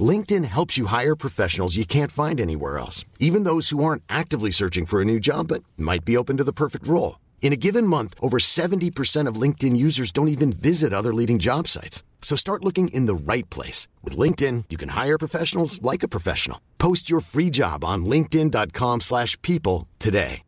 LinkedIn 0.00 0.44
helps 0.44 0.78
you 0.78 0.86
hire 0.86 1.16
professionals 1.16 1.76
you 1.76 1.84
can't 1.84 2.12
find 2.12 2.40
anywhere 2.40 2.78
else, 2.78 3.04
even 3.18 3.42
those 3.44 3.70
who 3.70 3.82
aren't 3.82 4.04
actively 4.08 4.52
searching 4.52 4.86
for 4.86 5.00
a 5.02 5.04
new 5.04 5.18
job 5.18 5.48
but 5.48 5.64
might 5.76 6.04
be 6.04 6.16
open 6.16 6.36
to 6.36 6.44
the 6.44 6.52
perfect 6.52 6.86
role. 6.86 7.18
In 7.42 7.52
a 7.52 7.56
given 7.56 7.86
month, 7.86 8.14
over 8.22 8.38
70% 8.38 9.26
of 9.26 9.34
LinkedIn 9.40 9.76
users 9.76 10.12
don't 10.12 10.28
even 10.28 10.52
visit 10.52 10.92
other 10.92 11.12
leading 11.12 11.40
job 11.40 11.66
sites. 11.66 12.04
So 12.22 12.36
start 12.36 12.64
looking 12.64 12.88
in 12.88 13.06
the 13.06 13.14
right 13.32 13.48
place. 13.50 13.88
With 14.04 14.16
LinkedIn, 14.16 14.64
you 14.70 14.76
can 14.78 14.90
hire 14.90 15.18
professionals 15.18 15.82
like 15.82 16.02
a 16.04 16.08
professional. 16.08 16.60
Post 16.78 17.10
your 17.10 17.20
free 17.20 17.50
job 17.50 17.84
on 17.84 18.04
linkedin.com 18.04 19.00
slash 19.00 19.40
people 19.42 19.88
today. 19.98 20.42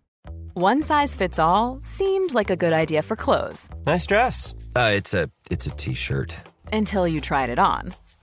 One 0.54 0.82
size 0.82 1.14
fits 1.14 1.38
all 1.38 1.78
seemed 1.82 2.34
like 2.34 2.50
a 2.50 2.56
good 2.56 2.74
idea 2.74 3.00
for 3.02 3.16
clothes 3.16 3.70
Nice 3.86 4.04
dress. 4.06 4.54
Uh, 4.76 4.92
it's 4.94 5.14
a 5.14 5.30
it's 5.50 5.66
a 5.66 5.70
t-shirt. 5.70 6.36
until 6.70 7.08
you 7.08 7.22
tried 7.22 7.48
it 7.48 7.58
on. 7.58 7.94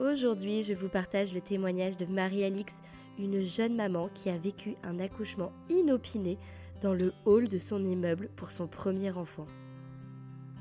Aujourd'hui, 0.00 0.62
je 0.62 0.72
vous 0.72 0.88
partage 0.88 1.34
le 1.34 1.40
témoignage 1.40 1.98
de 1.98 2.06
Marie-Alix, 2.06 2.82
une 3.18 3.42
jeune 3.42 3.76
maman 3.76 4.08
qui 4.14 4.30
a 4.30 4.38
vécu 4.38 4.74
un 4.82 4.98
accouchement 4.98 5.52
inopiné 5.68 6.38
dans 6.80 6.94
le 6.94 7.12
hall 7.26 7.46
de 7.46 7.58
son 7.58 7.84
immeuble 7.84 8.30
pour 8.34 8.50
son 8.50 8.66
premier 8.66 9.16
enfant. 9.16 9.46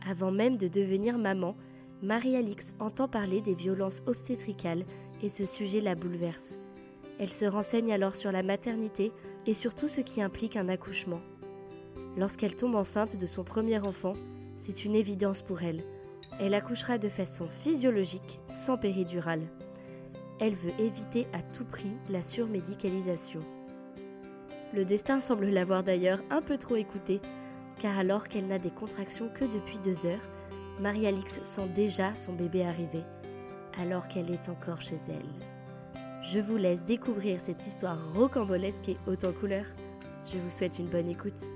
Avant 0.06 0.32
même 0.32 0.58
de 0.58 0.68
devenir 0.68 1.18
maman, 1.18 1.56
Marie-Alix 2.04 2.76
entend 2.80 3.08
parler 3.08 3.40
des 3.42 3.54
violences 3.54 4.04
obstétricales 4.06 4.86
et 5.24 5.30
ce 5.30 5.46
sujet 5.46 5.80
la 5.80 5.96
bouleverse. 5.96 6.58
Elle 7.18 7.32
se 7.32 7.46
renseigne 7.46 7.94
alors 7.94 8.16
sur 8.16 8.32
la 8.32 8.44
maternité 8.44 9.14
et 9.48 9.54
sur 9.54 9.74
tout 9.76 9.88
ce 9.88 10.02
qui 10.02 10.22
implique 10.22 10.58
un 10.58 10.68
accouchement. 10.68 11.22
Lorsqu'elle 12.18 12.56
tombe 12.56 12.76
enceinte 12.76 13.16
de 13.16 13.26
son 13.26 13.46
premier 13.46 13.80
enfant, 13.80 14.14
c'est 14.56 14.84
une 14.84 14.96
évidence 14.96 15.42
pour 15.42 15.64
elle. 15.64 15.84
Elle 16.42 16.56
accouchera 16.56 16.97
de 16.97 17.08
façon 17.08 17.45
physiologique, 17.45 18.39
sans 18.50 18.75
péridurale. 18.75 19.44
Elle 20.39 20.56
veut 20.56 20.73
éviter 20.80 21.28
à 21.34 21.44
tout 21.44 21.66
prix 21.66 21.95
la 22.09 22.23
surmédicalisation. 22.23 23.42
Le 24.73 24.84
destin 24.84 25.19
semble 25.19 25.45
l'avoir 25.45 25.84
d'ailleurs 25.84 26.23
un 26.31 26.42
peu 26.42 26.58
trop 26.58 26.78
écoutée, 26.78 27.22
car 27.78 27.95
alors 28.00 28.28
qu'elle 28.28 28.47
n'a 28.47 28.58
des 28.58 28.72
contractions 28.72 29.30
que 29.30 29.45
depuis 29.45 29.78
deux 29.80 30.08
heures, 30.08 30.30
Marie-Alix 30.80 31.44
sent 31.44 31.67
déjà 31.75 32.16
son 32.16 32.34
bébé 32.34 32.64
arriver, 32.66 33.03
alors 33.78 34.08
qu'elle 34.08 34.31
est 34.31 34.50
encore 34.50 34.81
chez 34.81 34.97
elle. 35.09 36.02
Je 36.23 36.40
vous 36.40 36.58
laisse 36.58 36.84
découvrir 36.84 37.40
cette 37.40 37.68
histoire 37.68 38.00
rocambolesque 38.16 38.90
et 38.90 38.97
haute 39.06 39.25
en 39.25 39.31
couleurs. 39.31 39.68
Je 40.23 40.40
vous 40.40 40.50
souhaite 40.50 40.79
une 40.79 40.90
bonne 40.90 41.09
écoute. 41.09 41.50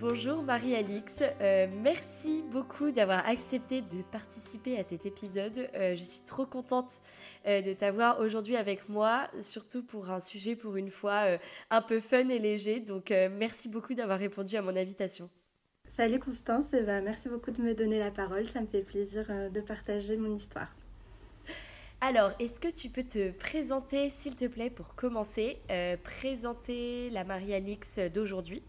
Bonjour 0.00 0.42
Marie-Alix, 0.42 1.22
Euh, 1.42 1.66
merci 1.82 2.42
beaucoup 2.50 2.90
d'avoir 2.90 3.28
accepté 3.28 3.82
de 3.82 4.00
participer 4.10 4.78
à 4.78 4.82
cet 4.82 5.04
épisode. 5.04 5.68
Euh, 5.74 5.94
je 5.94 6.02
suis 6.02 6.22
trop 6.22 6.46
contente 6.46 7.02
euh, 7.46 7.60
de 7.60 7.74
t'avoir 7.74 8.18
aujourd'hui 8.18 8.56
avec 8.56 8.88
moi, 8.88 9.28
surtout 9.42 9.82
pour 9.82 10.10
un 10.10 10.20
sujet 10.20 10.56
pour 10.56 10.76
une 10.76 10.90
fois 10.90 11.38
un 11.68 11.82
peu 11.82 12.00
fun 12.00 12.30
et 12.30 12.38
léger. 12.38 12.80
Donc 12.80 13.10
merci 13.10 13.68
beaucoup 13.68 13.92
d'avoir 13.92 14.18
répondu 14.18 14.56
à 14.56 14.62
mon 14.62 14.74
invitation. 14.74 15.28
Salut 15.86 16.18
Constance, 16.18 16.72
et 16.72 16.82
ben, 16.82 17.04
merci 17.04 17.28
beaucoup 17.28 17.50
de 17.50 17.60
me 17.60 17.74
donner 17.74 17.98
la 17.98 18.10
parole, 18.10 18.46
ça 18.46 18.62
me 18.62 18.66
fait 18.66 18.82
plaisir 18.82 19.26
de 19.50 19.60
partager 19.60 20.16
mon 20.16 20.34
histoire. 20.34 20.74
Alors, 22.00 22.32
est-ce 22.38 22.58
que 22.58 22.68
tu 22.68 22.88
peux 22.88 23.02
te 23.02 23.32
présenter, 23.32 24.08
s'il 24.08 24.34
te 24.34 24.46
plaît, 24.46 24.70
pour 24.70 24.94
commencer, 24.94 25.58
présenter 26.02 27.10
la 27.10 27.24
Marie-Alix 27.24 27.98
d'aujourd'hui, 28.14 28.62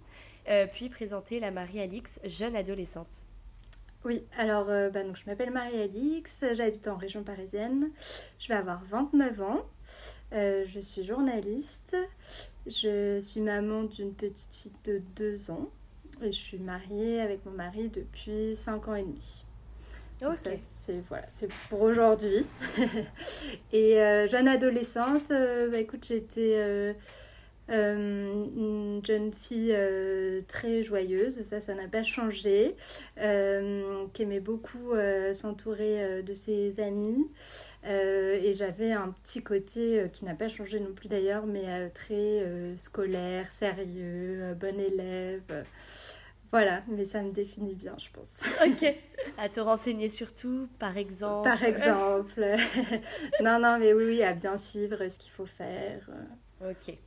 euh, 0.50 0.68
puis 0.72 0.90
présenter 0.90 1.40
la 1.40 1.52
Marie-Alix 1.52 2.20
jeune 2.26 2.56
adolescente. 2.56 3.26
Oui, 4.04 4.24
alors 4.38 4.70
euh, 4.70 4.90
bah, 4.90 5.04
donc, 5.04 5.16
je 5.16 5.24
m'appelle 5.28 5.52
Marie-Alix, 5.52 6.44
j'habite 6.54 6.88
en 6.88 6.96
région 6.96 7.24
parisienne, 7.24 7.92
je 8.40 8.48
vais 8.48 8.56
avoir 8.56 8.84
29 8.86 9.42
ans, 9.42 9.66
euh, 10.34 10.64
je 10.66 10.80
suis 10.80 11.04
journaliste, 11.04 11.96
je 12.66 13.20
suis 13.20 13.42
maman 13.42 13.84
d'une 13.84 14.14
petite 14.14 14.56
fille 14.56 14.74
de 14.86 15.02
2 15.16 15.52
ans 15.52 15.70
et 16.24 16.32
je 16.32 16.40
suis 16.40 16.58
mariée 16.58 17.22
avec 17.22 17.46
mon 17.46 17.52
mari 17.52 17.90
depuis 17.90 18.56
5 18.56 18.88
ans 18.88 18.96
et 18.96 19.04
demi. 19.04 19.46
Ça, 20.20 20.52
c'est 20.64 21.02
voilà, 21.08 21.26
c'est 21.34 21.52
pour 21.70 21.82
aujourd'hui. 21.82 22.46
et 23.74 23.96
jeune 24.30 24.48
adolescente, 24.48 25.30
bah, 25.30 25.80
écoute, 25.80 26.06
j'étais 26.06 26.96
euh, 27.72 28.46
une 28.56 29.02
jeune 29.06 29.32
fille 29.34 29.72
euh, 29.74 30.42
très 30.48 30.84
joyeuse, 30.84 31.42
ça, 31.44 31.62
ça 31.62 31.74
n'a 31.74 31.88
pas 31.88 32.04
changé, 32.04 32.76
euh, 33.20 34.06
qui 34.14 34.24
aimait 34.24 34.40
beaucoup 34.40 34.94
s'entourer 35.34 36.22
de 36.24 36.34
ses 36.34 36.80
amis. 36.80 37.28
Et 37.84 38.54
j'avais 38.54 38.92
un 38.92 39.10
petit 39.10 39.42
côté 39.42 40.08
qui 40.12 40.26
n'a 40.26 40.36
pas 40.36 40.50
changé 40.50 40.80
non 40.80 40.94
plus 40.94 41.08
d'ailleurs, 41.08 41.46
mais 41.46 41.90
très 41.92 42.46
scolaire, 42.76 43.48
sérieux, 43.48 44.56
bon 44.60 44.80
élève. 44.80 45.66
voilà, 46.52 46.84
mais 46.88 47.06
ça 47.06 47.24
me 47.24 47.32
définit 47.32 47.76
bien, 47.76 47.96
je 47.98 48.10
pense. 48.12 48.44
Ok. 48.66 48.96
À 49.38 49.50
te 49.50 49.60
renseigner 49.60 50.10
surtout, 50.10 50.68
par 50.78 50.98
exemple. 50.98 51.48
Par 51.48 51.64
exemple. 51.64 52.44
non, 53.42 53.60
non, 53.60 53.78
mais 53.80 53.94
oui, 53.94 54.04
oui, 54.06 54.24
à 54.24 54.34
bien 54.34 54.58
suivre 54.58 55.08
ce 55.08 55.18
qu'il 55.18 55.32
faut 55.32 55.46
faire. 55.46 56.10
Ok. 56.62 56.98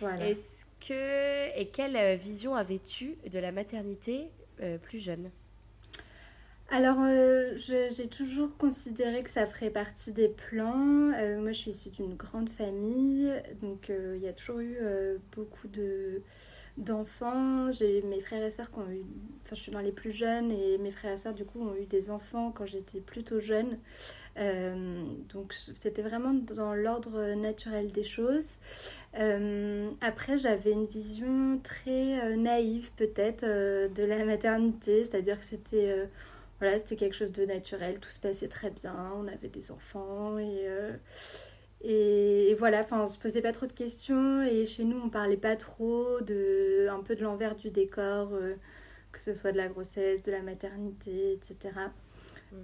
Voilà. 0.00 0.28
Est-ce 0.28 0.64
que 0.80 1.58
et 1.58 1.68
quelle 1.68 1.96
euh, 1.96 2.14
vision 2.14 2.54
avais-tu 2.54 3.16
de 3.30 3.38
la 3.38 3.52
maternité 3.52 4.30
euh, 4.62 4.78
plus 4.78 4.98
jeune? 4.98 5.30
Alors, 6.72 6.98
euh, 7.00 7.56
j'ai 7.56 8.06
toujours 8.06 8.56
considéré 8.56 9.24
que 9.24 9.30
ça 9.30 9.44
ferait 9.44 9.70
partie 9.70 10.12
des 10.12 10.28
plans. 10.28 11.10
Euh, 11.18 11.40
moi, 11.40 11.50
je 11.50 11.58
suis 11.58 11.72
issue 11.72 11.90
d'une 11.90 12.14
grande 12.14 12.48
famille, 12.48 13.28
donc 13.60 13.90
euh, 13.90 14.14
il 14.16 14.22
y 14.22 14.28
a 14.28 14.32
toujours 14.32 14.60
eu 14.60 14.78
beaucoup 15.34 15.66
de 15.66 16.22
d'enfants. 16.76 17.72
J'ai 17.72 18.02
mes 18.02 18.20
frères 18.20 18.44
et 18.44 18.52
sœurs 18.52 18.70
qui 18.70 18.78
ont 18.78 18.88
eu... 18.88 19.02
Enfin, 19.44 19.56
je 19.56 19.60
suis 19.60 19.72
dans 19.72 19.80
les 19.80 19.90
plus 19.90 20.12
jeunes 20.12 20.52
et 20.52 20.78
mes 20.78 20.92
frères 20.92 21.12
et 21.12 21.16
sœurs, 21.16 21.34
du 21.34 21.44
coup, 21.44 21.60
ont 21.60 21.74
eu 21.74 21.86
des 21.86 22.08
enfants 22.08 22.52
quand 22.52 22.66
j'étais 22.66 23.00
plutôt 23.00 23.40
jeune. 23.40 23.78
Euh, 24.38 25.04
donc, 25.28 25.52
c'était 25.52 26.02
vraiment 26.02 26.34
dans 26.34 26.74
l'ordre 26.74 27.34
naturel 27.34 27.90
des 27.92 28.04
choses. 28.04 28.56
Euh, 29.18 29.90
après, 30.00 30.38
j'avais 30.38 30.72
une 30.72 30.86
vision 30.86 31.58
très 31.62 32.20
euh, 32.24 32.36
naïve, 32.36 32.90
peut-être, 32.96 33.44
de 33.44 34.04
la 34.04 34.24
maternité, 34.24 35.04
c'est-à-dire 35.04 35.38
que 35.38 35.44
c'était... 35.44 36.08
voilà, 36.58 36.78
quelque 36.78 37.14
chose 37.14 37.32
de 37.32 37.44
naturel, 37.44 37.98
tout 38.00 38.10
se 38.10 38.20
passait 38.20 38.48
très 38.48 38.70
bien, 38.70 38.94
on 39.16 39.26
avait 39.28 39.48
des 39.48 39.70
enfants 39.72 40.38
et, 40.38 40.66
et, 41.82 42.54
voilà, 42.54 42.86
on 42.92 43.06
se 43.06 43.18
posait 43.18 43.40
pas 43.40 43.52
trop 43.52 43.66
de 43.66 43.72
questions. 43.72 44.42
Et 44.42 44.66
chez 44.66 44.84
nous 44.84 45.00
on 45.02 45.08
parlait 45.10 45.36
pas 45.36 45.56
trop 45.56 46.20
de 46.20 46.88
un 46.90 47.00
peu 47.02 47.16
de 47.16 47.22
l'envers 47.22 47.56
du 47.56 47.70
décor, 47.70 48.30
que 49.12 49.18
ce 49.18 49.32
soit 49.34 49.52
de 49.52 49.56
la 49.56 49.68
grossesse, 49.68 50.22
de 50.22 50.32
la 50.32 50.42
maternité, 50.42 51.32
etc. 51.32 51.72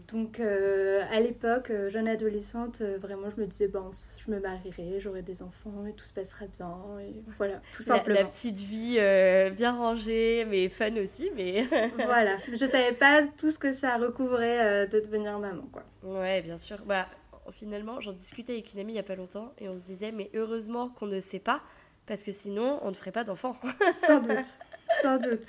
Donc 0.09 0.41
euh, 0.41 1.05
à 1.13 1.21
l'époque, 1.21 1.71
euh, 1.71 1.89
jeune 1.89 2.09
adolescente, 2.09 2.81
euh, 2.81 2.99
vraiment 2.99 3.31
je 3.31 3.41
me 3.41 3.47
disais 3.47 3.69
bon, 3.69 3.91
je 4.19 4.31
me 4.31 4.41
marierai, 4.41 4.99
j'aurai 4.99 5.23
des 5.23 5.43
enfants 5.43 5.87
et 5.89 5.93
tout 5.93 6.05
se 6.05 6.13
passerait 6.13 6.49
bien 6.49 6.77
et 7.01 7.23
voilà, 7.39 7.61
tout 7.73 7.83
simplement. 7.83 8.19
la 8.19 8.25
petite 8.25 8.59
vie 8.59 8.97
euh, 8.99 9.51
bien 9.51 9.73
rangée, 9.77 10.45
mais 10.49 10.69
fun 10.69 10.97
aussi, 10.97 11.31
mais 11.37 11.63
voilà, 12.05 12.37
je 12.53 12.67
savais 12.67 12.95
pas 12.95 13.23
tout 13.37 13.51
ce 13.51 13.59
que 13.61 13.71
ça 13.73 13.97
recouvrait 13.97 14.85
euh, 14.85 14.87
de 14.87 14.99
devenir 14.99 15.39
maman 15.39 15.69
quoi. 15.73 15.85
ouais, 16.03 16.43
bien 16.43 16.59
sûr. 16.59 16.79
Bah, 16.85 17.07
finalement, 17.53 18.01
j'en 18.01 18.13
discutais 18.13 18.55
avec 18.55 18.75
une 18.75 18.81
amie 18.81 18.95
il 18.95 18.97
y 18.97 19.01
a 19.01 19.05
pas 19.05 19.15
longtemps 19.15 19.53
et 19.59 19.69
on 19.69 19.77
se 19.77 19.85
disait, 19.85 20.11
mais 20.11 20.31
heureusement 20.35 20.89
qu'on 20.89 21.07
ne 21.07 21.21
sait 21.21 21.39
pas, 21.39 21.61
parce 22.07 22.25
que 22.25 22.33
sinon, 22.33 22.81
on 22.83 22.89
ne 22.89 22.95
ferait 22.95 23.13
pas 23.13 23.23
d'enfants. 23.25 23.57
Sans 23.95 24.21
doute. 24.21 24.59
Sans 25.03 25.19
doute. 25.19 25.47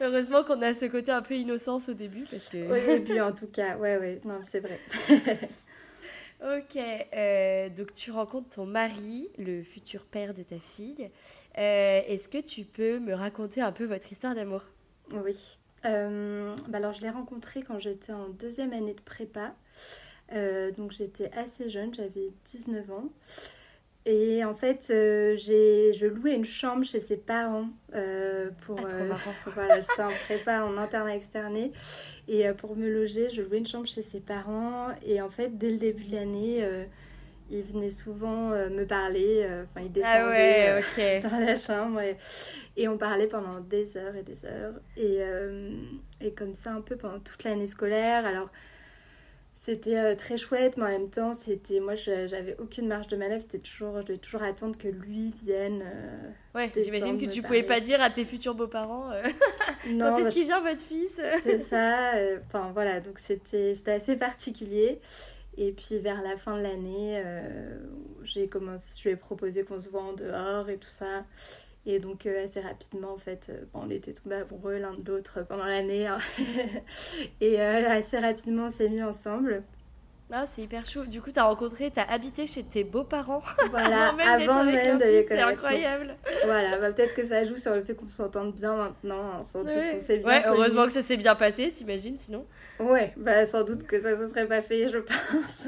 Heureusement 0.00 0.44
qu'on 0.44 0.62
a 0.62 0.72
ce 0.74 0.86
côté 0.86 1.12
un 1.12 1.22
peu 1.22 1.34
innocence 1.34 1.88
au 1.88 1.94
début. 1.94 2.24
Parce 2.30 2.48
que... 2.48 2.58
Au 2.58 2.86
début, 2.98 3.20
en 3.20 3.32
tout 3.32 3.46
cas. 3.46 3.76
Ouais, 3.76 3.98
ouais. 3.98 4.20
Non, 4.24 4.40
c'est 4.42 4.60
vrai. 4.60 4.80
Ok, 6.42 6.78
euh, 7.14 7.68
donc 7.68 7.92
tu 7.92 8.10
rencontres 8.10 8.48
ton 8.48 8.64
mari, 8.64 9.28
le 9.36 9.62
futur 9.62 10.06
père 10.06 10.32
de 10.32 10.42
ta 10.42 10.58
fille. 10.58 11.10
Euh, 11.58 12.00
est-ce 12.06 12.30
que 12.30 12.38
tu 12.38 12.64
peux 12.64 12.98
me 12.98 13.12
raconter 13.12 13.60
un 13.60 13.72
peu 13.72 13.84
votre 13.84 14.10
histoire 14.10 14.34
d'amour? 14.34 14.62
Oui. 15.12 15.58
Euh, 15.84 16.54
bah 16.68 16.78
alors 16.78 16.94
je 16.94 17.02
l'ai 17.02 17.10
rencontré 17.10 17.62
quand 17.62 17.78
j'étais 17.78 18.12
en 18.12 18.28
deuxième 18.30 18.72
année 18.72 18.94
de 18.94 19.02
prépa. 19.02 19.54
donc 20.78 20.92
j'étais 20.92 21.30
assez 21.32 21.68
jeune, 21.68 21.92
j'avais 21.92 22.30
19 22.46 22.90
ans. 22.90 23.10
Et 24.06 24.44
en 24.44 24.54
fait, 24.54 24.86
euh, 24.90 25.36
j'ai, 25.36 25.92
je 25.92 26.06
louais 26.06 26.34
une 26.34 26.44
chambre 26.44 26.84
chez 26.84 27.00
ses 27.00 27.18
parents 27.18 27.68
euh, 27.94 28.48
pour. 28.62 28.78
Ah, 28.80 28.92
euh, 28.92 29.12
voilà, 29.46 29.80
j'étais 29.80 30.02
en 30.02 30.08
prépa, 30.08 30.62
en 30.64 30.78
internat 30.78 31.14
externé. 31.14 31.72
Et 32.26 32.48
pour 32.52 32.76
me 32.76 32.88
loger, 32.88 33.28
je 33.28 33.42
louais 33.42 33.58
une 33.58 33.66
chambre 33.66 33.86
chez 33.86 34.02
ses 34.02 34.20
parents. 34.20 34.88
Et 35.04 35.20
en 35.20 35.28
fait, 35.28 35.58
dès 35.58 35.70
le 35.70 35.76
début 35.76 36.04
de 36.04 36.14
l'année, 36.14 36.64
il 37.50 37.62
venait 37.64 37.90
souvent 37.90 38.50
me 38.50 38.84
parler. 38.84 39.44
Enfin, 39.44 39.84
il 39.84 39.90
ah 40.04 40.80
descendait 40.80 41.20
dans 41.20 41.38
la 41.44 41.56
chambre. 41.56 42.00
Et, 42.00 42.16
et, 42.76 42.88
on 42.88 42.96
parlait 42.96 43.26
pendant 43.26 43.60
des 43.60 43.96
heures 43.96 44.14
et 44.14 44.22
des 44.22 44.46
heures. 44.46 44.74
Et, 44.96 45.18
et 46.20 46.32
comme 46.32 46.54
ça, 46.54 46.72
un 46.72 46.80
peu 46.82 46.96
pendant 46.96 47.18
toute 47.18 47.42
l'année 47.44 47.66
scolaire. 47.66 48.24
Alors 48.24 48.48
c'était 49.62 49.98
euh, 49.98 50.14
très 50.14 50.38
chouette, 50.38 50.78
mais 50.78 50.84
en 50.84 50.88
même 50.88 51.10
temps, 51.10 51.34
c'était 51.34 51.80
moi, 51.80 51.94
j'avais 51.94 52.56
aucune 52.58 52.88
marge 52.88 53.08
de 53.08 53.16
manœuvre. 53.16 53.42
C'était 53.42 53.58
toujours, 53.58 54.00
je 54.00 54.06
devais 54.06 54.18
toujours 54.18 54.42
attendre 54.42 54.78
que 54.78 54.88
lui 54.88 55.34
vienne. 55.44 55.82
Euh, 55.84 56.30
ouais, 56.54 56.72
j'imagine 56.74 57.20
que 57.20 57.26
tu 57.26 57.42
pouvais 57.42 57.62
pas 57.62 57.78
dire 57.78 58.00
à 58.00 58.08
tes 58.08 58.24
futurs 58.24 58.54
beaux-parents 58.54 59.10
euh, 59.10 59.22
quand 59.84 60.16
est-ce 60.16 60.30
qu'il 60.30 60.44
vient 60.44 60.62
votre 60.62 60.80
fils? 60.80 61.20
C'est 61.42 61.58
ça. 61.58 62.12
Enfin 62.46 62.70
voilà, 62.72 63.00
donc 63.00 63.18
c'était 63.18 63.74
assez 63.86 64.16
particulier. 64.16 64.98
Et 65.58 65.72
puis 65.72 65.98
vers 65.98 66.22
la 66.22 66.38
fin 66.38 66.56
de 66.56 66.62
l'année, 66.62 67.22
j'ai 68.22 68.48
commencé, 68.48 68.98
je 68.98 69.02
lui 69.02 69.10
ai 69.10 69.16
proposé 69.16 69.62
qu'on 69.64 69.78
se 69.78 69.90
voit 69.90 70.04
en 70.04 70.14
dehors 70.14 70.70
et 70.70 70.78
tout 70.78 70.88
ça. 70.88 71.26
Et 71.86 71.98
donc 71.98 72.26
euh, 72.26 72.44
assez 72.44 72.60
rapidement, 72.60 73.12
en 73.12 73.18
fait, 73.18 73.48
euh, 73.50 73.64
on 73.72 73.88
était 73.88 74.12
tombés 74.12 74.36
amoureux 74.36 74.76
l'un 74.76 74.92
de 74.92 75.10
l'autre 75.10 75.42
pendant 75.48 75.64
l'année. 75.64 76.06
Hein. 76.06 76.18
et 77.40 77.60
euh, 77.60 77.88
assez 77.88 78.18
rapidement, 78.18 78.64
on 78.64 78.70
s'est 78.70 78.90
mis 78.90 79.02
ensemble. 79.02 79.62
Ah, 80.32 80.46
c'est 80.46 80.62
hyper 80.62 80.86
chou. 80.86 81.04
Du 81.06 81.20
coup, 81.20 81.32
tu 81.32 81.40
as 81.40 81.44
rencontré, 81.44 81.90
tu 81.90 81.98
as 81.98 82.08
habité 82.08 82.46
chez 82.46 82.62
tes 82.62 82.84
beaux-parents. 82.84 83.42
Voilà, 83.70 84.14
avant 84.24 84.62
même, 84.64 84.98
de 84.98 85.04
les 85.04 85.24
connaître. 85.24 85.28
C'est 85.28 85.40
incroyable. 85.40 86.16
Voilà, 86.44 86.78
bah, 86.78 86.92
peut-être 86.92 87.14
que 87.14 87.24
ça 87.24 87.42
joue 87.44 87.56
sur 87.56 87.74
le 87.74 87.82
fait 87.82 87.94
qu'on 87.94 88.08
s'entende 88.08 88.54
bien 88.54 88.76
maintenant. 88.76 89.32
Hein, 89.32 89.42
sans 89.42 89.64
doute, 89.64 89.72
on 89.74 90.00
s'est 90.00 90.18
bien 90.18 90.28
Ouais, 90.28 90.42
heureusement 90.46 90.86
que 90.86 90.92
ça 90.92 91.02
s'est 91.02 91.16
bien 91.16 91.34
passé, 91.34 91.72
t'imagines, 91.72 92.16
sinon 92.16 92.46
Ouais, 92.78 93.12
bah, 93.16 93.44
sans 93.46 93.64
doute 93.64 93.84
que 93.84 93.98
ça 93.98 94.12
ne 94.12 94.16
se 94.16 94.28
serait 94.28 94.46
pas 94.46 94.60
fait, 94.60 94.86
je 94.86 94.98
pense. 94.98 95.66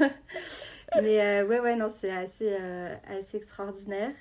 Mais 1.01 1.41
ouais, 1.41 1.59
ouais, 1.59 1.75
non, 1.75 1.89
c'est 1.93 2.11
assez, 2.11 2.55
assez 3.07 3.37
extraordinaire. 3.37 4.11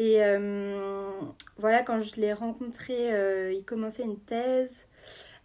Et 0.00 0.24
euh, 0.24 1.10
voilà, 1.58 1.82
quand 1.82 2.00
je 2.00 2.18
l'ai 2.18 2.32
rencontré, 2.32 3.12
euh, 3.12 3.52
il 3.52 3.62
commençait 3.66 4.02
une 4.02 4.18
thèse. 4.18 4.86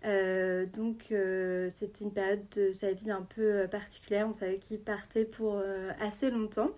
Euh, 0.05 0.65
donc 0.65 1.07
c'était 1.09 2.05
une 2.05 2.13
période 2.13 2.47
de 2.55 2.71
sa 2.71 2.93
vie 2.93 3.11
un 3.11 3.23
peu 3.23 3.67
particulière. 3.69 4.27
On 4.29 4.33
savait 4.33 4.57
qu'il 4.57 4.79
partait 4.79 5.25
pour 5.25 5.61
assez 5.99 6.31
longtemps. 6.31 6.71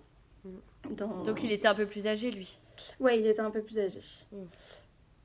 Mm. 0.44 0.94
Donc 1.24 1.44
il 1.44 1.52
était 1.52 1.68
un 1.68 1.74
peu 1.76 1.86
plus 1.86 2.08
âgé, 2.08 2.32
lui? 2.32 2.58
Ouais, 2.98 3.20
il 3.20 3.26
était 3.28 3.38
un 3.38 3.52
peu 3.52 3.62
plus 3.62 3.78
âgé. 3.78 4.00
Mm. 4.32 4.36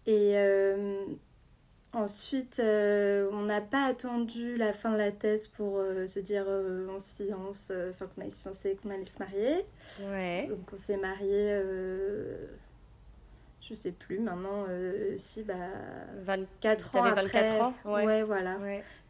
Et 0.06 0.36
Ensuite, 1.94 2.60
euh, 2.60 3.30
on 3.34 3.44
n'a 3.44 3.62
pas 3.62 3.86
attendu 3.86 4.58
la 4.58 4.74
fin 4.74 4.92
de 4.92 4.98
la 4.98 5.12
thèse 5.12 5.46
pour 5.46 5.78
euh, 5.78 6.08
se 6.08 6.20
dire 6.20 6.46
euh, 6.48 6.88
on 6.90 7.00
se 7.00 7.14
fiance, 7.14 7.72
enfin 7.92 8.08
qu'on 8.08 8.22
allait 8.22 8.32
se 8.32 8.42
fiancer, 8.42 8.76
qu'on 8.82 8.90
allait 8.90 9.06
se 9.06 9.20
marier. 9.20 9.64
Ouais. 10.12 10.48
Donc 10.50 10.62
on 10.74 10.78
s'est 10.78 10.98
marié, 10.98 11.56
je 13.62 13.76
sais 13.76 13.92
plus 13.92 14.18
maintenant, 14.18 14.66
si, 15.18 15.44
bah. 15.44 15.54
24 16.24 16.96
ans 16.96 17.04
après. 17.04 17.24
24 17.26 17.62
ans 17.62 17.74
ouais. 17.86 18.24
voilà. 18.24 18.58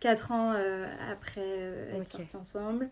4 0.01 0.31
ans 0.33 0.53
après 1.09 1.71
être 1.93 2.07
sortis 2.07 2.35
ensemble. 2.35 2.89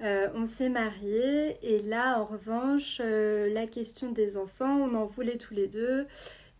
on 0.00 0.44
s'est 0.44 0.70
mariés 0.70 1.56
et 1.62 1.82
là, 1.82 2.20
en 2.20 2.24
revanche, 2.24 3.00
la 3.00 3.68
question 3.68 4.10
des 4.10 4.36
enfants, 4.36 4.76
on 4.76 4.92
en 4.96 5.04
voulait 5.04 5.38
tous 5.38 5.54
les 5.54 5.68
deux 5.68 6.08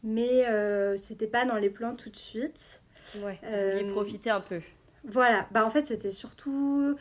mais 0.02 0.46
euh, 0.48 0.96
c'était 0.96 1.26
pas 1.26 1.44
dans 1.44 1.56
les 1.56 1.70
plans 1.70 1.94
tout 1.94 2.10
de 2.10 2.16
suite. 2.16 2.80
Ouais, 3.22 3.38
vous 3.42 3.48
euh, 3.48 3.92
profiter 3.92 4.30
un 4.30 4.40
peu. 4.40 4.60
Voilà, 5.04 5.46
bah 5.50 5.64
en 5.64 5.70
fait 5.70 5.86
c'était 5.86 6.12
surtout... 6.12 6.96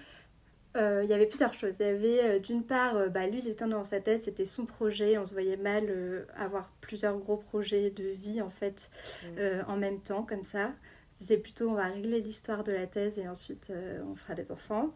Euh, 0.77 1.01
il 1.03 1.09
y 1.09 1.13
avait 1.13 1.25
plusieurs 1.25 1.53
choses. 1.55 1.77
Il 1.79 1.85
y 1.85 1.89
avait 1.89 2.23
euh, 2.23 2.39
d'une 2.39 2.63
part, 2.63 3.09
bah, 3.09 3.25
lui 3.25 3.39
il 3.39 3.47
était 3.47 3.65
dans 3.65 3.83
sa 3.83 3.99
thèse, 3.99 4.23
c'était 4.23 4.45
son 4.45 4.65
projet, 4.65 5.17
on 5.17 5.25
se 5.25 5.33
voyait 5.33 5.57
mal 5.57 6.27
avoir 6.35 6.71
plusieurs 6.79 7.17
gros 7.17 7.37
projets 7.37 7.89
de 7.89 8.03
vie 8.03 8.41
en 8.41 8.51
fait 8.51 8.91
mm. 9.35 9.63
en 9.67 9.77
même 9.77 9.99
temps 9.99 10.23
comme 10.23 10.43
ça. 10.43 10.71
C'est 11.11 11.37
plutôt 11.37 11.69
on 11.69 11.73
va 11.73 11.85
régler 11.85 12.21
l'histoire 12.21 12.63
de 12.63 12.71
la 12.71 12.87
thèse 12.87 13.17
et 13.17 13.27
ensuite 13.27 13.73
on 14.09 14.15
fera 14.15 14.35
des 14.35 14.51
enfants. 14.51 14.93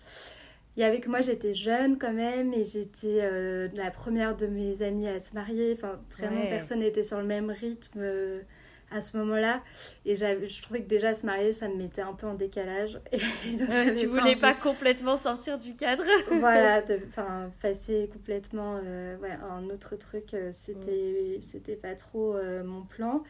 Il 0.75 0.81
y 0.81 0.83
avait 0.83 0.99
que 0.99 1.09
moi, 1.09 1.21
j'étais 1.21 1.53
jeune 1.53 1.99
quand 1.99 2.13
même 2.13 2.51
et 2.53 2.65
j'étais 2.65 3.19
euh, 3.21 3.67
la 3.75 3.91
première 3.91 4.35
de 4.35 4.47
mes 4.47 4.81
amies 4.81 5.07
à 5.07 5.19
se 5.19 5.33
marier. 5.33 5.73
Enfin, 5.73 5.99
vraiment, 6.17 6.41
personne 6.47 6.79
n'était 6.79 7.03
sur 7.03 7.19
le 7.19 7.25
même 7.25 7.51
rythme 7.51 7.99
euh, 7.99 8.41
à 8.89 8.99
ce 8.99 9.15
moment-là. 9.17 9.61
Et 10.03 10.15
je 10.15 10.61
trouvais 10.63 10.81
que 10.81 10.87
déjà 10.87 11.13
se 11.13 11.27
marier, 11.27 11.53
ça 11.53 11.69
me 11.69 11.75
mettait 11.75 12.01
un 12.01 12.13
peu 12.13 12.25
en 12.25 12.33
décalage. 12.33 12.99
Et 13.11 13.93
tu 13.93 14.07
voulais 14.07 14.35
pas, 14.35 14.55
complètement 14.55 15.15
sortir 15.15 15.59
du 15.59 15.75
cadre 15.75 16.03
Voilà, 16.39 16.81
enfin, 17.07 17.51
passer 17.61 18.09
complètement 18.11 18.79
euh, 18.83 19.15
ouais, 19.19 19.37
un 19.47 19.69
autre 19.69 19.95
truc, 19.95 20.35
c'était 20.51 21.37
mm. 21.37 21.41
c'était 21.41 21.75
pas 21.75 21.93
trop 21.93 22.35
mon 22.65 22.81
plan. 22.81 23.21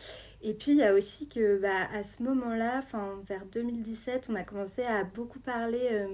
Et 0.41 0.53
puis, 0.53 0.71
il 0.71 0.77
y 0.77 0.83
a 0.83 0.93
aussi 0.93 1.27
que 1.27 1.57
bah, 1.57 1.89
à 1.93 2.05
ce 2.05 2.23
moment-là, 2.23 2.79
vers 3.27 3.45
2017, 3.51 4.27
on 4.31 4.35
a 4.35 4.43
commencé 4.43 4.83
à 4.83 5.03
beaucoup 5.03 5.39
parler 5.39 6.07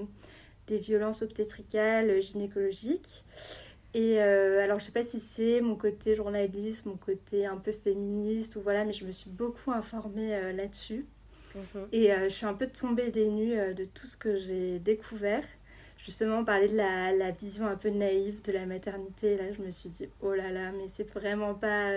des 0.69 0.80
violences 0.80 1.21
obstétricales, 1.21 2.21
gynécologiques. 2.21 3.25
Et 3.94 4.21
euh, 4.21 4.63
alors, 4.63 4.80
je 4.80 4.86
sais 4.86 4.92
pas 4.92 5.04
si 5.04 5.19
c'est 5.19 5.62
mon 5.62 5.75
côté 5.75 6.16
journaliste, 6.16 6.86
mon 6.86 6.95
côté 6.95 7.45
un 7.45 7.57
peu 7.57 7.71
féministe 7.71 8.56
ou 8.56 8.62
voilà, 8.62 8.86
mais 8.86 8.94
je 8.94 9.06
me 9.06 9.12
suis 9.12 9.31
beaucoup 9.31 9.71
informée 9.71 10.36
euh, 10.36 10.54
là-dessus. 10.54 11.06
Mhm. 11.56 11.88
Et 11.92 12.13
euh, 12.13 12.30
je 12.30 12.33
suis 12.33 12.46
un 12.46 12.53
peu 12.53 12.67
tombée 12.67 13.10
des 13.10 13.29
nues 13.29 13.74
de 13.74 13.86
tout 13.86 14.05
ce 14.05 14.15
que 14.15 14.38
j'ai 14.38 14.77
découvert. 14.79 15.43
Justement, 16.00 16.46
parler 16.46 16.70
de 16.70 16.77
la, 16.77 17.12
la, 17.12 17.32
vision 17.32 17.68
un 17.68 17.75
peu 17.75 17.89
naïve 17.89 18.41
de 18.41 18.53
la 18.53 18.65
maternité. 18.65 19.36
Là, 19.36 19.51
je 19.51 19.62
me 19.62 19.70
suis 19.70 19.89
dit, 19.89 20.08
oh 20.22 20.34
là 20.34 20.50
là, 20.50 20.72
mais 20.72 20.88
c'est 20.88 21.03
vraiment 21.03 21.53
pas. 21.53 21.91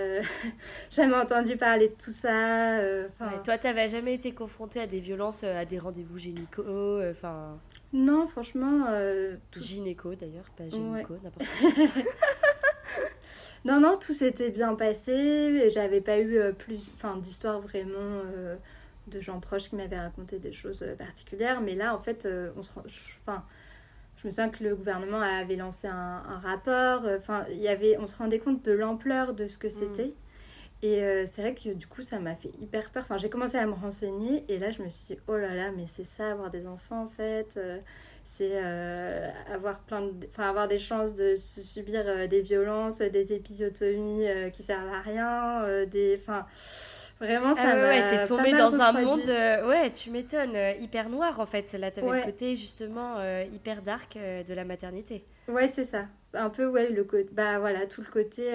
jamais 0.91 1.15
entendu 1.15 1.55
parler 1.55 1.87
de 1.87 1.93
tout 1.93 2.11
ça. 2.11 2.79
Ouais, 2.79 3.41
toi, 3.43 3.57
t'avais 3.57 3.87
jamais 3.87 4.13
été 4.13 4.33
confrontée 4.33 4.81
à 4.81 4.87
des 4.87 4.99
violences, 4.99 5.45
à 5.45 5.63
des 5.63 5.79
rendez-vous 5.79 6.19
gynéco 6.19 6.63
enfin 7.09 7.57
non, 7.93 8.25
franchement. 8.25 8.87
Euh, 8.89 9.35
Gynéco 9.55 10.15
d'ailleurs, 10.15 10.45
pas 10.57 10.67
gynéco, 10.67 11.15
n'importe 11.23 11.47
non, 13.65 13.79
non, 13.79 13.97
tout 13.97 14.13
s'était 14.13 14.49
bien 14.49 14.73
passé. 14.73 15.69
J'avais 15.69 16.01
pas 16.01 16.17
eu 16.17 16.37
euh, 16.37 16.51
plus 16.51 16.91
d'histoires 17.17 17.61
vraiment 17.61 17.99
euh, 17.99 18.55
de 19.07 19.21
gens 19.21 19.39
proches 19.39 19.69
qui 19.69 19.75
m'avaient 19.75 19.99
raconté 19.99 20.39
des 20.39 20.51
choses 20.51 20.81
euh, 20.81 20.95
particulières. 20.95 21.61
Mais 21.61 21.75
là, 21.75 21.95
en 21.95 21.99
fait, 21.99 22.27
on 22.57 22.63
se 22.63 22.71
enfin, 23.27 23.45
je 24.17 24.27
me 24.27 24.31
souviens 24.31 24.49
que 24.49 24.63
le 24.63 24.75
gouvernement 24.75 25.21
avait 25.21 25.55
lancé 25.55 25.87
un, 25.87 26.21
rapport. 26.43 27.05
Enfin, 27.17 27.45
il 27.49 27.57
y 27.59 27.67
avait, 27.67 27.97
on 27.97 28.07
se 28.07 28.17
rendait 28.17 28.39
compte 28.39 28.63
de 28.63 28.71
l'ampleur 28.71 29.33
de 29.33 29.47
ce 29.47 29.57
que 29.57 29.67
mm. 29.67 29.71
c'était. 29.71 30.13
Et 30.83 31.01
euh, 31.01 31.25
c'est 31.25 31.41
vrai 31.41 31.55
que 31.55 31.73
du 31.73 31.87
coup, 31.87 32.01
ça 32.01 32.19
m'a 32.19 32.35
fait 32.35 32.51
hyper 32.59 32.89
peur. 32.89 33.03
Enfin, 33.03 33.15
j'ai 33.15 33.29
commencé 33.29 33.57
à 33.57 33.65
me 33.65 33.71
renseigner 33.71 34.43
et 34.49 34.59
là, 34.59 34.69
je 34.69 34.83
me 34.83 34.89
suis 34.89 35.15
dit, 35.15 35.21
oh 35.27 35.37
là 35.37 35.55
là, 35.55 35.71
mais 35.71 35.85
c'est 35.87 36.03
ça, 36.03 36.31
avoir 36.31 36.49
des 36.49 36.67
enfants 36.67 37.03
en 37.03 37.07
fait. 37.07 37.55
Euh, 37.55 37.79
c'est 38.25 38.51
euh, 38.51 39.31
avoir, 39.47 39.79
plein 39.79 40.01
de... 40.01 40.27
enfin, 40.27 40.43
avoir 40.43 40.67
des 40.67 40.79
chances 40.79 41.15
de 41.15 41.35
subir 41.35 42.27
des 42.27 42.41
violences, 42.41 42.99
des 42.99 43.31
épisiotomies 43.31 44.25
qui 44.51 44.61
servent 44.61 44.93
à 44.93 44.99
rien. 44.99 45.85
des... 45.85 46.19
enfin, 46.21 46.45
vraiment, 47.25 47.53
ça 47.53 47.71
ah 47.71 47.75
m'a. 47.75 47.87
Ouais, 47.87 48.07
t'es 48.07 48.25
tombée 48.25 48.51
dans 48.51 48.73
un 48.79 48.91
monde, 48.91 49.67
ouais, 49.67 49.91
tu 49.91 50.09
m'étonnes, 50.09 50.57
hyper 50.81 51.09
noir 51.09 51.39
en 51.39 51.45
fait. 51.45 51.73
Là, 51.73 51.91
t'avais 51.91 52.19
le 52.19 52.25
côté 52.25 52.55
justement 52.55 53.17
hyper 53.53 53.81
dark 53.81 54.17
de 54.17 54.53
la 54.53 54.65
maternité. 54.65 55.23
Ouais, 55.47 55.67
c'est 55.67 55.85
ça. 55.85 56.05
Un 56.33 56.49
peu, 56.49 56.65
ouais, 56.65 56.89
le 56.89 57.03
côté. 57.03 57.29
Bah 57.31 57.59
voilà, 57.59 57.85
tout 57.85 58.01
le 58.01 58.11
côté 58.11 58.49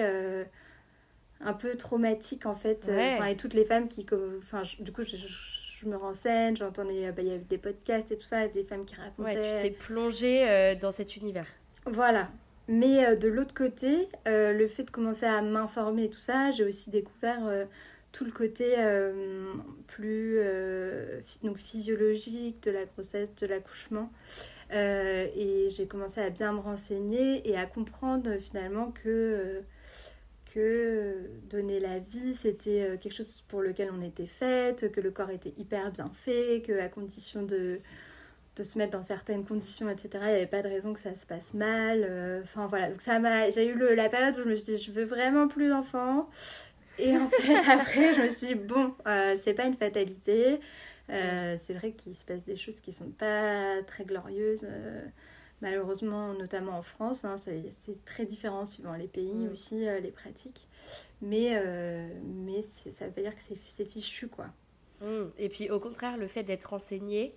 un 1.41 1.53
peu 1.53 1.75
traumatique 1.75 2.45
en 2.45 2.55
fait. 2.55 2.87
Euh, 2.89 3.23
et 3.23 3.35
toutes 3.35 3.53
les 3.53 3.65
femmes 3.65 3.87
qui, 3.87 4.05
enfin, 4.37 4.63
du 4.79 4.91
coup, 4.91 5.03
je, 5.03 5.87
me 5.87 5.95
renseigne, 5.95 6.57
j'entendais, 6.57 7.07
euh, 7.07 7.11
bah, 7.11 7.21
il 7.21 7.29
y 7.29 7.33
a 7.33 7.37
des 7.37 7.57
podcasts 7.57 8.11
et 8.11 8.17
tout 8.17 8.25
ça, 8.25 8.47
des 8.47 8.63
femmes 8.63 8.85
qui 8.85 8.95
racontaient. 8.95 9.39
Ouais, 9.39 9.61
tu 9.61 9.69
t'es 9.69 9.71
plongée 9.71 10.47
euh, 10.47 10.75
dans 10.75 10.91
cet 10.91 11.15
univers. 11.15 11.47
Voilà. 11.85 12.29
Mais 12.67 13.15
de 13.15 13.27
l'autre 13.27 13.55
côté, 13.55 14.09
le 14.27 14.67
fait 14.67 14.83
de 14.83 14.91
commencer 14.91 15.25
à 15.25 15.41
m'informer 15.41 16.03
et 16.03 16.09
tout 16.11 16.19
ça, 16.19 16.51
j'ai 16.51 16.63
aussi 16.63 16.91
découvert 16.91 17.39
tout 18.11 18.25
le 18.25 18.31
côté 18.31 18.75
plus 19.87 20.39
donc 21.43 21.57
physiologique 21.57 22.63
de 22.63 22.71
la 22.71 22.85
grossesse, 22.85 23.33
de 23.35 23.47
l'accouchement. 23.47 24.11
et 24.71 25.67
j'ai 25.69 25.87
commencé 25.87 26.21
à 26.21 26.29
bien 26.29 26.53
me 26.53 26.59
renseigner 26.59 27.47
et 27.49 27.55
à 27.57 27.65
comprendre 27.65 28.37
finalement 28.37 28.91
que 28.91 29.63
donner 31.49 31.79
la 31.79 31.99
vie, 31.99 32.33
c'était 32.33 32.97
quelque 32.99 33.13
chose 33.13 33.43
pour 33.47 33.61
lequel 33.61 33.89
on 33.95 34.01
était 34.01 34.27
faite, 34.27 34.91
que 34.91 35.01
le 35.01 35.11
corps 35.11 35.29
était 35.29 35.53
hyper 35.57 35.91
bien 35.91 36.11
fait, 36.13 36.61
que 36.65 36.79
à 36.79 36.89
condition 36.89 37.43
de, 37.43 37.79
se 38.63 38.77
mettre 38.77 38.97
dans 38.97 39.03
certaines 39.03 39.45
conditions, 39.45 39.89
etc., 39.89 40.09
il 40.15 40.29
n'y 40.29 40.35
avait 40.35 40.45
pas 40.45 40.61
de 40.61 40.67
raison 40.67 40.93
que 40.93 40.99
ça 40.99 41.15
se 41.15 41.25
passe 41.25 41.53
mal. 41.53 42.05
Euh, 42.07 42.41
enfin 42.43 42.67
voilà, 42.67 42.89
donc 42.89 43.01
ça 43.01 43.19
m'a, 43.19 43.49
j'ai 43.49 43.67
eu 43.67 43.73
le, 43.73 43.95
la 43.95 44.09
période 44.09 44.37
où 44.37 44.43
je 44.43 44.49
me 44.49 44.55
suis 44.55 44.75
dit, 44.75 44.83
je 44.83 44.91
veux 44.91 45.05
vraiment 45.05 45.47
plus 45.47 45.69
d'enfants. 45.69 46.29
Et 46.99 47.17
en 47.17 47.27
fait, 47.29 47.55
après, 47.69 48.15
je 48.15 48.21
me 48.21 48.29
suis 48.29 48.47
dit, 48.47 48.55
bon, 48.55 48.93
euh, 49.07 49.35
c'est 49.37 49.53
pas 49.53 49.65
une 49.65 49.75
fatalité. 49.75 50.59
Euh, 51.09 51.57
c'est 51.59 51.73
vrai 51.73 51.91
qu'il 51.91 52.13
se 52.13 52.25
passe 52.25 52.45
des 52.45 52.55
choses 52.55 52.79
qui 52.81 52.91
sont 52.91 53.09
pas 53.09 53.81
très 53.83 54.05
glorieuses. 54.05 54.67
malheureusement, 55.61 56.33
notamment 56.33 56.77
en 56.77 56.81
France, 56.81 57.25
hein, 57.25 57.35
c'est 57.37 58.05
très 58.05 58.25
différent 58.25 58.65
suivant 58.65 58.93
les 58.93 59.07
pays 59.07 59.47
mm. 59.47 59.51
aussi, 59.51 59.85
les 60.01 60.11
pratiques. 60.11 60.67
Mais, 61.21 61.61
mais 62.23 62.61
ça 62.91 63.05
veut 63.05 63.11
pas 63.11 63.21
dire 63.21 63.35
que 63.35 63.41
c'est 63.65 63.85
fichu, 63.85 64.27
quoi. 64.27 64.47
Mm. 65.01 65.31
Et 65.37 65.49
puis, 65.49 65.69
au 65.69 65.79
contraire, 65.79 66.17
le 66.17 66.27
fait 66.27 66.43
d'être 66.43 66.65
renseigné, 66.65 67.33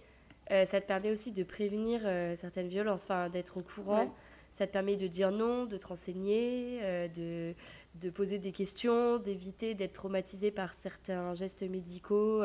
euh, 0.51 0.67
ça 0.67 0.81
te 0.81 0.87
permet 0.87 1.11
aussi 1.11 1.33
de 1.33 1.45
prévenir 1.45 2.01
euh, 2.05 2.35
certaines 2.37 2.69
violences, 2.69 3.05
enfin 3.05 3.29
d'être 3.29 3.57
au 3.59 3.63
courant. 3.63 4.13
Ça 4.53 4.67
te 4.67 4.73
permet 4.73 4.97
de 4.97 5.07
dire 5.07 5.33
non, 5.33 5.67
de 5.67 5.77
te 5.77 5.87
renseigner, 5.89 6.79
euh, 6.83 7.09
de, 7.09 7.55
de, 8.01 8.11
poser 8.11 8.39
des 8.39 8.53
questions, 8.53 9.19
d'éviter 9.19 9.75
d'être 9.75 9.95
traumatisé 9.95 10.51
par 10.51 10.71
certains 10.71 11.35
gestes 11.35 11.63
médicaux 11.63 12.43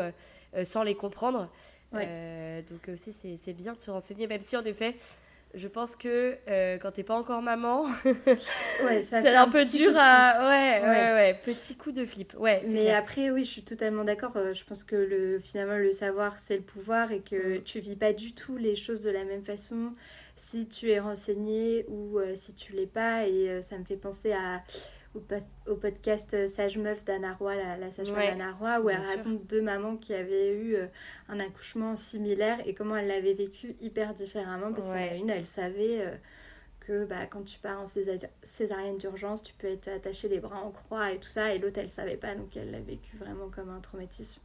sans 0.64 0.84
les 0.84 0.96
comprendre. 0.96 1.50
donc 1.92 2.90
aussi, 2.92 3.14
c'est 3.14 3.54
bien 3.54 3.74
de 3.74 3.82
se 3.82 3.92
renseigner, 3.92 4.28
même 4.28 4.42
si 4.42 4.58
en 4.58 4.64
effet, 4.64 4.96
je 5.54 5.68
pense 5.68 5.96
que 5.96 6.38
euh, 6.50 6.78
quand 6.78 6.92
t'es 6.92 7.04
pas 7.04 7.16
encore 7.16 7.42
maman, 7.42 7.84
ouais, 8.06 9.04
c'est 9.04 9.36
un, 9.36 9.50
peu 9.50 9.66
dur 9.66 9.94
à. 9.96 10.48
Ouais, 10.48 10.82
ouais, 10.82 11.14
ouais, 11.14 11.40
petit 11.42 11.76
coup 11.76 11.92
de 11.92 12.06
flip. 12.06 12.36
Ouais, 12.38 12.62
Mais 12.66 12.92
après, 12.92 13.32
oui, 13.32 13.44
je 13.44 13.52
suis 13.52 13.64
totalement 13.64 14.04
d'accord. 14.04 14.36
Euh, 14.36 14.54
je 14.54 14.64
pense 14.66 14.84
que 14.84 14.96
le, 14.96 15.40
finalement, 15.40 15.78
le 15.78 15.92
savoir, 15.92 16.38
c'est 16.38 16.58
le 16.58 16.64
pouvoir 16.64 17.12
et 17.12 17.22
que 17.22 17.58
mm. 17.58 17.64
tu 17.64 17.80
vis 17.80 17.96
pas 17.96 18.14
du 18.14 18.34
tout 18.34 18.58
les 18.58 18.76
choses 18.76 19.02
de 19.02 19.10
la 19.10 19.24
même 19.24 19.44
façon 19.44 19.94
si 20.38 20.70
tu 20.70 20.90
es 20.90 21.00
renseigné 21.00 21.86
ou 21.90 22.20
euh, 22.20 22.34
si 22.36 22.54
tu 22.54 22.72
l'es 22.72 22.88
pas. 22.88 23.28
Et 23.28 23.62
ça 23.62 23.78
me 23.78 23.84
fait 23.84 23.98
penser 23.98 24.32
à 24.32 24.64
au, 25.68 25.76
podcast 25.76 26.34
euh, 26.34 26.48
Sage 26.48 26.78
Meuf 26.78 27.04
d'Anna 27.04 27.34
Roy, 27.34 27.56
la, 27.56 27.92
sage-femme 27.92 28.38
d'Anna 28.38 28.54
Roy, 28.54 28.80
où 28.82 28.90
elle 28.90 29.02
raconte 29.02 29.46
deux 29.48 29.62
mamans 29.62 29.98
qui 29.98 30.14
avaient 30.14 30.54
eu 30.54 30.76
euh, 30.76 30.88
un 31.30 31.40
accouchement 31.40 31.96
similaire 31.96 32.60
et 32.66 32.74
comment 32.74 32.96
elle 32.96 33.08
l'avait 33.08 33.34
vécu 33.34 33.76
hyper 33.82 34.14
différemment. 34.14 34.74
Parce 34.74 34.90
qu'il 34.90 35.00
y 35.00 35.10
en 35.10 35.12
a 35.12 35.16
une, 35.16 35.30
elle 35.30 35.46
savait 35.46 36.02
euh, 36.02 36.16
que 36.80 37.06
bah, 37.06 37.26
quand 37.26 37.44
tu 37.44 37.60
pars 37.60 37.82
en 37.82 37.86
césarienne 37.88 38.98
d'urgence, 38.98 39.44
tu 39.44 39.54
peux 39.54 39.68
être 39.68 39.88
attaché 39.88 40.28
les 40.30 40.40
bras 40.40 40.62
en 40.62 40.72
croix 40.72 41.12
et 41.12 41.20
tout 41.20 41.30
ça, 41.30 41.54
et 41.54 41.60
l'autre, 41.60 41.80
elle 41.80 41.90
savait 41.90 42.18
pas, 42.18 42.36
donc 42.36 42.56
elle 42.56 42.72
l'a 42.72 42.80
vécu 42.80 43.18
vraiment 43.18 43.50
comme 43.50 43.70
un 43.70 43.80
traumatisme. 43.80 44.42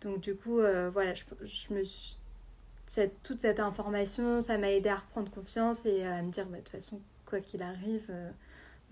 Donc 0.00 0.20
du 0.20 0.34
coup, 0.34 0.56
voilà, 0.56 1.12
je, 1.12 1.24
je 1.44 1.74
me 1.74 1.82
suis 1.84 2.16
cette, 2.92 3.22
toute 3.22 3.40
cette 3.40 3.60
information, 3.60 4.40
ça 4.40 4.58
m'a 4.58 4.70
aidé 4.70 4.88
à 4.88 4.96
reprendre 4.96 5.30
confiance 5.30 5.86
et 5.86 6.04
à 6.04 6.22
me 6.22 6.30
dire, 6.30 6.46
bah, 6.46 6.58
de 6.58 6.62
toute 6.62 6.70
façon, 6.70 7.00
quoi 7.24 7.40
qu'il 7.40 7.62
arrive, 7.62 8.12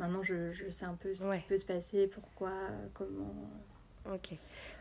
Maintenant, 0.00 0.22
je, 0.22 0.50
je, 0.52 0.70
sais 0.70 0.86
un 0.86 0.94
peu 0.94 1.12
ce 1.12 1.30
qui 1.30 1.42
peut 1.46 1.58
se 1.58 1.64
passer, 1.64 2.06
pourquoi, 2.06 2.52
comment. 2.94 3.34
Ok. 4.10 4.30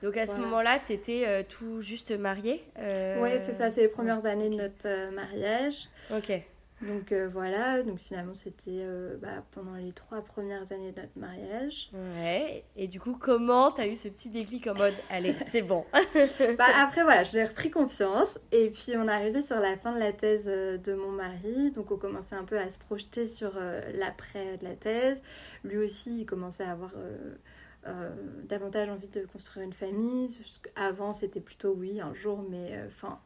Donc 0.02 0.16
à 0.16 0.26
ce 0.26 0.38
moment-là, 0.38 0.80
tu 0.80 0.94
étais 0.94 1.26
euh, 1.28 1.44
tout 1.48 1.82
juste 1.82 2.12
mariée 2.12 2.64
euh... 2.78 3.22
Oui, 3.22 3.32
c'est 3.44 3.54
ça, 3.54 3.70
c'est 3.70 3.82
les 3.82 3.90
premières 3.90 4.26
années 4.26 4.50
de 4.50 4.56
notre 4.56 4.88
euh, 4.88 5.12
mariage. 5.12 5.90
Ok. 6.16 6.32
Donc 6.82 7.12
euh, 7.12 7.28
voilà, 7.28 7.84
donc 7.84 8.00
finalement 8.00 8.34
c'était 8.34 8.80
euh, 8.80 9.18
bah, 9.18 9.44
pendant 9.52 9.76
les 9.76 9.92
trois 9.92 10.22
premières 10.22 10.72
années 10.72 10.94
de 10.94 11.02
notre 11.02 11.18
mariage. 11.18 11.90
Ouais, 11.94 12.64
et 12.78 12.88
du 12.88 13.02
coup 13.02 13.18
comment 13.20 13.72
t'as 13.72 13.88
eu 13.88 13.98
ce 13.98 14.08
petit 14.08 14.30
déclic 14.30 14.68
en 14.68 14.76
mode 14.76 14.94
allez 15.10 15.34
c'est 15.34 15.62
bon 15.62 15.86
bah, 16.58 16.66
Après 16.78 17.04
voilà, 17.04 17.24
je 17.24 17.34
l'ai 17.36 17.44
repris 17.44 17.70
confiance 17.70 18.40
et 18.52 18.70
puis 18.70 18.94
on 18.96 19.04
est 19.04 19.10
arrivé 19.10 19.42
sur 19.42 19.60
la 19.60 19.78
fin 19.78 19.94
de 19.94 20.00
la 20.00 20.14
thèse 20.14 20.46
euh, 20.48 20.78
de 20.78 20.94
mon 20.94 21.12
mari, 21.12 21.72
donc 21.72 21.92
on 21.92 21.98
commençait 21.98 22.36
un 22.36 22.46
peu 22.46 22.58
à 22.58 22.72
se 22.72 22.80
projeter 22.80 23.28
sur 23.28 23.52
l'après 23.94 24.58
de 24.58 24.64
la 24.64 24.76
thèse. 24.76 25.22
Lui 25.64 25.78
aussi 25.78 26.22
il 26.22 26.26
commençait 26.26 26.64
à 26.64 26.72
avoir... 26.72 26.94
davantage 28.48 28.90
envie 28.90 29.08
de 29.08 29.22
construire 29.26 29.66
une 29.66 29.74
famille. 29.74 30.40
Avant, 30.76 31.12
c'était 31.14 31.40
plutôt 31.40 31.74
oui, 31.74 32.00
un 32.02 32.14
jour, 32.14 32.46
mais 32.50 32.80
enfin, 32.88 33.20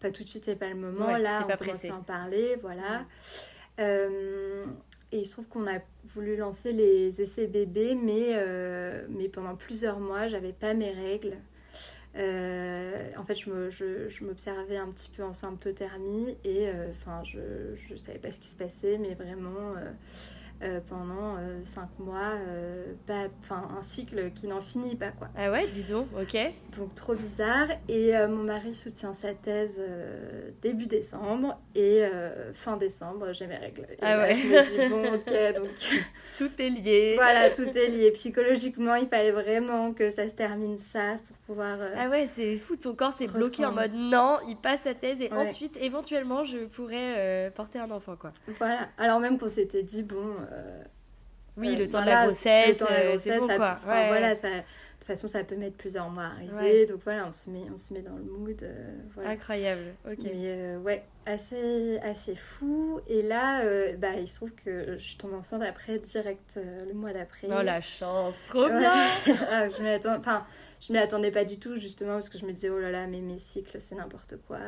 pas 0.00 0.10
tout 0.10 0.24
de 0.24 0.28
suite, 0.28 0.44
c'est 0.44 0.56
pas 0.56 0.68
le 0.68 0.76
moment. 0.76 1.16
Là, 1.16 1.46
on 1.48 1.56
commence 1.56 1.84
à 1.84 1.94
en 1.94 2.02
parler, 2.02 2.56
voilà. 2.62 3.04
Euh, 3.78 4.64
et 5.12 5.18
il 5.18 5.24
se 5.24 5.32
trouve 5.32 5.48
qu'on 5.48 5.66
a 5.66 5.80
voulu 6.04 6.36
lancer 6.36 6.72
les 6.72 7.20
essais 7.20 7.46
bébés, 7.46 7.94
mais, 7.94 8.30
euh, 8.30 9.06
mais 9.08 9.28
pendant 9.28 9.56
plusieurs 9.56 10.00
mois, 10.00 10.28
j'avais 10.28 10.52
pas 10.52 10.74
mes 10.74 10.90
règles. 10.90 11.36
Euh, 12.16 13.10
en 13.16 13.24
fait, 13.24 13.36
je 13.36 14.24
m'observais 14.24 14.76
je, 14.76 14.82
un 14.82 14.88
petit 14.88 15.10
peu 15.10 15.22
en 15.22 15.32
symptothermie 15.32 16.36
et 16.44 16.68
enfin, 16.90 17.22
je 17.24 17.92
ne 17.92 17.96
savais 17.96 18.18
pas 18.18 18.30
ce 18.30 18.40
qui 18.40 18.48
se 18.48 18.56
passait, 18.56 18.98
mais 18.98 19.14
vraiment 19.14 19.74
euh, 20.62 20.78
pendant 20.86 21.36
5 21.64 21.80
euh, 21.80 22.04
mois, 22.04 22.34
euh, 22.36 22.92
enfin 23.40 23.66
un 23.78 23.82
cycle 23.82 24.30
qui 24.32 24.46
n'en 24.46 24.60
finit 24.60 24.94
pas 24.94 25.10
quoi. 25.10 25.28
Ah 25.34 25.50
ouais, 25.50 25.66
dis 25.66 25.84
donc, 25.84 26.06
ok. 26.20 26.36
Donc 26.76 26.94
trop 26.94 27.14
bizarre. 27.14 27.68
Et 27.88 28.12
mon 28.28 28.44
mari 28.44 28.74
soutient 28.74 29.14
sa 29.14 29.32
thèse 29.32 29.82
début 30.60 30.86
décembre 30.86 31.58
et 31.74 32.02
fin 32.52 32.76
décembre, 32.76 33.32
j'ai 33.32 33.46
mes 33.46 33.56
règles. 33.56 33.86
ah 34.02 34.18
ouais. 34.18 34.34
je 34.34 34.48
me 34.48 34.88
dis 34.88 34.88
bon, 34.90 35.14
ok, 35.14 35.54
donc. 35.56 35.70
tout 36.36 36.50
est 36.58 36.68
lié. 36.68 37.14
Voilà, 37.16 37.48
tout 37.48 37.68
est 37.68 37.88
lié. 37.88 38.10
Psychologiquement, 38.10 38.96
il 38.96 39.08
fallait 39.08 39.32
vraiment 39.32 39.94
que 39.94 40.10
ça 40.10 40.28
se 40.28 40.34
termine 40.34 40.76
ça 40.76 41.16
pour 41.26 41.36
pouvoir. 41.50 41.78
ah 41.96 42.08
ouais, 42.08 42.26
c'est 42.26 42.56
fou, 42.56 42.76
ton 42.76 42.94
corps 42.94 43.12
s'est 43.12 43.26
bloqué 43.26 43.64
en 43.64 43.72
mode 43.72 43.92
non, 43.94 44.38
il 44.48 44.56
passe 44.56 44.82
sa 44.82 44.94
thèse 44.94 45.20
et 45.20 45.32
ensuite, 45.32 45.76
éventuellement, 45.80 46.44
je 46.44 46.58
pourrais 46.58 47.52
porter 47.54 47.78
un 47.78 47.90
enfant 47.90 48.16
quoi. 48.16 48.32
Voilà, 48.58 48.88
alors 48.98 49.20
même 49.20 49.38
qu'on 49.38 49.48
s'était 49.48 49.82
dit 49.82 50.02
bon 50.02 50.34
euh, 50.52 50.82
oui, 51.60 51.76
le 51.76 51.88
temps 51.88 52.00
de 52.00 52.06
la 52.06 52.26
grossesse, 52.26 52.68
le 52.68 52.86
temps 52.86 52.90
de 52.90 52.96
la 52.96 53.06
grossesse, 53.06 53.46
ça, 53.46 53.56
quoi. 53.56 53.80
voilà, 53.84 54.34
ça, 54.34 54.48
de 54.48 54.62
toute 54.98 55.06
façon, 55.06 55.28
ça 55.28 55.44
peut 55.44 55.56
mettre 55.56 55.76
plusieurs 55.76 56.08
mois 56.10 56.24
à 56.24 56.32
arriver. 56.32 56.86
Donc 56.86 57.00
voilà, 57.04 57.26
on 57.26 57.32
se 57.32 57.50
met, 57.50 57.64
on 57.72 57.78
se 57.78 57.92
met 57.94 58.02
dans 58.02 58.16
le 58.16 58.24
mood. 58.24 58.62
Euh, 58.62 58.96
voilà. 59.14 59.30
Incroyable, 59.30 59.94
ok. 60.06 60.18
Mais 60.24 60.32
euh, 60.34 60.78
ouais, 60.78 61.04
assez, 61.26 61.98
assez 62.02 62.34
fou. 62.34 63.00
Et 63.06 63.22
là, 63.22 63.62
bah, 63.96 64.14
il 64.18 64.26
se 64.28 64.36
trouve 64.36 64.52
que 64.52 64.96
je 64.98 65.16
tombe 65.16 65.34
enceinte 65.34 65.62
après, 65.62 65.98
direct 65.98 66.58
le 66.86 66.92
mois 66.94 67.12
d'après. 67.12 67.48
Oh 67.50 67.62
la 67.62 67.80
chance, 67.80 68.44
trop 68.46 68.68
bien 68.68 68.90
ah, 69.50 69.68
Je 69.68 70.08
enfin, 70.08 70.44
m'y 70.90 70.98
attendais 70.98 71.30
pas 71.30 71.44
du 71.44 71.58
tout, 71.58 71.76
justement, 71.76 72.14
parce 72.14 72.28
que 72.28 72.38
je 72.38 72.44
me 72.44 72.52
disais, 72.52 72.70
oh 72.70 72.78
là 72.78 72.90
là, 72.90 73.06
mais 73.06 73.20
mes 73.20 73.38
cycles, 73.38 73.80
c'est 73.80 73.94
n'importe 73.94 74.36
quoi. 74.46 74.58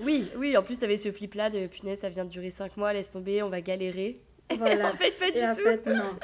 Oui, 0.00 0.28
oui, 0.36 0.56
en 0.56 0.62
plus, 0.62 0.78
tu 0.78 0.84
avais 0.84 0.96
ce 0.96 1.10
flip-là 1.10 1.50
de 1.50 1.66
punaise, 1.66 2.00
ça 2.00 2.08
vient 2.08 2.24
de 2.24 2.30
durer 2.30 2.50
5 2.50 2.76
mois, 2.76 2.92
laisse 2.92 3.10
tomber, 3.10 3.42
on 3.42 3.48
va 3.48 3.60
galérer. 3.60 4.20
Voilà. 4.58 4.90
en 4.90 4.94
fait, 4.94 5.12
pas 5.12 5.30
du 5.30 5.38
et 5.38 5.46
en 5.46 5.54
fait, 5.54 5.86
non. 5.86 6.16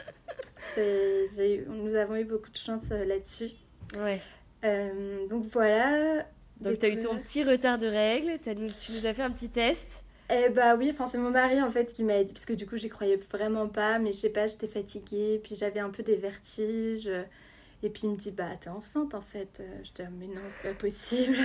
Nous 1.69 1.95
avons 1.95 2.17
eu 2.17 2.25
beaucoup 2.25 2.51
de 2.51 2.57
chance 2.57 2.91
euh, 2.91 3.05
là-dessus. 3.05 3.51
Ouais. 3.99 4.21
Euh, 4.65 5.27
donc 5.29 5.45
voilà. 5.45 6.27
Donc 6.61 6.79
tu 6.79 6.87
as 6.87 6.89
eu 6.89 6.99
ton 6.99 7.17
petit 7.17 7.45
retard 7.45 7.79
de 7.79 7.87
règles, 7.87 8.39
tu 8.43 8.93
nous 8.93 9.07
as 9.07 9.15
fait 9.15 9.23
un 9.23 9.31
petit 9.31 9.51
test. 9.51 10.05
Eh 10.29 10.49
bah 10.49 10.75
oui, 10.75 10.91
enfin 10.91 11.07
c'est 11.07 11.19
mon 11.19 11.31
mari 11.31 11.63
en 11.63 11.71
fait 11.71 11.93
qui 11.93 12.03
m'a 12.03 12.25
dit, 12.25 12.33
parce 12.33 12.47
que 12.47 12.55
du 12.55 12.67
coup 12.67 12.77
j'y 12.77 12.89
croyais 12.89 13.17
vraiment 13.31 13.69
pas, 13.69 13.99
mais 14.01 14.13
je 14.13 14.19
sais 14.19 14.31
pas, 14.31 14.49
j'étais 14.49 14.67
fatiguée, 14.67 15.41
puis 15.43 15.55
j'avais 15.55 15.79
un 15.79 15.91
peu 15.91 16.03
des 16.03 16.17
vertiges. 16.17 17.11
Et 17.83 17.91
puis 17.91 18.03
il 18.05 18.11
me 18.11 18.17
dit, 18.17 18.31
bah 18.31 18.57
t'es 18.59 18.71
enceinte 18.71 19.15
en 19.15 19.21
fait. 19.21 19.61
Euh, 19.61 19.79
je 19.85 19.93
dis, 19.93 20.09
mais 20.19 20.27
non, 20.27 20.41
c'est 20.49 20.71
pas 20.71 20.75
possible. 20.75 21.37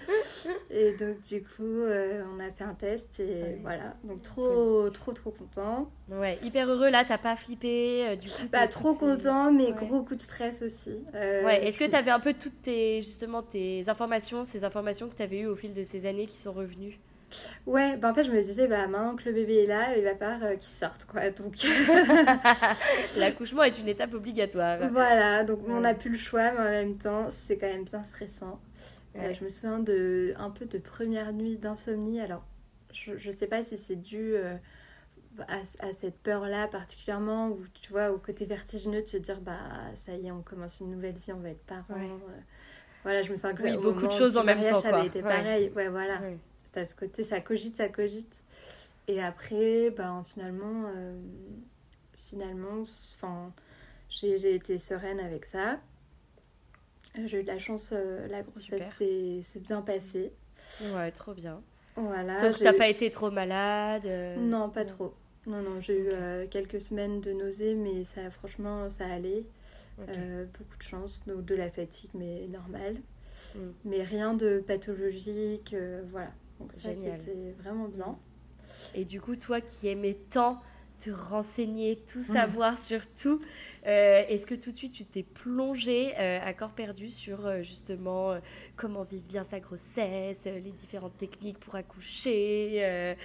et 0.70 0.92
donc 0.92 1.20
du 1.20 1.42
coup, 1.42 1.62
euh, 1.62 2.24
on 2.34 2.40
a 2.40 2.50
fait 2.52 2.64
un 2.64 2.74
test 2.74 3.20
et 3.20 3.58
voilà. 3.60 3.96
Donc 4.04 4.22
trop, 4.22 4.88
trop, 4.90 5.12
trop 5.12 5.30
content. 5.30 5.90
Ouais, 6.08 6.38
hyper 6.42 6.68
heureux 6.68 6.90
là, 6.90 7.04
t'as 7.04 7.18
pas 7.18 7.34
flippé 7.34 8.06
euh, 8.06 8.16
du 8.16 8.28
coup 8.28 8.42
Bah 8.52 8.68
trop 8.68 8.94
content, 8.94 9.50
mais 9.52 9.72
gros 9.72 10.04
coup 10.04 10.14
de 10.14 10.20
stress 10.20 10.62
aussi. 10.62 11.04
ouais, 11.12 11.66
est-ce 11.66 11.78
que 11.78 11.84
t'avais 11.84 12.10
un 12.12 12.20
peu 12.20 12.34
toutes 12.34 12.62
tes, 12.62 13.00
justement, 13.00 13.42
tes 13.42 13.88
informations, 13.88 14.44
ces 14.44 14.64
informations 14.64 15.08
que 15.08 15.14
t'avais 15.14 15.40
eues 15.40 15.46
au 15.46 15.56
fil 15.56 15.74
de 15.74 15.82
ces 15.82 16.06
années 16.06 16.26
qui 16.26 16.36
sont 16.36 16.52
revenues? 16.52 17.00
Ouais, 17.66 17.96
bah 17.96 18.10
en 18.10 18.14
fait, 18.14 18.24
je 18.24 18.30
me 18.30 18.40
disais, 18.40 18.68
bah 18.68 18.86
maintenant 18.86 19.16
que 19.16 19.24
le 19.24 19.32
bébé 19.32 19.64
est 19.64 19.66
là, 19.66 19.96
il 19.96 20.04
va 20.04 20.14
falloir 20.14 20.42
euh, 20.44 20.56
qu'il 20.56 20.72
sorte, 20.72 21.04
quoi. 21.06 21.30
Donc. 21.30 21.54
L'accouchement 23.18 23.62
est 23.62 23.78
une 23.78 23.88
étape 23.88 24.14
obligatoire. 24.14 24.78
Voilà, 24.90 25.44
donc 25.44 25.60
on 25.68 25.80
n'a 25.80 25.94
plus 25.94 26.10
le 26.10 26.18
choix, 26.18 26.52
mais 26.52 26.60
en 26.60 26.70
même 26.70 26.96
temps, 26.96 27.28
c'est 27.30 27.56
quand 27.56 27.66
même 27.66 27.84
bien 27.84 28.04
stressant. 28.04 28.60
Euh, 29.16 29.32
je 29.32 29.44
me 29.44 29.48
souviens 29.48 29.78
de 29.78 30.34
un 30.38 30.50
peu 30.50 30.66
de 30.66 30.78
première 30.78 31.32
nuit 31.32 31.56
d'insomnie. 31.56 32.20
Alors, 32.20 32.44
je, 32.92 33.16
je 33.16 33.30
sais 33.30 33.46
pas 33.46 33.62
si 33.62 33.78
c'est 33.78 33.96
dû. 33.96 34.34
Euh, 34.36 34.56
à, 35.48 35.92
cette 35.92 36.18
peur-là 36.18 36.68
particulièrement, 36.68 37.48
où 37.48 37.58
tu 37.80 37.90
vois, 37.90 38.10
au 38.10 38.18
côté 38.18 38.46
vertigineux 38.46 39.02
de 39.02 39.06
se 39.08 39.16
dire, 39.16 39.40
bah 39.40 39.58
ça 39.94 40.12
y 40.12 40.26
est, 40.26 40.30
on 40.30 40.42
commence 40.42 40.80
une 40.80 40.90
nouvelle 40.90 41.18
vie, 41.18 41.32
on 41.32 41.40
va 41.40 41.50
être 41.50 41.64
parents. 41.64 41.84
Euh. 41.90 42.40
voilà, 43.02 43.22
je 43.22 43.30
me 43.30 43.36
sens 43.36 43.52
que 43.54 43.62
oui, 43.62 43.76
beaucoup 43.76 44.06
de 44.06 44.12
choses 44.12 44.36
en 44.36 44.44
même 44.44 44.62
temps. 44.62 44.80
Ça 44.80 44.96
avait 44.96 45.06
été 45.06 45.22
pareil, 45.22 45.72
ouais, 45.74 45.88
voilà. 45.88 46.20
À 46.76 46.84
ce 46.84 46.94
côté, 46.94 47.22
ça 47.22 47.40
cogite, 47.40 47.76
ça 47.76 47.88
cogite. 47.88 48.42
Et 49.08 49.22
après, 49.22 49.90
ben, 49.90 50.22
finalement, 50.24 50.90
euh, 50.94 51.20
finalement, 52.14 52.80
enfin, 52.80 53.52
j'ai 54.08 54.54
été 54.54 54.78
sereine 54.78 55.20
avec 55.20 55.44
ça. 55.44 55.78
J'ai 57.26 57.40
eu 57.40 57.42
de 57.42 57.48
la 57.48 57.58
chance, 57.58 57.92
la 57.92 58.42
grossesse 58.42 58.92
s'est 59.42 59.60
bien 59.60 59.82
passée. 59.82 60.32
Ouais, 60.94 61.10
trop 61.12 61.34
bien. 61.34 61.62
Voilà. 61.96 62.40
Donc, 62.40 62.58
t'as 62.58 62.72
pas 62.72 62.88
été 62.88 63.08
trop 63.10 63.30
malade 63.30 64.08
Non, 64.38 64.68
pas 64.68 64.84
trop. 64.84 65.14
Non, 65.46 65.60
non, 65.60 65.80
j'ai 65.80 65.98
eu 65.98 66.08
euh, 66.10 66.46
quelques 66.48 66.80
semaines 66.80 67.20
de 67.20 67.32
nausées, 67.32 67.74
mais 67.74 68.04
ça, 68.04 68.30
franchement, 68.30 68.90
ça 68.90 69.06
allait. 69.06 69.44
Euh, 70.08 70.44
beaucoup 70.58 70.76
de 70.76 70.82
chance, 70.82 71.22
donc 71.26 71.44
de 71.44 71.54
la 71.54 71.70
fatigue, 71.70 72.10
mais 72.14 72.48
normal. 72.48 72.96
Mm. 73.54 73.58
Mais 73.84 74.02
rien 74.02 74.34
de 74.34 74.62
pathologique, 74.66 75.74
euh, 75.74 76.02
voilà. 76.10 76.32
Donc 76.60 76.72
ça, 76.72 76.94
c'était 76.94 77.52
vraiment 77.58 77.88
bien. 77.88 78.18
Et 78.94 79.04
du 79.04 79.20
coup, 79.20 79.36
toi 79.36 79.60
qui 79.60 79.88
aimais 79.88 80.18
tant 80.30 80.60
te 80.98 81.10
renseigner, 81.10 81.96
tout 81.96 82.20
mm. 82.20 82.22
savoir 82.22 82.78
sur 82.78 83.00
tout. 83.06 83.40
Euh, 83.86 84.22
est-ce 84.28 84.46
que 84.46 84.54
tout 84.54 84.70
de 84.70 84.76
suite 84.76 84.92
tu 84.92 85.04
t'es 85.04 85.22
plongé 85.22 86.14
euh, 86.18 86.38
à 86.42 86.54
corps 86.54 86.72
perdu 86.72 87.10
sur 87.10 87.46
euh, 87.46 87.62
justement 87.62 88.38
comment 88.76 89.02
vivre 89.02 89.24
bien 89.24 89.44
sa 89.44 89.60
grossesse, 89.60 90.46
les 90.46 90.72
différentes 90.72 91.16
techniques 91.18 91.58
pour 91.58 91.74
accoucher, 91.74 93.16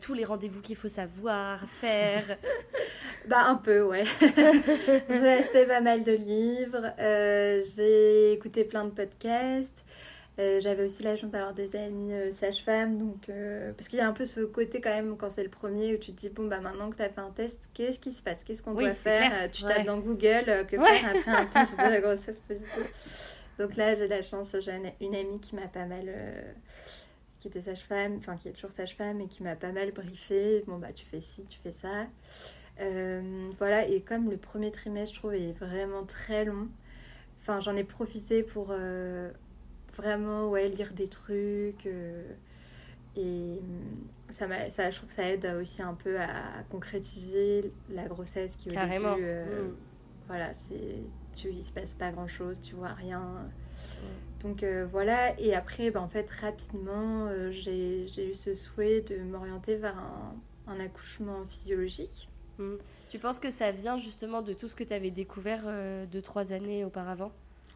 tous 0.00 0.14
les 0.14 0.24
rendez-vous 0.24 0.62
qu'il 0.62 0.76
faut 0.76 0.88
savoir, 0.88 1.60
faire? 1.68 2.38
Bah 3.28 3.44
un 3.46 3.56
peu, 3.56 3.82
ouais. 3.82 4.04
j'ai 5.10 5.28
acheté 5.28 5.66
pas 5.66 5.80
mal 5.80 6.04
de 6.04 6.12
livres, 6.12 6.92
j'ai 7.76 8.32
écouté 8.32 8.64
plein 8.64 8.84
de 8.84 8.90
podcasts. 8.90 9.84
Euh, 10.38 10.60
j'avais 10.60 10.84
aussi 10.84 11.02
la 11.02 11.16
chance 11.16 11.30
d'avoir 11.30 11.52
des 11.52 11.74
amis 11.74 12.12
euh, 12.12 12.30
sages-femmes, 12.30 12.96
donc 12.96 13.28
euh, 13.28 13.72
parce 13.72 13.88
qu'il 13.88 13.98
y 13.98 14.02
a 14.02 14.08
un 14.08 14.12
peu 14.12 14.24
ce 14.24 14.40
côté 14.40 14.80
quand 14.80 14.90
même 14.90 15.16
quand 15.16 15.30
c'est 15.30 15.42
le 15.42 15.48
premier 15.48 15.96
où 15.96 15.98
tu 15.98 16.12
te 16.12 16.20
dis 16.20 16.28
bon 16.28 16.46
bah 16.46 16.60
maintenant 16.60 16.90
que 16.90 16.96
tu 16.96 17.02
as 17.02 17.08
fait 17.08 17.20
un 17.20 17.30
test, 17.30 17.70
qu'est-ce 17.74 17.98
qui 17.98 18.12
se 18.12 18.22
passe, 18.22 18.44
qu'est-ce 18.44 18.62
qu'on 18.62 18.74
doit 18.74 18.94
faire? 18.94 19.50
Tu 19.50 19.62
tapes 19.62 19.84
dans 19.84 19.98
Google 19.98 20.64
que 20.68 20.76
faire 20.76 21.16
après 21.16 21.30
un 21.32 21.44
test? 21.44 21.72
De 21.76 21.82
la 21.82 22.00
grossesse 22.00 22.38
positive. 22.46 22.86
Donc 23.58 23.74
là 23.74 23.94
j'ai 23.94 24.06
la 24.06 24.22
chance, 24.22 24.54
j'ai 24.60 24.94
une 25.00 25.16
amie 25.16 25.40
qui 25.40 25.56
m'a 25.56 25.66
pas 25.66 25.86
mal, 25.86 26.08
qui 27.40 27.48
était 27.48 27.60
sage-femme, 27.60 28.18
enfin 28.18 28.36
qui 28.36 28.46
est 28.46 28.52
toujours 28.52 28.70
sage-femme 28.70 29.20
et 29.20 29.26
qui 29.26 29.42
m'a 29.42 29.56
pas 29.56 29.72
mal 29.72 29.90
briefé. 29.90 30.62
Bon 30.68 30.78
bah 30.78 30.92
tu 30.94 31.04
fais 31.04 31.20
ci, 31.20 31.46
tu 31.46 31.58
fais 31.58 31.72
ça. 31.72 32.06
voilà 33.58 33.88
et 33.88 34.02
comme 34.02 34.30
le 34.30 34.36
premier 34.36 34.70
trimestre 34.70 35.16
je 35.16 35.18
trouve 35.18 35.34
est 35.34 35.58
vraiment 35.58 36.04
très 36.04 36.44
long, 36.44 36.68
enfin 37.40 37.58
j'en 37.58 37.74
ai 37.74 37.82
profité 37.82 38.44
pour 38.44 38.72
vraiment 39.98 40.48
ouais, 40.48 40.68
lire 40.68 40.92
des 40.92 41.08
trucs. 41.08 41.86
Euh, 41.86 42.22
et 43.16 43.60
mm, 43.60 44.30
ça, 44.30 44.46
ça, 44.70 44.90
je 44.90 44.96
trouve 44.96 45.08
que 45.08 45.14
ça 45.14 45.28
aide 45.28 45.46
aussi 45.60 45.82
un 45.82 45.94
peu 45.94 46.20
à, 46.20 46.62
concrétiser 46.70 47.72
la 47.90 48.06
grossesse 48.06 48.56
qui 48.56 48.70
au 48.70 48.72
Carrément. 48.72 49.14
début, 49.14 49.26
euh, 49.26 49.64
mm. 49.64 49.74
voilà, 50.26 50.52
c'est, 50.52 50.96
tu, 51.36 51.50
il 51.50 51.62
se 51.62 51.72
passe 51.72 51.94
pas 51.94 52.10
grand 52.10 52.28
chose, 52.28 52.60
tu 52.60 52.74
vois 52.74 52.94
rien. 52.94 53.20
Mm. 53.20 54.42
Donc 54.42 54.62
euh, 54.62 54.86
voilà, 54.90 55.38
et 55.40 55.54
après, 55.54 55.90
ben, 55.90 56.00
en 56.00 56.08
fait, 56.08 56.30
rapidement, 56.30 57.28
j'ai, 57.50 58.06
j'ai 58.06 58.30
eu 58.30 58.34
ce 58.34 58.54
souhait 58.54 59.00
de 59.00 59.18
m'orienter 59.18 59.76
vers 59.76 59.96
un, 59.98 60.36
un 60.68 60.80
accouchement 60.80 61.44
physiologique. 61.44 62.28
Tu 63.08 63.18
penses 63.18 63.38
que 63.38 63.50
ça 63.50 63.70
vient 63.70 63.96
justement 63.96 64.42
de 64.42 64.52
tout 64.52 64.66
ce 64.66 64.74
que 64.74 64.82
tu 64.82 64.92
avais 64.92 65.12
découvert 65.12 65.62
deux, 66.10 66.20
trois 66.20 66.52
années 66.52 66.84
auparavant? 66.84 67.30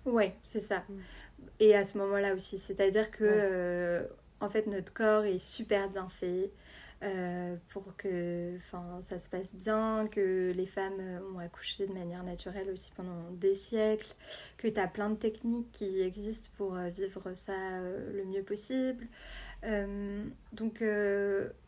Ouais, 0.04 0.34
c'est 0.42 0.60
ça. 0.60 0.82
Et 1.62 1.76
à 1.76 1.84
ce 1.84 1.96
moment-là 1.98 2.34
aussi, 2.34 2.58
c'est-à-dire 2.58 3.12
que 3.12 3.22
euh, 3.22 4.04
en 4.40 4.50
fait 4.50 4.66
notre 4.66 4.92
corps 4.92 5.24
est 5.24 5.38
super 5.38 5.88
bien 5.88 6.08
fait 6.08 6.50
euh, 7.04 7.54
pour 7.68 7.94
que 7.96 8.58
ça 9.00 9.20
se 9.20 9.28
passe 9.28 9.54
bien, 9.54 10.08
que 10.10 10.50
les 10.50 10.66
femmes 10.66 11.00
ont 11.32 11.38
accouché 11.38 11.86
de 11.86 11.92
manière 11.92 12.24
naturelle 12.24 12.68
aussi 12.68 12.90
pendant 12.96 13.30
des 13.30 13.54
siècles, 13.54 14.12
que 14.56 14.66
tu 14.66 14.80
as 14.80 14.88
plein 14.88 15.10
de 15.10 15.14
techniques 15.14 15.70
qui 15.70 16.00
existent 16.00 16.48
pour 16.56 16.74
euh, 16.74 16.88
vivre 16.88 17.32
ça 17.34 17.54
le 18.12 18.24
mieux 18.24 18.42
possible. 18.42 19.06
donc 20.52 20.82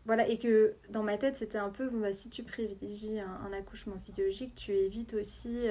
voilà, 0.06 0.26
et 0.26 0.38
que 0.38 0.74
dans 0.90 1.04
ma 1.04 1.18
tête 1.18 1.36
c'était 1.36 1.58
un 1.58 1.70
peu, 1.70 1.88
bon, 1.88 2.00
bah, 2.00 2.12
si 2.12 2.30
tu 2.30 2.42
privilégies 2.42 3.20
un, 3.20 3.46
un 3.46 3.52
accouchement 3.52 4.00
physiologique, 4.04 4.56
tu 4.56 4.72
évites 4.72 5.14
aussi 5.14 5.68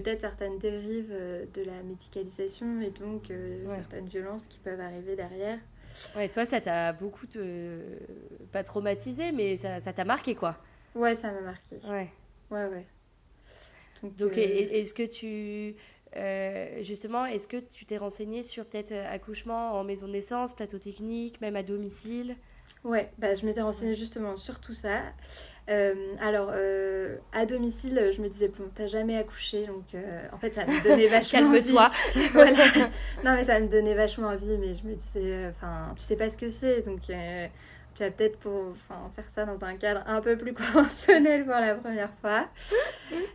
peut-être 0.00 0.20
certaines 0.20 0.58
dérives 0.58 1.10
euh, 1.10 1.46
de 1.54 1.62
la 1.62 1.82
médicalisation 1.82 2.82
et 2.82 2.90
donc 2.90 3.30
euh, 3.30 3.64
certaines 3.70 4.06
violences 4.06 4.46
qui 4.46 4.58
peuvent 4.58 4.80
arriver 4.80 5.16
derrière. 5.16 5.58
Ouais, 6.14 6.28
toi, 6.28 6.44
ça 6.44 6.60
t'a 6.60 6.92
beaucoup, 6.92 7.26
pas 8.52 8.62
traumatisé, 8.62 9.32
mais 9.32 9.56
ça 9.56 9.80
t'a 9.80 10.04
marqué, 10.04 10.34
quoi. 10.34 10.58
Ouais, 10.94 11.14
ça 11.14 11.32
m'a 11.32 11.40
marqué. 11.40 11.76
Ouais. 11.88 12.10
Ouais, 12.50 12.66
ouais. 12.66 12.86
Donc, 14.18 14.36
euh, 14.36 14.42
est-ce 14.42 14.92
que 14.92 15.04
tu... 15.04 15.74
justement, 16.84 17.24
est-ce 17.24 17.48
que 17.48 17.56
tu 17.56 17.86
t'es 17.86 17.96
renseigné 17.96 18.42
sur 18.42 18.66
peut-être 18.66 18.92
accouchement 18.92 19.72
en 19.72 19.84
maison 19.84 20.06
de 20.06 20.12
naissance, 20.12 20.54
plateau 20.54 20.78
technique, 20.78 21.40
même 21.40 21.56
à 21.56 21.62
domicile? 21.62 22.36
Ouais, 22.84 23.10
bah, 23.16 23.34
je 23.34 23.46
m'étais 23.46 23.62
renseignée 23.62 23.94
justement 23.94 24.36
sur 24.36 24.60
tout 24.60 24.74
ça. 24.74 25.02
Euh, 25.68 26.14
alors, 26.20 26.50
euh, 26.52 27.16
à 27.32 27.44
domicile, 27.44 28.10
je 28.14 28.20
me 28.20 28.28
disais, 28.28 28.48
bon, 28.48 28.64
t'as 28.74 28.86
jamais 28.86 29.16
accouché, 29.16 29.66
donc 29.66 29.94
euh, 29.94 30.22
en 30.32 30.38
fait, 30.38 30.54
ça 30.54 30.64
me 30.64 30.88
donnait 30.88 31.06
vachement 31.08 31.52
Calme-toi 31.52 31.90
voilà. 32.32 32.64
Non, 33.24 33.34
mais 33.34 33.44
ça 33.44 33.58
me 33.58 33.66
donnait 33.66 33.94
vachement 33.94 34.28
envie, 34.28 34.56
mais 34.58 34.74
je 34.74 34.86
me 34.86 34.94
disais, 34.94 35.48
enfin, 35.48 35.92
tu 35.96 36.04
sais 36.04 36.16
pas 36.16 36.30
ce 36.30 36.36
que 36.36 36.50
c'est, 36.50 36.82
donc 36.82 37.00
tu 37.00 37.12
vas 37.12 38.10
peut-être 38.10 38.38
pour 38.38 38.74
faire 39.14 39.24
ça 39.24 39.44
dans 39.44 39.64
un 39.64 39.74
cadre 39.74 40.04
un 40.06 40.20
peu 40.20 40.36
plus 40.36 40.54
conventionnel 40.72 41.44
pour 41.44 41.54
la 41.54 41.74
première 41.74 42.12
fois. 42.20 42.46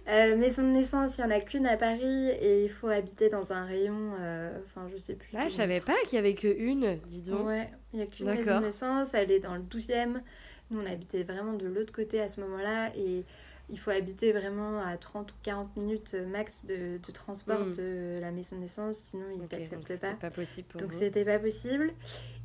maison 0.08 0.64
de 0.64 0.70
naissance, 0.70 1.18
il 1.18 1.26
n'y 1.26 1.34
en 1.34 1.36
a 1.36 1.42
qu'une 1.42 1.68
à 1.68 1.76
Paris 1.76 2.30
et 2.30 2.64
il 2.64 2.70
faut 2.70 2.88
habiter 2.88 3.30
dans 3.30 3.52
un 3.52 3.66
rayon, 3.66 4.14
enfin, 4.14 4.88
je 4.90 4.98
sais 4.98 5.16
plus. 5.16 5.34
Là, 5.34 5.50
je 5.50 5.54
savais 5.56 5.82
pas 5.82 5.96
qu'il 6.06 6.16
y 6.16 6.20
avait 6.20 6.36
qu'une, 6.36 6.98
dis 7.08 7.24
donc. 7.24 7.46
Ouais, 7.46 7.70
il 7.92 7.98
n'y 7.98 8.04
a 8.04 8.06
qu'une 8.06 8.30
maison 8.30 8.60
de 8.60 8.66
naissance, 8.68 9.14
elle 9.16 9.32
est 9.32 9.42
dans 9.42 9.56
le 9.56 9.64
12e. 9.64 10.22
Nous, 10.72 10.82
on 10.82 10.86
habitait 10.86 11.24
vraiment 11.24 11.54
de 11.54 11.68
l'autre 11.68 11.94
côté 11.94 12.20
à 12.20 12.30
ce 12.30 12.42
moment-là 12.42 12.92
et 12.96 13.24
il 13.70 13.80
faut 13.80 13.92
habiter 13.92 14.32
vraiment 14.34 14.82
à 14.82 14.98
30 14.98 15.32
ou 15.32 15.36
40 15.44 15.78
minutes 15.78 16.16
max 16.30 16.66
de, 16.66 17.00
transport 17.14 17.60
hmm. 17.60 17.76
de 17.76 18.20
la 18.20 18.32
maison 18.32 18.58
de 18.58 18.62
naissance, 18.62 18.98
sinon 18.98 19.26
ils 19.34 19.42
ne 19.42 19.48
t'acceptent 19.48 20.00
pas. 20.00 20.14
pas 20.14 20.30
possible 20.30 20.68
donc 20.78 20.94
c'était 20.94 21.26
pas 21.26 21.40
possible. 21.40 21.94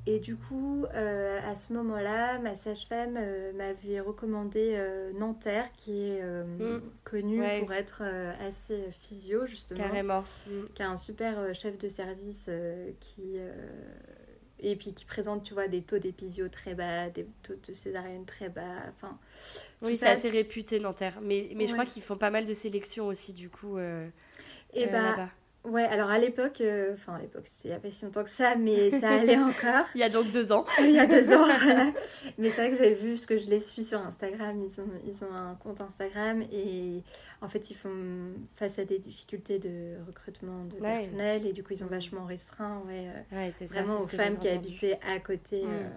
Et 0.08 0.20
du 0.20 0.36
coup, 0.36 0.86
euh, 0.94 1.40
à 1.44 1.56
ce 1.56 1.72
moment-là, 1.72 2.38
ma 2.38 2.54
sage-femme 2.54 3.16
euh, 3.18 3.52
m'avait 3.54 3.98
recommandé 3.98 4.74
euh, 4.76 5.12
Nanterre, 5.14 5.72
qui 5.76 6.10
est 6.10 6.22
hmm. 6.22 6.80
connue 7.02 7.42
pour 7.60 7.72
être 7.72 8.02
assez 8.40 8.84
physio, 8.92 9.46
justement. 9.46 9.80
Carrément. 9.80 10.22
Qui 10.74 10.82
a 10.84 10.90
un 10.90 10.96
super 10.96 11.52
chef 11.56 11.76
de 11.76 11.88
service 11.88 12.48
qui 13.00 13.40
et 14.60 14.76
puis 14.76 14.94
qui 14.94 15.04
présente, 15.04 15.44
tu 15.44 15.54
vois, 15.54 15.68
des 15.68 15.82
taux 15.82 15.98
d'épisio 15.98 16.48
très 16.48 16.74
bas, 16.74 17.10
des 17.10 17.26
taux 17.42 17.54
de 17.54 17.72
césarienne 17.74 18.24
très 18.24 18.48
bas. 18.48 18.62
Enfin, 18.88 19.18
oui, 19.82 19.96
c'est 19.96 20.08
assez 20.08 20.28
réputé 20.28 20.80
Nanterre. 20.80 21.18
Mais, 21.22 21.50
mais 21.54 21.66
je 21.66 21.72
crois 21.72 21.86
qu'ils 21.86 22.02
font 22.02 22.16
pas 22.16 22.30
mal 22.30 22.44
de 22.44 22.54
sélections 22.54 23.06
aussi, 23.06 23.32
du 23.32 23.50
coup. 23.50 23.76
Euh, 23.76 24.08
et 24.72 24.88
euh, 24.88 24.92
bah, 24.92 25.30
Ouais, 25.66 25.83
alors 25.83 26.11
à 26.11 26.18
l'époque, 26.18 26.61
euh, 26.61 26.94
enfin 26.94 27.14
à 27.14 27.20
l'époque, 27.20 27.48
il 27.64 27.70
n'y 27.70 27.76
a 27.76 27.81
pas 27.81 27.90
si 27.90 28.05
longtemps 28.05 28.22
que 28.22 28.31
ça, 28.31 28.55
mais 28.55 28.90
ça 28.90 29.09
allait 29.20 29.37
encore. 29.37 29.87
il 29.96 30.00
y 30.00 30.05
a 30.05 30.09
donc 30.09 30.31
deux 30.31 30.52
ans. 30.52 30.64
il 30.79 30.92
y 30.92 30.98
a 30.98 31.07
deux 31.07 31.33
ans, 31.33 31.44
voilà. 31.62 31.92
Mais 32.38 32.50
c'est 32.50 32.68
vrai 32.68 32.70
que 32.70 32.76
j'ai 32.76 32.94
vu 32.94 33.16
ce 33.16 33.26
que 33.26 33.37
je 33.37 33.50
les 33.50 33.59
suis 33.59 33.83
sur 33.83 34.00
Instagram. 34.00 34.62
Ils 34.62 34.81
ont, 34.81 34.88
ils 35.05 35.24
ont 35.24 35.35
un 35.35 35.55
compte 35.57 35.81
Instagram 35.81 36.42
et 36.52 37.02
en 37.42 37.48
fait, 37.48 37.70
ils 37.70 37.74
font 37.74 38.33
face 38.55 38.79
à 38.79 38.85
des 38.85 39.00
difficultés 39.00 39.59
de 39.59 39.96
recrutement 40.07 40.64
de 40.64 40.76
personnel 40.76 41.44
et 41.44 41.52
du 41.52 41.64
coup, 41.64 41.72
ils 41.72 41.83
ont 41.83 41.88
vachement 41.88 42.24
restreint, 42.24 42.83
ouais, 42.87 43.09
euh, 43.33 43.37
ouais 43.37 43.52
c'est 43.55 43.66
vraiment 43.66 43.98
aux 43.98 44.09
femmes 44.09 44.38
qui 44.38 44.48
habitaient 44.48 45.00
à 45.12 45.18
côté. 45.18 45.64
Mm. 45.64 45.68
Euh. 45.68 45.88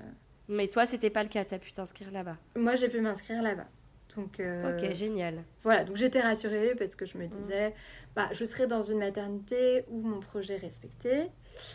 Mais 0.47 0.67
toi, 0.67 0.88
c'était 0.88 1.12
pas 1.12 1.21
le 1.21 1.29
cas, 1.29 1.45
tu 1.45 1.53
as 1.53 1.60
pu 1.60 1.71
t'inscrire 1.71 2.10
là-bas? 2.12 2.38
Moi, 2.55 2.73
j'ai 2.73 2.89
pu 2.89 3.01
m'inscrire 3.01 3.43
là-bas. 3.43 3.67
Donc, 4.15 4.41
ok, 4.41 4.93
génial. 4.93 5.43
Voilà, 5.63 5.83
donc 5.83 5.95
j'étais 5.95 6.21
rassurée 6.21 6.73
parce 6.77 6.95
que 6.95 7.05
je 7.05 7.17
me 7.17 7.25
mm. 7.25 7.29
disais, 7.29 7.73
bah, 8.15 8.29
je 8.31 8.43
serai 8.43 8.67
dans 8.67 8.81
une 8.81 8.99
maternité 8.99 9.85
où 9.89 10.01
mon 10.01 10.19
projet 10.19 10.55
est 10.55 10.57
respecté. 10.57 11.25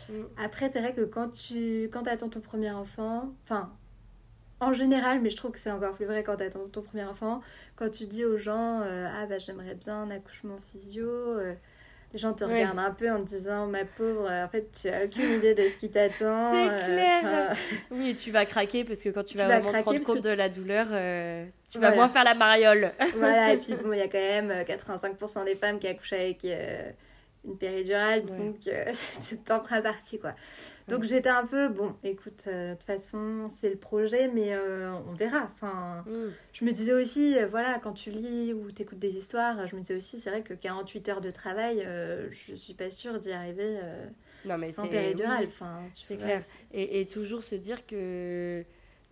Mm. 0.09 0.13
Après, 0.37 0.69
c'est 0.69 0.79
vrai 0.79 0.93
que 0.93 1.05
quand 1.05 1.29
tu 1.29 1.83
quand 1.91 2.07
attends 2.07 2.29
ton 2.29 2.41
premier 2.41 2.71
enfant, 2.71 3.33
enfin, 3.43 3.71
en 4.59 4.73
général, 4.73 5.21
mais 5.21 5.29
je 5.29 5.37
trouve 5.37 5.51
que 5.51 5.59
c'est 5.59 5.71
encore 5.71 5.93
plus 5.93 6.05
vrai 6.05 6.23
quand 6.23 6.37
tu 6.37 6.43
attends 6.43 6.67
ton 6.67 6.81
premier 6.81 7.03
enfant, 7.03 7.41
quand 7.75 7.89
tu 7.89 8.07
dis 8.07 8.25
aux 8.25 8.37
gens, 8.37 8.81
euh, 8.81 9.07
ah 9.11 9.25
bah 9.25 9.37
j'aimerais 9.37 9.75
bien 9.75 10.01
un 10.01 10.09
accouchement 10.09 10.57
physio, 10.57 11.07
euh, 11.07 11.53
les 12.13 12.19
gens 12.19 12.33
te 12.33 12.43
regardent 12.43 12.79
un 12.79 12.91
peu 12.91 13.11
en 13.11 13.19
te 13.19 13.27
disant 13.27 13.67
ma 13.67 13.85
pauvre, 13.85 14.29
en 14.29 14.47
fait 14.49 14.69
tu 14.71 14.89
as 14.89 15.05
aucune 15.05 15.37
idée 15.37 15.53
de 15.53 15.63
ce 15.63 15.77
qui 15.77 15.89
t'attend. 15.89 16.51
C'est 16.51 16.85
clair. 16.85 17.55
Oui, 17.91 18.15
tu 18.15 18.31
vas 18.31 18.45
craquer 18.45 18.83
parce 18.83 19.01
que 19.01 19.09
quand 19.09 19.23
tu, 19.23 19.37
vas, 19.37 19.45
vraiment 19.45 19.71
te 19.71 19.83
rendre 19.83 20.01
compte 20.01 20.21
de 20.21 20.29
la 20.29 20.49
douleur, 20.49 20.87
tu 21.69 21.79
vas 21.79 21.95
moins 21.95 22.07
faire 22.07 22.23
la 22.23 22.35
mariole. 22.35 22.91
voilà, 23.17 23.53
et 23.53 23.57
puis 23.61 23.75
bon, 23.75 23.93
il 23.93 23.99
y 23.99 24.01
a 24.01 24.07
quand 24.07 24.17
même 24.17 24.51
85% 24.51 25.45
des 25.45 25.55
femmes 25.55 25.79
qui 25.79 25.87
accouchent 25.87 26.13
avec 26.13 26.45
une 27.45 27.57
péridurale, 27.57 28.25
donc 28.25 28.67
euh, 28.67 28.83
c'est 29.19 29.51
en 29.51 29.59
partie 29.59 30.19
quoi. 30.19 30.33
Donc 30.87 31.03
j'étais 31.03 31.29
un 31.29 31.45
peu, 31.45 31.67
bon, 31.67 31.95
écoute, 32.03 32.45
euh, 32.47 32.71
de 32.71 32.75
toute 32.75 32.83
façon, 32.83 33.47
c'est 33.49 33.69
le 33.69 33.75
projet, 33.75 34.27
mais 34.27 34.53
euh, 34.53 34.91
on 35.07 35.13
verra. 35.13 35.43
Enfin, 35.51 36.03
mm. 36.07 36.31
je 36.53 36.65
me 36.65 36.71
disais 36.71 36.93
aussi, 36.93 37.37
voilà, 37.49 37.79
quand 37.79 37.93
tu 37.93 38.11
lis 38.11 38.53
ou 38.53 38.71
t'écoutes 38.71 38.99
des 38.99 39.17
histoires, 39.17 39.65
je 39.67 39.75
me 39.75 39.81
disais 39.81 39.95
aussi, 39.95 40.19
c'est 40.19 40.29
vrai 40.29 40.41
que 40.41 40.53
48 40.53 41.09
heures 41.09 41.21
de 41.21 41.31
travail, 41.31 41.87
je 42.29 42.55
suis 42.55 42.73
pas 42.73 42.89
sûre 42.89 43.19
d'y 43.19 43.31
arriver 43.31 43.79
non, 44.45 44.57
mais 44.59 44.71
sans 44.71 44.87
péridurale. 44.87 45.45
Enfin, 45.47 45.79
c'est 45.93 46.17
clair. 46.17 46.43
Et, 46.71 47.01
et, 47.01 47.05
toujours 47.07 47.43
se 47.43 47.55
dire 47.55 47.85
que. 47.85 48.63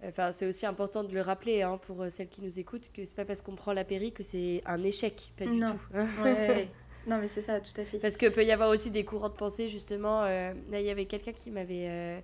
Enfin, 0.06 0.34
c'est 0.34 0.46
aussi 0.46 0.66
important 0.66 1.06
de 1.06 1.14
le 1.14 1.22
rappeler 1.22 1.62
hein, 1.62 1.78
pour 1.78 2.06
celles 2.10 2.28
qui 2.28 2.42
nous 2.44 2.60
écoutent 2.60 2.92
que 2.94 3.06
c'est 3.06 3.16
pas 3.16 3.24
parce 3.24 3.42
qu'on 3.42 3.56
prend 3.56 3.72
la 3.72 3.86
péri 3.86 4.12
que 4.12 4.22
c'est 4.22 4.62
un 4.66 4.84
échec, 4.84 5.32
pas 5.38 5.46
du 5.46 5.60
tout. 5.62 5.66
ouais. 6.24 6.70
Non, 7.08 7.18
mais 7.20 7.28
c'est 7.28 7.42
ça, 7.42 7.60
tout 7.60 7.80
à 7.80 7.86
fait. 7.86 8.00
Parce 8.00 8.18
que 8.18 8.28
peut 8.28 8.46
y 8.46 8.52
avoir 8.52 8.70
aussi 8.70 8.92
des 8.92 9.04
courants 9.04 9.30
de 9.30 9.34
pensée, 9.34 9.68
justement. 9.68 10.24
Euh, 10.24 10.54
là, 10.72 10.80
il 10.80 10.86
y 10.86 10.90
avait 10.90 11.06
quelqu'un 11.06 11.34
qui 11.34 11.52
m'avait. 11.52 11.88
Euh, 11.88 12.20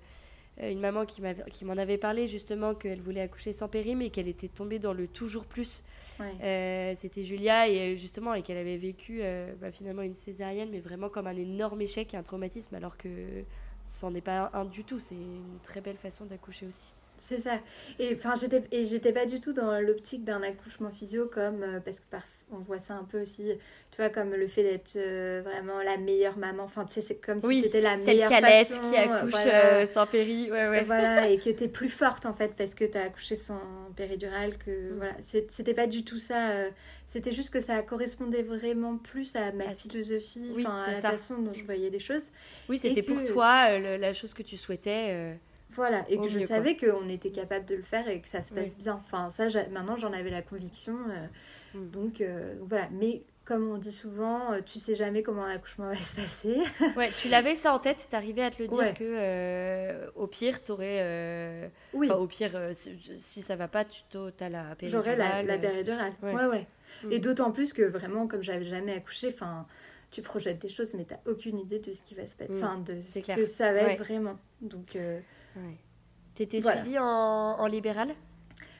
une 0.61 0.81
maman 0.81 1.05
qui 1.05 1.21
m'en 1.21 1.77
avait 1.77 1.97
parlé, 1.97 2.27
justement, 2.27 2.75
qu'elle 2.75 2.99
voulait 2.99 3.21
accoucher 3.21 3.53
sans 3.53 3.69
péri, 3.69 3.95
mais 3.95 4.09
qu'elle 4.09 4.27
était 4.27 4.49
tombée 4.49 4.77
dans 4.77 4.91
le 4.91 5.07
toujours 5.07 5.45
plus. 5.45 5.83
Euh, 6.19 6.93
c'était 6.97 7.23
Julia, 7.23 7.69
et 7.69 7.95
justement, 7.95 8.33
et 8.33 8.41
qu'elle 8.41 8.57
avait 8.57 8.75
vécu 8.75 9.21
bah, 9.61 9.71
finalement 9.71 10.01
une 10.01 10.15
césarienne, 10.15 10.67
mais 10.69 10.81
vraiment 10.81 11.07
comme 11.07 11.27
un 11.27 11.35
énorme 11.37 11.81
échec 11.81 12.13
et 12.13 12.17
un 12.17 12.23
traumatisme, 12.23 12.75
alors 12.75 12.97
que 12.97 13.09
c'en 13.85 14.13
est 14.13 14.21
pas 14.21 14.49
un 14.51 14.65
du 14.65 14.83
tout. 14.83 14.99
C'est 14.99 15.15
une 15.15 15.59
très 15.63 15.79
belle 15.79 15.95
façon 15.95 16.25
d'accoucher 16.25 16.65
aussi. 16.65 16.93
C'est 17.19 17.39
ça. 17.39 17.59
Et 17.99 18.15
enfin, 18.15 18.35
j'étais 18.35 18.63
et 18.71 18.85
j'étais 18.85 19.13
pas 19.13 19.25
du 19.25 19.39
tout 19.39 19.53
dans 19.53 19.79
l'optique 19.79 20.23
d'un 20.23 20.41
accouchement 20.41 20.89
physio 20.89 21.27
comme 21.27 21.81
parce 21.85 21.99
que 21.99 22.05
on 22.51 22.59
voit 22.59 22.79
ça 22.79 22.95
un 22.95 23.03
peu 23.03 23.21
aussi 23.21 23.57
comme 24.07 24.33
le 24.33 24.47
fait 24.47 24.63
d'être 24.63 24.93
euh, 24.95 25.41
vraiment 25.43 25.81
la 25.81 25.97
meilleure 25.97 26.37
maman. 26.37 26.63
Enfin, 26.63 26.85
tu 26.85 26.93
sais, 26.93 27.01
c'est 27.01 27.15
comme 27.15 27.41
si 27.41 27.63
c'était 27.63 27.81
la 27.81 27.97
meilleure 27.97 28.29
qui 28.29 28.41
façon. 28.41 28.81
qui 28.89 28.95
accouche 28.95 29.33
euh, 29.45 29.85
sans 29.85 30.05
péri. 30.05 30.49
Ouais, 30.49 30.69
ouais. 30.69 30.79
Et 30.79 30.83
voilà, 30.83 31.27
et 31.29 31.37
que 31.37 31.49
t'es 31.49 31.67
plus 31.67 31.89
forte 31.89 32.25
en 32.25 32.33
fait 32.33 32.53
parce 32.57 32.73
que 32.73 32.85
t'as 32.85 33.03
accouché 33.03 33.35
sans 33.35 33.61
péridurale. 33.97 34.57
Que 34.57 34.71
mm. 34.71 34.95
voilà, 34.95 35.13
c'était 35.21 35.73
pas 35.73 35.87
du 35.87 36.05
tout 36.05 36.19
ça. 36.19 36.51
Euh, 36.51 36.69
c'était 37.07 37.33
juste 37.33 37.51
que 37.51 37.59
ça 37.59 37.81
correspondait 37.81 38.43
vraiment 38.43 38.95
plus 38.95 39.35
à 39.35 39.51
ma 39.51 39.67
philosophie, 39.67 40.53
enfin 40.57 40.77
à 40.77 40.91
la 40.91 41.01
façon 41.01 41.39
dont 41.39 41.53
je 41.53 41.65
voyais 41.65 41.89
les 41.89 41.99
choses. 41.99 42.31
Oui, 42.69 42.77
c'était 42.77 43.03
pour 43.03 43.21
toi 43.23 43.77
la 43.77 44.13
chose 44.13 44.33
que 44.33 44.43
tu 44.43 44.55
souhaitais. 44.55 45.37
Voilà, 45.79 46.05
et 46.09 46.17
que 46.17 46.27
je 46.27 46.39
savais 46.39 46.75
qu'on 46.75 47.07
était 47.09 47.31
capable 47.31 47.65
de 47.65 47.75
le 47.75 47.83
faire 47.83 48.07
et 48.07 48.21
que 48.21 48.27
ça 48.27 48.41
se 48.41 48.53
passe 48.53 48.77
bien. 48.77 49.01
Enfin, 49.03 49.29
ça, 49.29 49.47
maintenant, 49.71 49.95
j'en 49.95 50.13
avais 50.13 50.29
la 50.29 50.41
conviction. 50.41 50.95
Mm. 51.73 51.89
donc, 51.89 52.23
voilà. 52.61 52.87
Mais 52.91 53.23
comme 53.49 53.67
on 53.67 53.79
dit 53.79 53.91
souvent, 53.91 54.53
euh, 54.53 54.61
tu 54.63 54.77
sais 54.77 54.93
jamais 54.93 55.23
comment 55.23 55.43
l'accouchement 55.43 55.87
va 55.89 55.95
se 55.95 56.15
passer. 56.15 56.57
ouais, 56.95 57.09
tu 57.09 57.29
l'avais 57.29 57.55
ça 57.55 57.73
en 57.73 57.79
tête, 57.79 58.07
t'arrivais 58.09 58.43
à 58.43 58.51
te 58.51 58.61
le 58.61 58.67
dire 58.67 58.93
que 58.93 59.03
euh, 59.03 60.07
au 60.15 60.27
pire, 60.27 60.63
t'aurais. 60.63 60.99
Euh... 61.01 61.67
Oui. 61.93 62.11
Au 62.11 62.27
pire, 62.27 62.51
euh, 62.53 62.73
si, 62.73 63.41
ça 63.41 63.55
va 63.55 63.67
pas, 63.67 63.83
tu 63.85 64.03
as 64.39 64.49
la 64.49 64.75
péridurale. 64.75 65.03
J'aurais 65.03 65.15
la, 65.17 65.41
la, 65.41 65.57
péridurale. 65.57 66.13
Ouais, 66.21 66.45
ouais. 66.45 66.67
Mm. 67.03 67.11
Et 67.11 67.19
d'autant 67.19 67.51
plus 67.51 67.73
que 67.73 67.81
vraiment, 67.81 68.27
comme 68.27 68.43
j'avais 68.43 68.65
jamais 68.65 68.93
accouché, 68.93 69.29
enfin, 69.29 69.65
tu 70.11 70.21
projettes 70.21 70.59
des 70.59 70.69
choses, 70.69 70.93
mais 70.93 71.05
t'as 71.05 71.19
aucune 71.25 71.57
idée 71.57 71.79
de 71.79 71.91
ce 71.91 72.03
qui 72.03 72.13
va 72.13 72.27
se 72.27 72.35
passer, 72.35 72.53
mm. 72.53 72.63
enfin, 72.63 72.77
de 72.77 72.99
ce 72.99 73.19
que 73.19 73.47
ça 73.47 73.73
va 73.73 73.79
être 73.79 73.99
vraiment. 73.99 74.37
Donc. 74.61 74.95
Ouais. 75.55 75.77
T'étais 76.35 76.61
suivie 76.61 76.97
en, 76.99 77.05
en 77.05 77.65
libéral? 77.67 78.15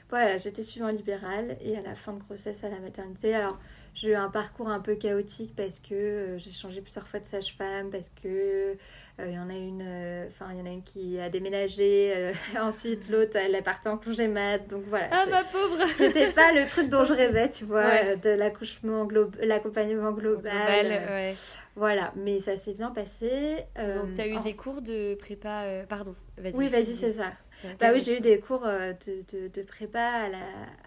Voilà, 0.10 0.38
j'étais 0.38 0.64
suivie 0.64 0.86
en 0.86 0.90
libéral 0.90 1.58
et 1.62 1.78
à 1.78 1.82
la 1.82 1.94
fin 1.94 2.14
de 2.14 2.20
grossesse 2.20 2.64
à 2.64 2.70
la 2.70 2.80
maternité. 2.80 3.36
Alors 3.36 3.60
j'ai 3.94 4.10
eu 4.10 4.16
un 4.16 4.30
parcours 4.30 4.70
un 4.70 4.80
peu 4.80 4.96
chaotique 4.96 5.54
parce 5.56 5.80
que 5.80 5.94
euh, 5.94 6.38
j'ai 6.38 6.52
changé 6.52 6.82
plusieurs 6.82 7.08
fois 7.08 7.20
de 7.20 7.26
sage-femme, 7.26 7.90
parce 7.90 8.10
que 8.10 8.78
il 9.20 9.26
euh, 9.26 9.32
y 9.32 9.38
en 9.38 9.50
a 9.50 9.54
une, 9.54 9.84
euh, 9.86 10.28
enfin 10.30 10.48
il 10.52 10.60
y 10.60 10.62
en 10.62 10.66
a 10.66 10.70
une 10.70 10.84
qui 10.84 11.20
a 11.20 11.30
déménagé, 11.30 12.32
ensuite 12.60 13.10
l'autre 13.10 13.36
elle 13.36 13.54
est 13.56 13.62
partie 13.62 13.88
en 13.88 13.98
congé 13.98 14.28
mat, 14.28 14.60
donc 14.70 14.84
voilà. 14.88 15.10
Ah 15.12 15.26
ma 15.30 15.44
pauvre. 15.44 15.86
C'était 15.94 16.32
pas 16.32 16.52
le 16.54 16.66
truc 16.66 16.90
dont 16.90 17.04
je 17.04 17.14
rêvais, 17.26 17.50
tu 17.50 17.66
vois, 17.66 18.16
de 18.16 18.30
l'accouchement 18.30 19.06
global, 19.06 19.48
l'accompagnement 19.48 20.12
global. 20.12 20.86
ouais. 20.88 21.36
Voilà, 21.80 22.14
mais 22.16 22.40
ça 22.40 22.58
s'est 22.58 22.74
bien 22.74 22.92
passé. 22.92 23.66
donc 23.76 24.14
tu 24.14 24.22
as 24.22 24.28
eu 24.28 24.40
des 24.42 24.56
cours 24.56 24.82
de 24.82 25.16
prépa, 25.16 25.64
pardon, 25.90 26.14
vas-y. 26.38 26.56
Oui, 26.56 26.70
vas-y, 26.70 26.94
c'est 26.94 27.14
ça. 27.14 27.32
Bah 27.80 27.92
oui, 27.94 28.02
j'ai 28.02 28.18
eu 28.18 28.22
des 28.22 28.40
cours 28.40 28.62
de, 28.62 28.94
de, 29.32 29.48
de, 29.48 29.62
prépa 29.64 30.00
à 30.00 30.30
la, 30.30 30.38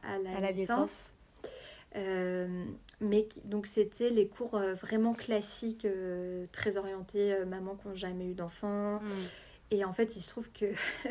à 0.03 0.19
la, 0.19 0.37
à 0.37 0.41
la 0.41 0.53
naissance. 0.53 1.13
Euh, 1.97 2.65
mais 3.01 3.29
donc 3.45 3.67
c'était 3.67 4.11
les 4.11 4.27
cours 4.27 4.55
euh, 4.55 4.75
vraiment 4.75 5.13
classiques, 5.13 5.85
euh, 5.85 6.47
très 6.53 6.77
orientés 6.77 7.45
maman 7.45 7.77
qui 7.77 7.89
n'ont 7.89 7.95
jamais 7.95 8.27
eu 8.27 8.35
d'enfant. 8.35 9.01
Mm. 9.01 9.09
Et 9.73 9.85
en 9.85 9.93
fait, 9.93 10.17
il 10.17 10.21
se 10.21 10.31
trouve 10.31 10.51
que 10.53 10.67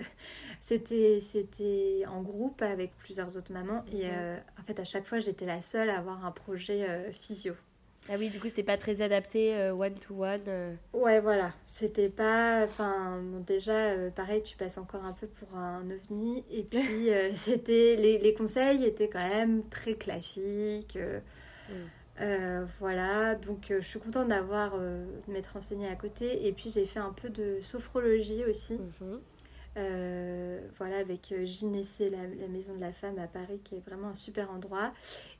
c'était 0.59 1.19
c'était 1.21 2.03
en 2.07 2.21
groupe 2.21 2.61
avec 2.61 2.95
plusieurs 2.97 3.35
autres 3.37 3.51
mamans. 3.51 3.83
Et 3.91 4.07
mm. 4.07 4.39
en 4.59 4.63
fait, 4.63 4.79
à 4.79 4.83
chaque 4.83 5.05
fois, 5.05 5.19
j'étais 5.19 5.45
la 5.45 5.61
seule 5.61 5.89
à 5.89 5.97
avoir 5.97 6.25
un 6.25 6.31
projet 6.31 7.11
physio. 7.13 7.53
Ah 8.13 8.15
oui, 8.19 8.29
du 8.29 8.41
coup, 8.41 8.49
c'était 8.49 8.63
pas 8.63 8.75
très 8.75 9.01
adapté 9.01 9.55
euh, 9.55 9.73
one-to-one. 9.73 10.41
Euh. 10.49 10.75
Ouais, 10.91 11.21
voilà. 11.21 11.53
C'était 11.65 12.09
pas. 12.09 12.65
Enfin, 12.65 13.21
déjà, 13.47 13.91
euh, 13.91 14.09
pareil, 14.09 14.43
tu 14.43 14.57
passes 14.57 14.77
encore 14.77 15.05
un 15.05 15.13
peu 15.13 15.27
pour 15.27 15.57
un 15.57 15.89
ovni. 15.89 16.43
Et 16.51 16.63
puis, 16.63 17.09
c'était. 17.35 17.95
Les, 17.95 18.17
les, 18.17 18.33
conseils 18.33 18.83
étaient 18.83 19.07
quand 19.07 19.25
même 19.25 19.63
très 19.69 19.93
classiques. 19.93 20.97
Mm. 21.69 22.65
voilà. 22.81 23.35
Donc, 23.35 23.67
je 23.69 23.79
suis 23.79 23.99
contente 23.99 24.27
d'avoir. 24.27 24.77
de 24.77 25.05
m'être 25.29 25.53
renseignée 25.53 25.87
à 25.87 25.95
côté. 25.95 26.47
Et 26.47 26.51
puis, 26.51 26.69
j'ai 26.69 26.85
fait 26.85 26.99
un 26.99 27.13
peu 27.13 27.29
de 27.29 27.61
sophrologie 27.61 28.43
aussi. 28.43 28.73
Mm-hmm. 28.73 29.03
Euh, 29.03 29.17
voilà, 29.75 30.97
avec 30.97 31.31
euh, 31.31 31.45
Ginessé, 31.45 32.09
la, 32.09 32.27
la, 32.27 32.47
maison 32.47 32.75
de 32.75 32.81
la 32.81 32.91
femme 32.91 33.17
à 33.19 33.27
Paris, 33.27 33.59
qui 33.63 33.75
est 33.75 33.85
vraiment 33.85 34.09
un 34.09 34.15
super 34.15 34.51
endroit. 34.51 34.93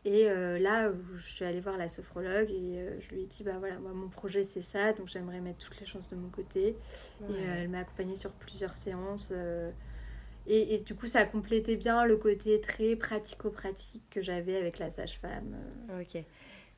Et 0.05 0.29
euh, 0.29 0.57
là, 0.59 0.91
je 1.15 1.33
suis 1.33 1.45
allée 1.45 1.61
voir 1.61 1.77
la 1.77 1.89
sophrologue 1.89 2.49
et 2.49 2.85
je 2.99 3.13
lui 3.13 3.23
ai 3.23 3.25
dit, 3.25 3.43
bah 3.43 3.57
voilà, 3.59 3.77
moi 3.79 3.91
mon 3.93 4.09
projet 4.09 4.43
c'est 4.43 4.61
ça, 4.61 4.93
donc 4.93 5.07
j'aimerais 5.07 5.41
mettre 5.41 5.65
toutes 5.65 5.79
les 5.79 5.85
chances 5.85 6.09
de 6.09 6.15
mon 6.15 6.29
côté. 6.29 6.75
Et 7.29 7.41
elle 7.41 7.69
m'a 7.69 7.79
accompagnée 7.79 8.15
sur 8.15 8.31
plusieurs 8.31 8.75
séances. 8.75 9.33
Et, 10.47 10.73
et, 10.73 10.79
du 10.79 10.95
coup, 10.95 11.05
ça 11.05 11.19
a 11.19 11.25
complété 11.25 11.75
bien 11.75 12.03
le 12.03 12.17
côté 12.17 12.59
très 12.59 12.95
pratico-pratique 12.95 14.01
que 14.09 14.21
j'avais 14.21 14.57
avec 14.57 14.79
la 14.79 14.89
sage-femme. 14.89 15.55
Ok. 15.99 16.23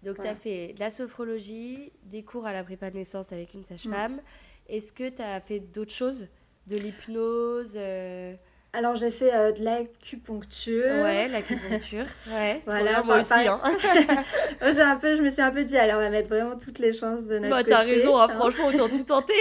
Donc, 0.03 0.19
tu 0.19 0.27
as 0.27 0.35
fait 0.35 0.73
de 0.73 0.79
la 0.81 0.89
sophrologie, 0.89 1.93
des 2.03 2.23
cours 2.23 2.45
à 2.45 2.51
la 2.51 2.63
prépa 2.63 2.91
de 2.91 2.97
naissance 2.97 3.31
avec 3.31 3.53
une 3.53 3.63
sage-femme. 3.63 4.15
Mm. 4.15 4.21
Est-ce 4.67 4.91
que 4.91 5.07
tu 5.07 5.21
as 5.21 5.39
fait 5.39 5.59
d'autres 5.61 5.93
choses 5.93 6.27
de 6.67 6.77
l'hypnose 6.77 7.73
euh. 7.75 8.33
Alors 8.75 8.95
j'ai 8.95 9.11
fait 9.11 9.31
euh, 9.31 9.51
de 9.51 9.63
l'acupuncture. 9.63 10.85
Ouais, 10.85 11.27
l'acupuncture. 11.27 12.07
Ouais. 12.31 12.59
voilà, 12.65 13.03
moi 13.03 13.19
aussi. 13.19 13.31
Hein. 13.31 13.61
j'ai 14.61 14.81
un 14.81 14.95
peu, 14.95 15.15
je 15.15 15.21
me 15.21 15.29
suis 15.29 15.43
un 15.43 15.51
peu 15.51 15.63
dit, 15.63 15.77
alors 15.77 15.97
on 15.97 15.99
va 15.99 16.09
mettre 16.09 16.29
vraiment 16.29 16.57
toutes 16.57 16.79
les 16.79 16.91
chances 16.91 17.25
de 17.25 17.37
notre 17.37 17.51
bah, 17.51 17.57
côté. 17.59 17.69
T'as 17.69 17.81
raison, 17.83 18.17
hein, 18.17 18.27
franchement, 18.29 18.69
autant 18.69 18.89
tout 18.89 19.03
tenter. 19.03 19.33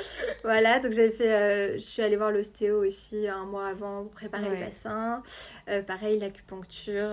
voilà, 0.42 0.80
donc 0.80 0.90
j'ai 0.90 1.12
fait, 1.12 1.32
euh, 1.32 1.74
je 1.74 1.84
suis 1.84 2.02
allée 2.02 2.16
voir 2.16 2.32
l'ostéo 2.32 2.84
aussi 2.84 3.28
un 3.28 3.44
mois 3.44 3.68
avant 3.68 4.02
pour 4.02 4.10
préparer 4.10 4.50
le 4.50 4.56
bassin. 4.56 5.22
pareil, 5.86 6.18
l'acupuncture 6.18 7.10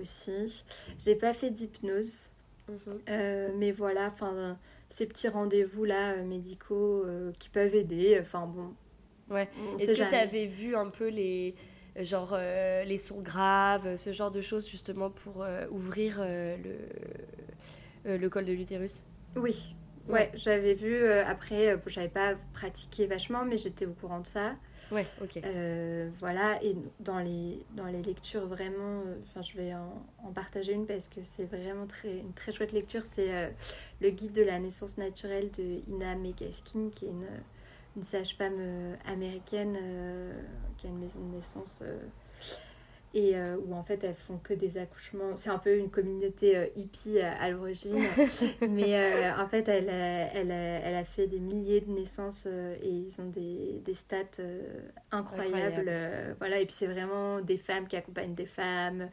aussi. 0.00 0.62
J'ai 1.00 1.16
pas 1.16 1.32
fait 1.32 1.50
d'hypnose, 1.50 2.30
mhm. 2.68 3.00
mais 3.56 3.72
voilà, 3.72 4.12
enfin 4.12 4.56
ces 4.88 5.04
petits 5.04 5.28
rendez-vous 5.28 5.84
là 5.84 6.14
médicaux 6.22 7.04
qui 7.40 7.48
peuvent 7.48 7.74
aider. 7.74 8.16
Enfin 8.22 8.46
bon, 8.46 8.72
Ouais. 9.30 9.48
Est-ce 9.78 9.92
que 9.92 10.08
tu 10.08 10.14
avais 10.14 10.46
vu 10.46 10.74
un 10.76 10.88
peu 10.88 11.08
les 11.08 11.54
genre 12.04 12.34
euh, 12.34 12.84
les 12.84 12.98
sons 12.98 13.20
graves, 13.20 13.96
ce 13.96 14.12
genre 14.12 14.30
de 14.30 14.40
choses 14.40 14.68
justement 14.68 15.10
pour 15.10 15.42
euh, 15.42 15.66
ouvrir 15.70 16.18
euh, 16.20 16.56
le, 18.04 18.16
le 18.16 18.30
col 18.30 18.44
de 18.44 18.52
l'utérus? 18.52 19.04
Oui, 19.36 19.74
ouais, 20.08 20.30
j'avais 20.34 20.74
vu. 20.74 21.06
après, 21.06 21.80
j'avais 21.86 22.08
pas 22.08 22.34
pratiqué 22.52 23.06
vachement, 23.06 23.44
mais 23.44 23.58
j'étais 23.58 23.86
au 23.86 23.92
courant 23.92 24.20
de 24.20 24.26
ça. 24.26 24.56
Ouais, 24.90 25.04
ok. 25.22 25.38
voilà, 26.18 26.62
et 26.64 26.74
dans 27.00 27.18
les, 27.18 27.58
dans 27.76 27.84
les 27.86 28.02
lectures, 28.02 28.46
vraiment, 28.46 29.02
enfin, 29.24 29.42
je 29.42 29.54
vais 29.54 29.74
en, 29.74 30.02
en, 30.24 30.32
partager 30.32 30.72
une 30.72 30.86
parce 30.86 31.08
que 31.08 31.20
c'est 31.22 31.44
vraiment 31.44 31.86
très, 31.86 32.16
une 32.16 32.32
très 32.32 32.52
chouette 32.52 32.72
lecture. 32.72 33.02
C'est 33.04 33.52
le 34.00 34.10
guide 34.10 34.32
de 34.32 34.42
la 34.42 34.58
naissance 34.58 34.96
naturelle 34.96 35.50
de 35.50 35.80
Ina 35.88 36.14
Megaskin, 36.14 36.88
qui 36.94 37.04
est 37.04 37.10
une 37.10 37.26
une 37.98 38.04
sage-femme 38.04 38.56
euh, 38.58 38.94
américaine 39.06 39.76
euh, 39.80 40.32
qui 40.76 40.86
a 40.86 40.90
une 40.90 41.00
maison 41.00 41.18
de 41.20 41.34
naissance 41.34 41.82
euh, 41.82 41.98
et 43.14 43.34
où 43.66 43.74
en 43.74 43.82
fait 43.82 44.04
elles 44.04 44.14
font 44.14 44.36
que 44.36 44.52
des 44.52 44.76
accouchements. 44.76 45.34
C'est 45.34 45.48
un 45.48 45.58
peu 45.58 45.76
une 45.78 45.88
communauté 45.88 46.70
hippie 46.76 47.18
à, 47.18 47.48
l'origine, 47.48 47.98
mais 48.68 49.32
en 49.32 49.48
fait 49.48 49.66
elle, 49.66 49.88
elle, 49.88 50.50
elle, 50.50 50.94
a 50.94 51.04
fait 51.04 51.26
des 51.26 51.40
milliers 51.40 51.80
de 51.80 51.90
naissances 51.90 52.44
et 52.46 52.90
ils 52.90 53.18
ont 53.18 53.30
des, 53.30 53.80
des 53.82 53.94
stats 53.94 54.42
incroyables. 55.10 55.90
voilà, 56.38 56.60
et 56.60 56.66
puis 56.66 56.76
c'est 56.78 56.86
vraiment 56.86 57.40
des 57.40 57.56
femmes 57.56 57.88
qui 57.88 57.96
accompagnent 57.96 58.34
des 58.34 58.46
femmes. 58.46 59.08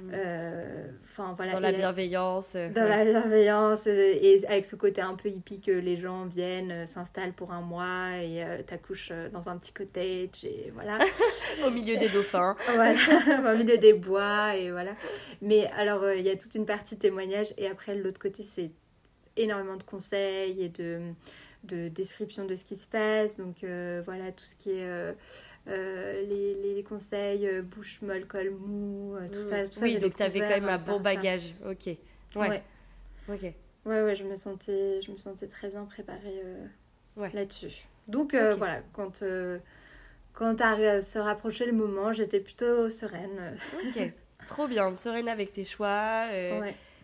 Mm. 0.00 0.10
Euh, 0.14 0.86
enfin 1.04 1.34
voilà. 1.36 1.52
Dans 1.52 1.60
la 1.60 1.72
bienveillance. 1.72 2.54
Euh, 2.56 2.70
dans 2.70 2.88
la 2.88 3.04
bienveillance 3.04 3.86
et 3.86 4.44
avec 4.48 4.64
ce 4.64 4.76
côté 4.76 5.00
un 5.00 5.14
peu 5.14 5.28
hippie 5.28 5.60
que 5.60 5.70
les 5.70 5.96
gens 5.96 6.26
viennent, 6.26 6.70
euh, 6.70 6.86
s'installent 6.86 7.32
pour 7.32 7.52
un 7.52 7.60
mois 7.60 8.18
et 8.18 8.44
t'accouches 8.66 9.12
dans 9.32 9.48
un 9.48 9.58
petit 9.58 9.72
cottage 9.72 10.44
et 10.44 10.70
voilà. 10.74 10.98
Au 11.66 11.70
milieu 11.70 11.96
des 11.96 12.08
dauphins. 12.08 12.56
voilà, 12.74 12.94
au 13.54 13.56
milieu 13.56 13.78
des 13.78 13.92
bois 13.92 14.56
et 14.56 14.70
voilà. 14.70 14.92
Mais 15.42 15.66
alors 15.76 16.10
il 16.10 16.24
y 16.24 16.30
a 16.30 16.36
toute 16.36 16.54
une 16.54 16.66
partie 16.66 16.96
témoignage 16.96 17.52
et 17.58 17.66
après 17.66 17.94
l'autre 17.94 18.20
côté 18.20 18.42
c'est 18.42 18.70
énormément 19.36 19.76
de 19.76 19.82
conseils 19.82 20.62
et 20.62 20.68
de, 20.68 21.00
de 21.64 21.88
descriptions 21.88 22.44
de 22.44 22.56
ce 22.56 22.64
qui 22.64 22.76
se 22.76 22.86
passe. 22.86 23.38
Donc 23.38 23.64
voilà, 24.04 24.32
tout 24.32 24.44
ce 24.44 24.54
qui 24.54 24.70
est 24.70 24.88
euh, 24.88 25.12
les, 26.28 26.74
les, 26.74 26.82
conseils 26.82 27.46
euh, 27.46 27.62
bouche 27.62 28.02
molle, 28.02 28.26
col 28.26 28.50
mou, 28.50 29.14
euh, 29.16 29.28
tout 29.28 29.40
ça. 29.40 29.66
Tout 29.68 29.80
oui, 29.80 29.98
donc 29.98 30.14
tu 30.16 30.22
avais 30.22 30.40
quand 30.40 30.48
même 30.48 30.68
un 30.68 30.78
bon 30.78 31.00
bagage. 31.00 31.54
Ok. 31.68 31.96
Ouais. 32.36 32.62
Ok. 33.28 33.42
Ouais, 33.86 34.02
ouais, 34.02 34.14
je 34.14 34.24
me 34.24 34.36
sentais, 34.36 35.00
je 35.02 35.10
me 35.10 35.16
sentais 35.16 35.46
très 35.46 35.68
bien 35.68 35.84
préparée 35.84 36.42
là-dessus. 37.16 37.86
Donc 38.08 38.34
voilà, 38.34 38.82
quand, 38.92 39.22
quand 40.32 40.58
se 40.58 41.18
rapprochait 41.18 41.66
le 41.66 41.72
moment, 41.72 42.12
j'étais 42.12 42.40
plutôt 42.40 42.88
sereine. 42.90 43.54
ok. 43.86 44.12
Trop 44.46 44.66
bien, 44.66 44.94
sereine 44.94 45.28
avec 45.28 45.52
tes 45.52 45.64
choix. 45.64 46.26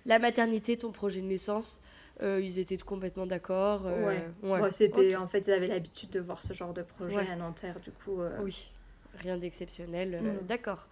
La 0.06 0.18
maternité, 0.18 0.76
ton 0.76 0.92
projet 0.92 1.20
de 1.20 1.26
naissance. 1.26 1.80
Euh, 2.22 2.40
ils 2.42 2.58
étaient 2.58 2.76
complètement 2.78 3.26
d'accord. 3.26 3.86
Euh, 3.86 4.20
ouais. 4.42 4.70
c'était 4.70 5.16
en 5.16 5.26
fait 5.26 5.46
ils 5.46 5.52
avaient 5.52 5.68
l'habitude 5.68 6.10
de 6.10 6.20
voir 6.20 6.42
ce 6.42 6.54
genre 6.54 6.72
de 6.72 6.82
projet 6.82 7.28
à 7.28 7.36
Nanterre 7.36 7.80
du 7.80 7.90
coup. 7.90 8.20
Euh. 8.20 8.38
Oui. 8.42 8.70
Rien 9.18 9.38
d'exceptionnel. 9.38 10.20
D'accord. 10.42 10.88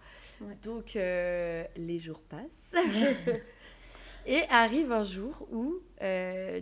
Donc 0.63 0.93
les 0.95 1.99
jours 1.99 2.21
passent. 2.21 2.73
Et 4.27 4.41
arrive 4.49 4.91
un 4.91 5.03
jour 5.03 5.47
où, 5.51 5.79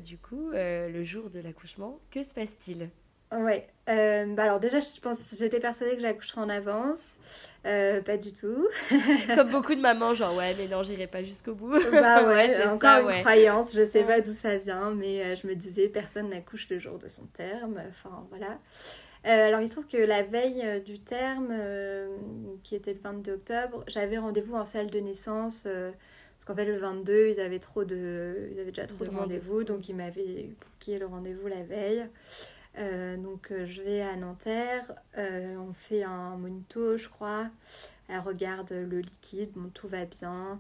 du 0.04 0.18
coup, 0.18 0.52
le 0.52 1.04
jour 1.04 1.30
de 1.30 1.40
l'accouchement, 1.40 2.00
que 2.12 2.24
se 2.24 2.34
passe-t-il? 2.34 2.90
Ouais. 3.38 3.68
Euh, 3.90 4.34
bah 4.34 4.44
alors 4.44 4.62
déjà, 4.62 4.80
je 4.80 5.00
pense, 5.02 5.36
j'étais 5.38 5.60
persuadée 5.60 5.96
que 5.96 6.02
j'accoucherais 6.02 6.42
en 6.42 6.50
avance. 6.50 7.16
Euh, 7.66 8.02
pas 8.02 8.18
du 8.18 8.32
tout. 8.32 8.68
Comme 9.36 9.50
beaucoup 9.50 9.76
de 9.76 9.82
mamans, 9.82 10.14
genre 10.14 10.36
ouais, 10.38 10.56
mais 10.58 10.68
non, 10.68 10.84
j'irai 10.84 11.08
pas 11.08 11.22
jusqu'au 11.22 11.54
bout. 11.54 11.78
Bah 11.92 12.26
ouais, 12.26 12.66
encore 12.68 13.10
une 13.10 13.20
croyance. 13.20 13.76
Je 13.76 13.84
sais 13.84 14.04
pas 14.04 14.22
d'où 14.22 14.32
ça 14.32 14.58
vient, 14.58 14.92
mais 14.92 15.24
euh, 15.24 15.36
je 15.36 15.48
me 15.48 15.56
disais 15.56 15.90
personne 15.90 16.30
n'accouche 16.30 16.70
le 16.70 16.80
jour 16.80 16.98
de 16.98 17.10
son 17.10 17.26
terme. 17.34 17.82
Enfin 17.90 18.26
voilà. 18.30 18.58
alors 19.26 19.60
il 19.60 19.68
se 19.68 19.74
trouve 19.74 19.88
que 19.88 19.98
la 19.98 20.24
veille 20.24 20.82
du 20.84 21.00
terme, 21.00 21.54
qui 22.64 22.76
était 22.76 22.94
le 22.94 23.00
22 23.04 23.34
octobre, 23.34 23.84
j'avais 23.88 24.18
rendez-vous 24.18 24.56
en 24.56 24.66
salle 24.66 24.90
de 24.90 25.00
naissance. 25.00 25.64
parce 25.64 26.46
qu'en 26.46 26.56
fait, 26.56 26.66
le 26.66 26.78
22, 26.78 27.32
ils 27.32 27.42
avaient, 27.42 27.60
trop 27.60 27.84
de... 27.84 28.50
ils 28.54 28.60
avaient 28.62 28.72
déjà 28.72 28.88
trop 28.88 29.04
de, 29.04 29.10
de 29.10 29.16
rendez-vous, 29.16 29.66
donc 29.66 29.90
ils 29.90 29.96
m'avaient 29.96 30.52
booké 30.62 31.00
le 31.00 31.06
rendez-vous 31.06 31.48
la 31.48 31.64
veille. 31.64 32.08
Euh, 32.78 33.18
donc 33.18 33.52
euh, 33.52 33.66
je 33.68 33.82
vais 33.84 34.02
à 34.02 34.16
Nanterre, 34.16 34.92
euh, 35.18 35.56
on 35.58 35.74
fait 35.74 36.04
un 36.04 36.38
monito 36.38 36.98
je 36.98 37.08
crois, 37.08 37.48
elle 38.08 38.20
regarde 38.20 38.72
le 38.72 39.00
liquide, 39.00 39.52
bon 39.56 39.70
tout 39.70 39.88
va 39.88 40.06
bien. 40.06 40.60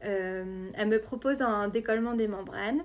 elle 0.00 0.86
me 0.86 0.98
propose 0.98 1.42
un 1.42 1.68
décollement 1.68 2.14
des 2.14 2.28
membranes. 2.28 2.84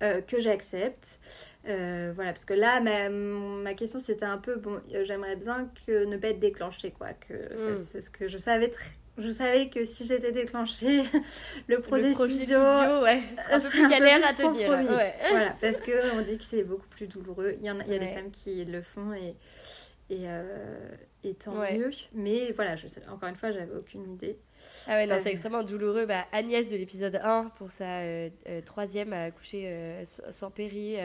que 0.00 0.40
j'accepte. 0.40 1.18
voilà, 1.64 2.32
parce 2.32 2.44
que 2.44 2.54
là, 2.54 2.80
ma, 2.80 3.08
ma 3.08 3.72
question 3.74 4.00
c'était 4.00 4.26
un 4.26 4.38
peu, 4.38 4.56
bon, 4.56 4.80
j'aimerais 5.02 5.36
bien 5.36 5.70
que 5.86 6.04
ne 6.04 6.18
pas 6.18 6.28
être 6.28 6.40
déclenchée, 6.40 6.90
quoi. 6.90 7.14
Que 7.14 7.54
mm. 7.54 7.76
c'est 7.78 8.02
ce 8.02 8.10
que 8.10 8.28
je 8.28 8.36
savais 8.36 8.68
très 8.68 8.90
je 9.18 9.30
savais 9.30 9.68
que 9.68 9.84
si 9.84 10.04
j'étais 10.04 10.32
déclenchée, 10.32 11.02
le 11.68 11.80
projet, 11.80 12.14
physio, 12.14 12.58
ouais, 13.02 13.22
un 13.50 13.60
peu 13.60 13.68
plus 13.68 13.88
galère 13.88 14.24
à 14.26 14.34
tenir. 14.34 14.68
voilà, 14.68 15.54
parce 15.60 15.80
qu'on 15.80 16.20
dit 16.22 16.36
que 16.36 16.44
c'est 16.44 16.64
beaucoup 16.64 16.88
plus 16.88 17.06
douloureux. 17.06 17.54
Il 17.58 17.64
y, 17.64 17.70
en 17.70 17.80
a, 17.80 17.84
il 17.84 17.92
y 17.92 17.96
a 17.96 17.98
des 17.98 18.08
femmes 18.08 18.30
qui 18.30 18.64
le 18.64 18.82
font 18.82 19.12
et, 19.14 19.34
et, 20.10 20.24
euh, 20.28 20.88
et 21.24 21.34
tant 21.34 21.54
mieux. 21.54 21.90
Mais 22.12 22.52
voilà, 22.52 22.76
je 22.76 22.86
sais, 22.86 23.00
encore 23.08 23.28
une 23.28 23.36
fois, 23.36 23.52
j'avais 23.52 23.74
aucune 23.74 24.12
idée. 24.12 24.38
Ah 24.86 24.92
ouais, 24.92 25.06
non, 25.06 25.16
c'est 25.18 25.28
euh, 25.28 25.32
extrêmement 25.32 25.62
douloureux. 25.62 26.04
Bah, 26.04 26.26
Agnès 26.32 26.68
de 26.68 26.76
l'épisode 26.76 27.18
1, 27.22 27.50
pour 27.56 27.70
sa 27.70 28.00
euh, 28.00 28.28
troisième, 28.66 29.12
a 29.12 29.24
accouché 29.24 30.02
sans 30.30 30.50
péri 30.50 30.96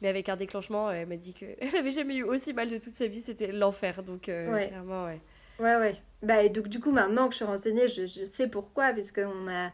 mais 0.00 0.08
avec 0.08 0.28
un 0.28 0.34
déclenchement, 0.34 0.90
elle 0.90 1.06
m'a 1.06 1.14
dit 1.14 1.32
qu'elle 1.32 1.70
n'avait 1.72 1.92
jamais 1.92 2.16
eu 2.16 2.24
aussi 2.24 2.52
mal 2.52 2.68
de 2.68 2.74
toute 2.74 2.92
sa 2.92 3.06
vie, 3.06 3.20
c'était 3.20 3.52
l'enfer. 3.52 4.02
Donc, 4.02 4.22
clairement, 4.22 5.04
ouais. 5.04 5.20
Ouais, 5.62 5.76
ouais. 5.76 5.94
Bah, 6.22 6.42
et 6.42 6.50
donc, 6.50 6.66
du 6.66 6.80
coup, 6.80 6.90
maintenant 6.90 7.26
que 7.26 7.32
je 7.32 7.36
suis 7.36 7.44
renseignée, 7.44 7.86
je, 7.86 8.06
je 8.06 8.24
sais 8.24 8.48
pourquoi, 8.48 8.92
puisqu'on 8.92 9.48
a, 9.48 9.70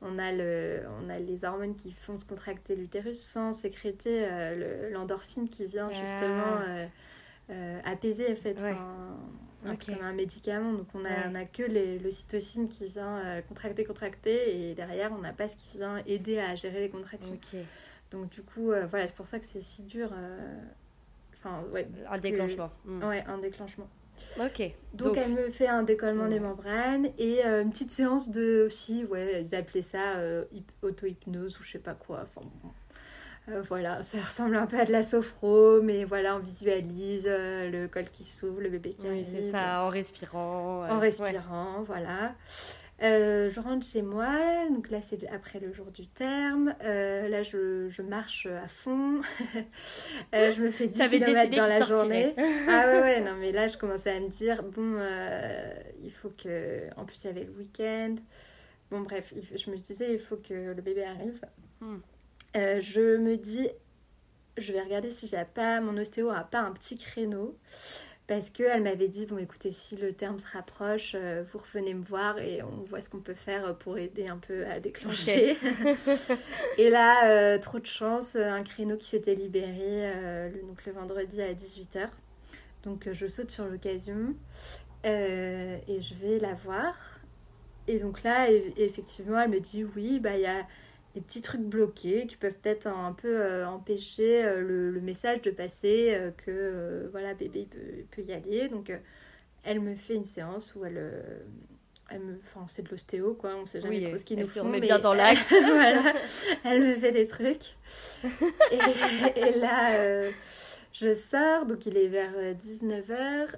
on 0.00 0.16
a, 0.18 0.30
le, 0.30 0.82
on 1.00 1.10
a 1.10 1.18
les 1.18 1.44
hormones 1.44 1.74
qui 1.74 1.90
font 1.90 2.18
se 2.18 2.24
contracter 2.24 2.76
l'utérus 2.76 3.18
sans 3.18 3.52
sécréter 3.52 4.24
euh, 4.24 4.90
l'endorphine 4.90 5.48
qui 5.48 5.66
vient 5.66 5.90
ah. 5.90 6.00
justement 6.00 6.60
euh, 6.68 6.86
euh, 7.50 7.80
apaiser, 7.84 8.30
en 8.30 8.36
fait, 8.36 8.54
comme 8.54 10.02
un 10.02 10.12
médicament. 10.12 10.74
Donc, 10.74 10.86
on 10.94 11.04
a, 11.04 11.28
on 11.28 11.34
a 11.34 11.44
que 11.44 11.64
les, 11.64 11.98
le 11.98 12.10
cytocine 12.12 12.68
qui 12.68 12.86
vient 12.86 13.42
contracter, 13.48 13.84
contracter, 13.84 14.70
et 14.70 14.74
derrière, 14.74 15.10
on 15.12 15.18
n'a 15.18 15.32
pas 15.32 15.48
ce 15.48 15.56
qui 15.56 15.76
vient 15.76 16.02
aider 16.06 16.38
à 16.38 16.54
gérer 16.54 16.80
les 16.80 16.88
contractions. 16.88 17.38
Donc, 18.12 18.30
du 18.30 18.42
coup, 18.42 18.66
voilà, 18.66 19.08
c'est 19.08 19.16
pour 19.16 19.26
ça 19.26 19.40
que 19.40 19.46
c'est 19.46 19.60
si 19.60 19.82
dur. 19.82 20.12
Enfin, 21.34 21.64
ouais. 21.72 21.88
Un 22.08 22.18
déclenchement. 22.20 22.70
Hmm. 22.84 23.02
Ouais, 23.02 23.24
un 23.26 23.38
déclenchement. 23.38 23.88
Ok. 24.40 24.74
Donc, 24.94 25.16
elle 25.16 25.32
me 25.32 25.50
fait 25.50 25.68
un 25.68 25.82
décollement 25.82 26.28
des 26.28 26.40
membranes 26.40 27.08
et 27.18 27.44
euh, 27.46 27.62
une 27.62 27.70
petite 27.70 27.90
séance 27.90 28.30
de 28.30 28.64
aussi, 28.66 29.04
ouais, 29.04 29.42
ils 29.42 29.54
appelaient 29.54 29.82
ça 29.82 30.16
euh, 30.16 30.44
auto-hypnose 30.82 31.58
ou 31.58 31.62
je 31.62 31.72
sais 31.72 31.78
pas 31.78 31.94
quoi. 31.94 32.24
Enfin, 32.24 32.46
euh, 33.48 33.62
voilà, 33.62 34.02
ça 34.02 34.18
ressemble 34.26 34.56
un 34.56 34.66
peu 34.66 34.78
à 34.78 34.84
de 34.84 34.92
la 34.92 35.02
sophro, 35.02 35.80
mais 35.82 36.04
voilà, 36.04 36.36
on 36.36 36.40
visualise 36.40 37.26
le 37.26 37.86
col 37.86 38.04
qui 38.10 38.24
s'ouvre, 38.24 38.60
le 38.60 38.68
bébé 38.68 38.92
qui 38.92 39.08
oui, 39.08 39.24
c'est 39.24 39.42
ça, 39.42 39.84
en 39.84 39.88
respirant. 39.88 40.86
En 40.88 40.98
respirant, 40.98 41.82
voilà. 41.86 42.34
Euh, 43.00 43.50
je 43.50 43.58
rentre 43.58 43.84
chez 43.84 44.02
moi, 44.02 44.68
donc 44.70 44.90
là 44.90 45.02
c'est 45.02 45.26
après 45.28 45.58
le 45.58 45.72
jour 45.72 45.90
du 45.90 46.06
terme. 46.06 46.74
Euh, 46.84 47.28
là 47.28 47.42
je, 47.42 47.88
je, 47.88 48.02
marche 48.02 48.46
à 48.46 48.68
fond. 48.68 49.20
euh, 50.34 50.52
je 50.52 50.62
me 50.62 50.70
fais 50.70 50.86
10 50.86 51.08
km 51.08 51.56
dans 51.56 51.62
la 51.62 51.82
journée. 51.82 52.34
ah 52.68 52.86
ouais, 52.86 53.00
ouais, 53.00 53.20
non 53.20 53.34
mais 53.40 53.50
là 53.50 53.66
je 53.66 53.76
commençais 53.76 54.12
à 54.12 54.20
me 54.20 54.28
dire, 54.28 54.62
bon, 54.62 54.98
il 56.00 56.12
faut 56.12 56.30
que... 56.30 56.88
En 56.96 57.04
plus 57.04 57.24
il 57.24 57.26
y 57.26 57.30
avait 57.30 57.44
le 57.44 57.52
week-end. 57.52 58.14
Bon 58.90 59.00
bref, 59.00 59.34
je 59.34 59.70
me 59.70 59.76
disais, 59.76 60.12
il 60.12 60.20
faut 60.20 60.36
que 60.36 60.72
le 60.72 60.82
bébé 60.82 61.04
arrive. 61.04 61.40
Hmm. 61.80 61.98
je 62.54 63.16
me 63.16 63.36
dis, 63.36 63.68
je 64.58 64.72
vais 64.72 64.80
regarder 64.80 65.10
si 65.10 65.26
j'ai 65.26 65.42
pas, 65.52 65.80
mon 65.80 65.96
ostéo 65.96 66.30
a 66.30 66.44
pas 66.44 66.60
un 66.60 66.72
petit 66.72 66.96
créneau 66.96 67.56
parce 68.32 68.48
qu'elle 68.48 68.82
m'avait 68.82 69.08
dit 69.08 69.26
bon 69.26 69.36
écoutez 69.36 69.70
si 69.70 69.94
le 69.94 70.14
terme 70.14 70.38
se 70.38 70.50
rapproche 70.50 71.12
euh, 71.14 71.44
vous 71.52 71.58
revenez 71.58 71.92
me 71.92 72.02
voir 72.02 72.38
et 72.38 72.62
on 72.62 72.82
voit 72.88 73.02
ce 73.02 73.10
qu'on 73.10 73.20
peut 73.20 73.34
faire 73.34 73.76
pour 73.76 73.98
aider 73.98 74.26
un 74.26 74.38
peu 74.38 74.64
à 74.64 74.80
déclencher. 74.80 75.54
Et 76.78 76.88
là 76.88 77.28
euh, 77.28 77.58
trop 77.58 77.78
de 77.78 77.84
chance 77.84 78.34
un 78.34 78.62
créneau 78.62 78.96
qui 78.96 79.08
s'était 79.08 79.34
libéré 79.34 79.76
euh, 79.76 80.48
le, 80.48 80.62
donc 80.62 80.86
le 80.86 80.92
vendredi 80.92 81.42
à 81.42 81.52
18h 81.52 82.08
donc 82.84 83.06
je 83.12 83.26
saute 83.26 83.50
sur 83.50 83.66
l'occasion 83.66 84.34
et 85.04 86.00
je 86.00 86.14
vais 86.14 86.38
la 86.38 86.54
voir. 86.54 86.94
Et 87.86 87.98
donc 87.98 88.22
là 88.22 88.50
effectivement 88.78 89.40
elle 89.40 89.50
me 89.50 89.60
dit 89.60 89.84
oui 89.84 90.20
bah 90.20 90.36
il 90.36 90.40
y 90.40 90.46
a 90.46 90.66
des 91.14 91.20
petits 91.20 91.42
trucs 91.42 91.62
bloqués 91.62 92.26
qui 92.26 92.36
peuvent 92.36 92.58
peut-être 92.58 92.86
un 92.86 93.12
peu 93.12 93.40
euh, 93.40 93.66
empêcher 93.66 94.44
euh, 94.44 94.60
le, 94.60 95.00
message 95.00 95.42
de 95.42 95.50
passer 95.50 96.14
euh, 96.14 96.30
que 96.30 97.08
voilà 97.12 97.34
bébé 97.34 97.68
peut, 98.10 98.22
y 98.22 98.32
aller. 98.32 98.68
Donc 98.68 98.92
elle 99.62 99.80
me 99.80 99.94
fait 99.94 100.14
une 100.14 100.24
séance 100.24 100.74
où 100.74 100.84
elle 100.84 101.12
elle 102.08 102.20
me 102.20 102.38
enfin 102.44 102.66
c'est 102.68 102.82
de 102.82 102.88
l'ostéo 102.90 103.34
quoi. 103.34 103.56
On 103.56 103.66
sait 103.66 103.80
jamais 103.80 104.00
trop 104.00 104.16
ce 104.16 104.24
qu'ils 104.24 104.38
nous 104.38 104.46
font 104.46 104.64
mais 104.64 104.80
bien 104.80 104.98
dans 104.98 105.14
l'axe. 105.14 105.48
voilà 105.50 106.14
elle 106.64 106.80
me 106.80 106.94
fait 106.94 107.12
des 107.12 107.26
trucs. 107.26 107.76
Et, 109.36 109.58
là 109.58 110.30
je 110.92 111.14
sors 111.14 111.66
donc 111.66 111.86
il 111.86 111.96
est 111.96 112.08
vers 112.08 112.32
19h 112.54 113.48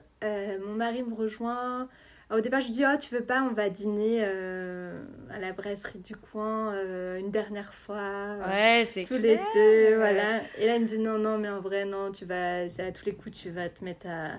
mon 0.60 0.74
mari 0.74 1.02
me 1.02 1.14
rejoint 1.14 1.88
au 2.30 2.40
départ, 2.40 2.60
je 2.60 2.70
dis, 2.70 2.84
oh, 2.84 2.96
tu 2.98 3.14
veux 3.14 3.24
pas, 3.24 3.42
on 3.42 3.52
va 3.52 3.68
dîner 3.68 4.20
euh, 4.22 5.04
à 5.30 5.38
la 5.38 5.52
brasserie 5.52 5.98
du 5.98 6.16
coin 6.16 6.72
euh, 6.72 7.18
une 7.18 7.30
dernière 7.30 7.74
fois. 7.74 7.96
Euh, 7.96 8.50
ouais, 8.50 8.88
c'est 8.90 9.02
Tous 9.02 9.18
les 9.18 9.36
deux, 9.54 9.96
voilà. 9.96 10.42
Et 10.58 10.66
là, 10.66 10.76
il 10.76 10.82
me 10.82 10.86
dit, 10.86 10.98
non, 10.98 11.18
non, 11.18 11.38
mais 11.38 11.48
en 11.48 11.60
vrai, 11.60 11.84
non, 11.84 12.12
tu 12.12 12.24
vas, 12.24 12.62
à 12.62 12.92
tous 12.92 13.06
les 13.06 13.14
coups, 13.14 13.38
tu 13.42 13.50
vas 13.50 13.68
te 13.68 13.84
mettre 13.84 14.06
à, 14.08 14.32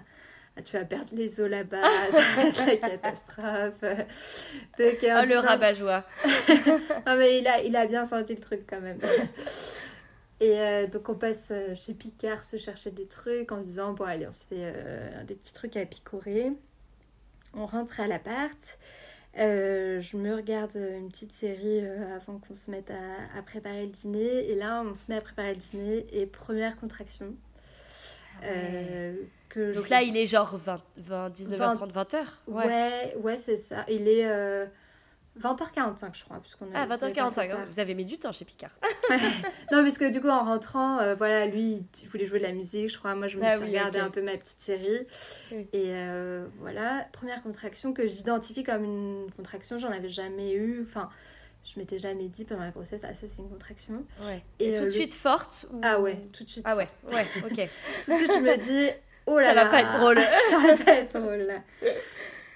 tu 0.61 0.77
vas 0.77 0.85
perdre 0.85 1.09
les 1.13 1.39
os 1.39 1.49
là-bas, 1.49 1.77
c'est 2.53 2.65
la 2.65 2.89
catastrophe. 2.89 3.81
Donc, 3.81 4.97
oh, 5.03 5.25
le 5.27 5.37
rabat-joie. 5.39 6.03
non, 7.07 7.15
mais 7.17 7.39
il 7.39 7.47
a, 7.47 7.61
il 7.61 7.75
a 7.75 7.85
bien 7.85 8.05
senti 8.05 8.33
le 8.33 8.41
truc 8.41 8.61
quand 8.67 8.81
même. 8.81 8.99
Et 10.41 10.59
euh, 10.59 10.87
donc 10.87 11.07
on 11.07 11.15
passe 11.15 11.53
chez 11.75 11.93
Picard 11.93 12.43
se 12.43 12.57
chercher 12.57 12.91
des 12.91 13.07
trucs 13.07 13.51
en 13.53 13.59
se 13.59 13.65
disant 13.65 13.93
bon 13.93 14.03
allez 14.03 14.27
on 14.27 14.33
se 14.33 14.43
fait 14.43 14.73
euh, 14.75 15.23
des 15.23 15.35
petits 15.35 15.53
trucs 15.53 15.77
à 15.77 15.85
picorer. 15.85 16.51
On 17.55 17.65
rentre 17.65 17.99
à 17.99 18.07
l'appart. 18.07 18.77
je 19.35 20.17
me 20.17 20.35
regarde 20.35 20.75
une 20.75 21.09
petite 21.09 21.31
série 21.31 21.85
avant 22.15 22.39
qu'on 22.39 22.55
se 22.55 22.69
mette 22.71 22.91
à, 22.91 23.41
préparer 23.43 23.85
le 23.85 23.91
dîner. 23.91 24.49
Et 24.49 24.55
là 24.55 24.83
on 24.85 24.93
se 24.93 25.05
met 25.09 25.17
à 25.17 25.21
préparer 25.21 25.53
le 25.53 25.59
dîner 25.59 26.05
et 26.11 26.25
première 26.25 26.75
contraction. 26.75 27.33
Ah 28.41 28.47
que 29.47 29.73
donc 29.73 29.87
là 29.87 30.01
il 30.01 30.17
est 30.17 30.25
genre 30.25 30.57
20, 30.57 31.29
19h30, 31.29 31.91
20h 31.93 32.17
Ouais, 32.47 32.65
ouais, 32.65 33.15
ouais 33.21 33.37
c'est 33.37 33.57
ça. 33.57 33.85
Il 33.87 34.07
est... 34.07 34.25
20h45, 35.41 36.17
je 36.17 36.23
crois. 36.23 36.39
Puisqu'on 36.39 36.67
ah, 36.73 36.87
20h45, 36.87 37.65
vous 37.65 37.79
avez 37.79 37.93
mis 37.93 38.05
du 38.05 38.17
temps 38.17 38.31
chez 38.31 38.45
Picard. 38.45 38.71
non, 39.71 39.83
parce 39.83 39.97
que 39.97 40.09
du 40.11 40.21
coup, 40.21 40.29
en 40.29 40.43
rentrant, 40.43 40.99
euh, 40.99 41.15
voilà, 41.15 41.45
lui, 41.45 41.83
il 42.01 42.09
voulait 42.09 42.25
jouer 42.25 42.39
de 42.39 42.43
la 42.43 42.53
musique, 42.53 42.89
je 42.89 42.97
crois. 42.97 43.15
Moi, 43.15 43.27
je 43.27 43.37
me 43.37 43.43
ah 43.43 43.57
suis 43.57 43.65
regardé 43.65 43.99
un 43.99 44.09
peu 44.09 44.21
ma 44.21 44.37
petite 44.37 44.59
série. 44.59 45.05
Et 45.51 45.89
euh, 45.89 46.47
voilà, 46.59 47.07
première 47.11 47.43
contraction 47.43 47.93
que 47.93 48.07
j'identifie 48.07 48.63
comme 48.63 48.83
une 48.83 49.27
contraction, 49.35 49.77
j'en 49.77 49.91
avais 49.91 50.09
jamais 50.09 50.53
eu. 50.53 50.83
Enfin, 50.87 51.09
je 51.65 51.79
m'étais 51.79 51.99
jamais 51.99 52.27
dit 52.27 52.45
pendant 52.45 52.61
la 52.61 52.71
grossesse, 52.71 53.01
ah, 53.03 53.13
ça, 53.13 53.27
c'est 53.27 53.41
une 53.41 53.49
contraction. 53.49 54.05
Ouais. 54.27 54.41
Et, 54.59 54.75
tout 54.75 54.81
de 54.81 54.87
euh, 54.87 54.89
suite 54.89 55.13
forte 55.13 55.65
Ah 55.81 55.99
ouais, 55.99 56.21
tout 56.31 56.43
de 56.43 56.49
suite. 56.49 56.65
Ah 56.67 56.75
ouais, 56.75 56.87
ouais, 57.11 57.25
ok. 57.43 57.69
tout 58.03 58.11
de 58.11 58.17
suite, 58.17 58.31
je 58.31 58.43
me 58.43 58.57
dis, 58.57 58.89
oh 59.25 59.37
là 59.39 59.47
ça 59.47 59.53
là. 59.53 59.63
Ça 59.63 59.65
va 59.65 59.69
pas 59.69 59.81
être 59.81 59.99
drôle. 59.99 60.19
ça 60.49 60.59
va 60.59 60.83
pas 60.83 60.91
être 60.93 61.19
drôle. 61.19 61.47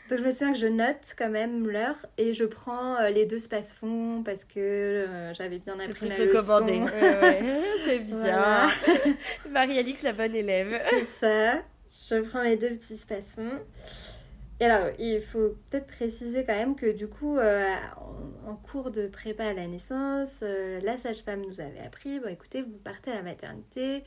Donc 0.09 0.17
je 0.17 0.23
me 0.23 0.31
souviens 0.31 0.53
que 0.53 0.57
je 0.57 0.65
note 0.65 1.13
quand 1.15 1.29
même 1.29 1.67
l'heure 1.67 2.07
et 2.17 2.33
je 2.33 2.43
prends 2.43 2.95
euh, 2.95 3.09
les 3.09 3.27
deux 3.27 3.37
space-fonds 3.37 4.23
parce 4.23 4.43
que 4.43 4.59
euh, 4.59 5.33
j'avais 5.35 5.59
bien 5.59 5.79
appris 5.79 6.07
ma 6.07 6.17
leçon. 6.17 6.47
commandé. 6.47 6.81
C'est 7.85 7.99
bien. 7.99 8.67
Marie-Alix, 9.51 10.01
la 10.01 10.13
bonne 10.13 10.33
élève. 10.33 10.75
C'est 10.89 11.05
ça. 11.05 11.61
Je 12.09 12.21
prends 12.21 12.41
les 12.41 12.57
deux 12.57 12.71
petits 12.71 12.97
space-fonds. 12.97 13.59
Et 14.59 14.65
alors, 14.65 14.89
il 14.97 15.21
faut 15.21 15.55
peut-être 15.69 15.85
préciser 15.85 16.43
quand 16.43 16.55
même 16.55 16.75
que 16.75 16.91
du 16.91 17.07
coup, 17.07 17.37
euh, 17.37 17.75
en, 18.47 18.55
cours 18.55 18.89
de 18.89 19.07
prépa 19.07 19.45
à 19.45 19.53
la 19.53 19.67
naissance, 19.67 20.41
la 20.41 20.97
sage-femme 20.97 21.43
nous 21.47 21.61
avait 21.61 21.79
appris, 21.79 22.19
bon 22.19 22.29
écoutez, 22.29 22.63
vous 22.63 22.77
partez 22.83 23.11
à 23.11 23.15
la 23.15 23.21
maternité, 23.21 24.03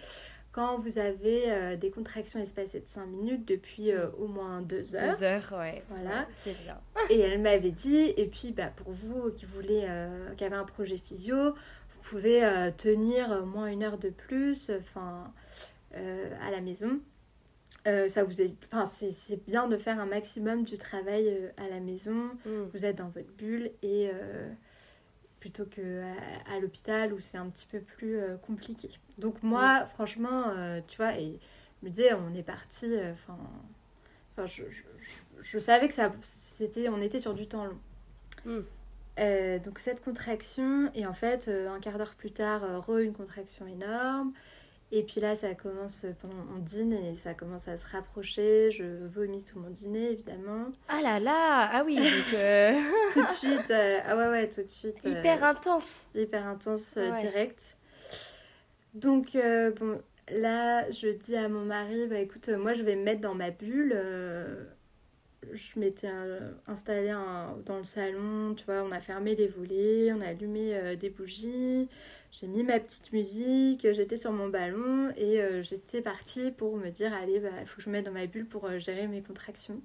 quand 0.53 0.77
vous 0.77 0.99
avez 0.99 1.51
euh, 1.51 1.77
des 1.77 1.91
contractions 1.91 2.39
espacées 2.39 2.81
de 2.81 2.87
5 2.87 3.07
minutes 3.07 3.49
depuis 3.49 3.91
euh, 3.91 4.09
au 4.19 4.29
moins 4.29 4.61
2 4.61 4.97
heures. 4.97 5.19
2 5.19 5.25
heures, 5.25 5.55
ouais. 5.59 5.83
Voilà. 5.89 6.27
c'est 6.35 6.57
bien. 6.63 6.79
et 7.11 7.19
elle 7.19 7.41
m'avait 7.41 7.71
dit, 7.71 8.13
et 8.17 8.27
puis 8.27 8.53
bah, 8.53 8.71
pour 8.77 8.91
vous 8.91 9.33
qui 9.33 9.47
voulez, 9.47 9.87
euh, 9.89 10.35
qui 10.37 10.45
avez 10.45 10.57
un 10.57 10.65
projet 10.65 10.99
physio, 10.99 11.55
vous 11.55 12.01
pouvez 12.03 12.43
tenir 12.77 13.31
au 13.43 13.47
moins 13.47 13.67
une 13.67 13.83
heure 13.83 13.99
de 13.99 14.11
plus 14.11 14.71
enfin, 14.71 15.33
à 15.93 16.51
la 16.51 16.61
maison. 16.61 16.99
ça 17.85 18.25
vous 18.25 18.41
enfin, 18.73 18.87
c'est 18.87 19.45
bien 19.45 19.69
de 19.69 19.77
faire 19.77 20.01
un 20.01 20.07
maximum 20.07 20.65
du 20.65 20.79
travail 20.79 21.53
à 21.57 21.69
la 21.69 21.79
maison. 21.79 22.31
Mm. 22.45 22.65
Vous 22.75 22.85
êtes 22.85 22.99
dans 22.99 23.11
votre 23.11 23.31
bulle 23.39 23.71
et 23.83 24.11
plutôt 25.43 25.65
que 25.65 26.05
à, 26.47 26.61
l'hôpital 26.61 27.13
où 27.13 27.19
c'est 27.19 27.37
un 27.37 27.51
petit 27.51 27.67
peu 27.67 27.81
plus 27.81 28.17
euh, 28.17 28.37
compliqué. 28.37 28.91
Donc 29.19 29.43
moi, 29.43 29.87
franchement, 29.87 30.51
euh, 30.51 30.81
tu 30.87 30.99
vois, 30.99 31.19
et 31.19 31.41
je 31.81 31.87
me 31.87 31.91
disais, 31.91 32.15
on 32.15 32.33
est 32.33 32.45
parti, 32.45 32.87
euh, 32.87 33.13
enfin, 33.13 33.37
enfin 34.33 34.47
je, 34.47 34.63
je, 34.71 34.83
je, 35.43 35.59
savais 35.59 35.89
que 35.89 35.95
ça, 35.95 36.13
c'était, 36.21 36.89
on 36.89 37.03
était 37.03 37.19
sur 37.19 37.35
du 37.35 37.49
temps 37.49 37.65
long. 37.65 37.81
Mm. 38.45 39.59
donc 39.65 39.81
cette 39.81 40.05
contraction, 40.05 40.93
et 40.95 41.07
en 41.07 41.13
fait, 41.13 41.49
un 41.49 41.81
quart 41.81 41.99
d'heure 41.99 42.15
plus 42.15 42.31
tard, 42.31 42.63
re 42.87 42.99
une 42.99 43.13
contraction 43.13 43.67
énorme. 43.67 44.33
Et 44.95 45.03
puis 45.03 45.23
là, 45.23 45.35
ça 45.35 45.55
commence 45.55 46.05
pendant 46.21 46.35
on 46.55 46.59
dîne 46.59 46.93
et 46.93 47.17
ça 47.17 47.33
commence 47.33 47.67
à 47.67 47.79
se 47.79 47.87
rapprocher. 47.87 48.71
Je 48.71 49.07
vomis 49.07 49.43
tout 49.43 49.59
mon 49.59 49.71
dîner, 49.71 50.11
évidemment. 50.11 50.67
Ah 50.87 51.01
là 51.03 51.19
là 51.19 51.71
Ah 51.73 51.83
oui, 51.87 51.97
donc 51.97 52.35
euh, 52.35 52.79
tout 53.15 53.23
de 53.23 53.29
suite. 53.29 53.71
Euh, 53.71 54.01
ah 54.05 54.19
ouais, 54.19 54.29
ouais, 54.29 54.49
tout 54.51 54.63
de 54.63 54.71
suite. 54.71 54.99
Euh, 55.07 55.19
hyper 55.19 55.45
intense. 55.45 56.11
Hyper 56.15 56.47
intense, 56.47 56.99
direct. 57.19 57.79
Donc, 58.93 59.31
bon, 59.33 60.03
là, 60.29 60.91
je 60.91 61.09
dis 61.09 61.37
à 61.37 61.49
mon 61.49 61.65
mari, 61.65 62.07
bah 62.09 62.19
écoute, 62.19 62.51
moi, 62.51 62.75
je 62.75 62.83
vais 62.83 62.95
me 62.95 63.03
mettre 63.03 63.23
dans 63.23 63.35
ma 63.35 63.51
bulle. 63.51 63.97
je 65.55 65.81
m'étais 65.81 66.11
installée 66.67 67.15
dans 67.65 67.79
le 67.79 67.85
salon, 67.85 68.55
tu 68.55 68.67
vois, 68.67 68.83
on 68.83 68.93
a 68.93 69.01
fermé 69.01 69.37
les 69.37 69.49
volets, 69.49 70.13
on 70.13 70.21
a 70.21 70.27
allumé 70.27 70.97
des 70.97 71.09
bougies 71.09 71.89
j'ai 72.33 72.47
mis 72.47 72.63
ma 72.63 72.81
petite 72.81 73.13
musique, 73.13 73.87
j'étais 73.93 74.17
sur 74.17 74.33
mon 74.33 74.49
ballon 74.49 75.13
et 75.17 75.43
euh, 75.43 75.63
j'étais 75.63 76.01
partie 76.01 76.51
pour 76.51 76.79
me 76.79 76.89
dire 76.89 77.13
allez, 77.13 77.35
il 77.35 77.43
bah, 77.43 77.51
faut 77.67 77.77
que 77.77 77.83
je 77.83 77.89
me 77.91 77.93
mette 77.93 78.07
dans 78.07 78.13
ma 78.13 78.27
bulle 78.27 78.47
pour 78.47 78.65
euh, 78.65 78.79
gérer 78.79 79.07
mes 79.07 79.21
contractions, 79.21 79.83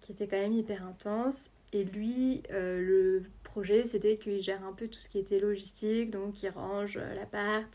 qui 0.00 0.10
étaient 0.10 0.26
quand 0.26 0.40
même 0.40 0.52
hyper 0.52 0.84
intenses. 0.84 1.50
Et 1.72 1.84
lui, 1.84 2.42
euh, 2.50 2.80
le 2.80 3.22
projet, 3.44 3.84
c'était 3.86 4.16
qu'il 4.16 4.40
gère 4.40 4.64
un 4.64 4.72
peu 4.72 4.88
tout 4.88 4.98
ce 4.98 5.08
qui 5.08 5.18
était 5.18 5.38
logistique, 5.38 6.10
donc 6.10 6.42
il 6.42 6.48
range 6.48 6.98
l'appart, 6.98 7.70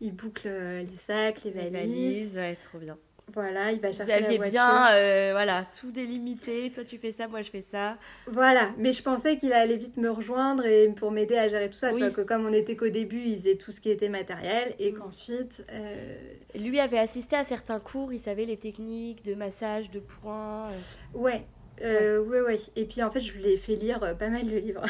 il 0.00 0.14
boucle 0.14 0.48
les 0.48 0.96
sacs, 0.96 1.44
les 1.44 1.50
valises. 1.50 1.72
Les 1.72 1.72
valises, 1.72 2.36
ouais, 2.38 2.56
trop 2.56 2.78
bien. 2.78 2.96
Voilà, 3.34 3.72
il 3.72 3.80
va 3.80 3.92
chercher 3.92 4.20
Vous 4.20 4.26
aviez 4.26 4.38
bien, 4.50 4.92
euh, 4.92 5.30
voilà, 5.32 5.66
tout 5.78 5.90
délimité. 5.90 6.70
Toi, 6.70 6.84
tu 6.84 6.96
fais 6.96 7.10
ça, 7.10 7.26
moi, 7.26 7.42
je 7.42 7.50
fais 7.50 7.60
ça. 7.60 7.96
Voilà, 8.28 8.70
mais 8.78 8.92
je 8.92 9.02
pensais 9.02 9.36
qu'il 9.36 9.52
allait 9.52 9.76
vite 9.76 9.96
me 9.96 10.10
rejoindre 10.10 10.64
et 10.64 10.88
pour 10.88 11.10
m'aider 11.10 11.36
à 11.36 11.48
gérer 11.48 11.68
tout 11.68 11.76
ça. 11.76 11.92
Tu 11.92 11.98
vois, 11.98 12.10
que 12.10 12.20
comme 12.20 12.46
on 12.46 12.52
était 12.52 12.76
qu'au 12.76 12.88
début, 12.88 13.20
il 13.20 13.36
faisait 13.36 13.56
tout 13.56 13.72
ce 13.72 13.80
qui 13.80 13.90
était 13.90 14.08
matériel 14.08 14.74
et 14.78 14.92
mm. 14.92 14.98
qu'ensuite. 14.98 15.66
Euh, 15.72 16.16
Lui 16.54 16.78
avait 16.78 17.00
assisté 17.00 17.34
à 17.34 17.42
certains 17.42 17.80
cours, 17.80 18.12
il 18.12 18.20
savait 18.20 18.44
les 18.44 18.56
techniques 18.56 19.24
de 19.24 19.34
massage, 19.34 19.90
de 19.90 19.98
points. 19.98 20.68
Euh. 20.68 21.18
Ouais, 21.18 21.44
euh, 21.82 22.20
ouais. 22.20 22.40
ouais, 22.40 22.58
Et 22.74 22.84
puis 22.84 23.02
en 23.02 23.10
fait, 23.10 23.20
je 23.20 23.32
lui 23.34 23.46
ai 23.48 23.56
fait 23.56 23.76
lire 23.76 24.02
euh, 24.02 24.14
pas 24.14 24.28
mal 24.28 24.46
de 24.46 24.56
livres. 24.56 24.82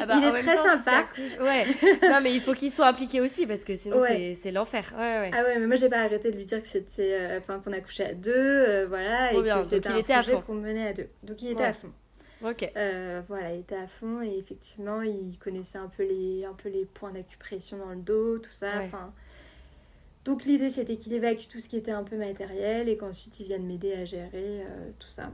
Ah 0.00 0.06
bah, 0.06 0.14
il 0.16 0.24
est 0.24 0.42
très 0.42 0.54
sympa. 0.54 1.06
Ouais. 1.40 1.66
non, 2.08 2.20
mais 2.22 2.32
il 2.32 2.40
faut 2.40 2.54
qu'il 2.54 2.70
soit 2.70 2.86
impliqué 2.86 3.20
aussi 3.20 3.46
parce 3.46 3.64
que 3.64 3.76
sinon 3.76 4.02
c'est 4.34 4.50
l'enfer. 4.50 4.92
Ouais, 4.96 5.18
ouais. 5.20 5.30
Ah 5.32 5.42
ouais, 5.44 5.58
mais 5.58 5.66
moi 5.66 5.76
j'ai 5.76 5.88
pas 5.88 6.00
arrêté 6.00 6.30
de 6.30 6.36
lui 6.36 6.44
dire 6.44 6.62
que 6.62 6.68
c'était, 6.68 7.18
euh, 7.20 7.38
enfin 7.38 7.60
qu'on 7.60 7.72
a 7.72 7.80
couché 7.80 8.04
à 8.04 8.14
deux, 8.14 8.84
voilà, 8.86 9.32
et 9.32 9.42
que 9.42 9.62
c'était 9.62 9.88
un 9.88 9.98
était 9.98 10.14
projet 10.14 10.40
qu'on 10.46 10.54
menait 10.54 10.88
à 10.88 10.92
deux. 10.92 11.08
Donc 11.22 11.42
il 11.42 11.50
était 11.50 11.64
à 11.64 11.72
fond. 11.72 11.92
Ok. 12.44 12.70
voilà, 13.28 13.52
il 13.52 13.60
était 13.60 13.76
à 13.76 13.86
fond 13.86 14.22
et 14.22 14.36
effectivement, 14.38 15.02
il 15.02 15.38
connaissait 15.38 15.78
un 15.78 15.88
peu 15.88 16.04
les, 16.04 16.44
un 16.44 16.54
peu 16.54 16.68
les 16.68 16.84
points 16.86 17.12
d'acupression 17.12 17.76
dans 17.76 17.90
le 17.90 17.96
dos, 17.96 18.38
tout 18.38 18.50
ça. 18.50 18.80
Enfin. 18.82 19.12
Donc 20.24 20.44
l'idée 20.44 20.70
c'était 20.70 20.96
qu'il 20.96 21.12
évacue 21.14 21.48
tout 21.48 21.58
ce 21.58 21.68
qui 21.68 21.76
était 21.76 21.90
un 21.90 22.04
peu 22.04 22.16
matériel 22.16 22.88
et 22.88 22.96
qu'ensuite 22.96 23.40
il 23.40 23.46
vienne 23.46 23.66
m'aider 23.66 23.92
à 23.92 24.04
gérer 24.04 24.64
tout 24.98 25.08
ça. 25.08 25.32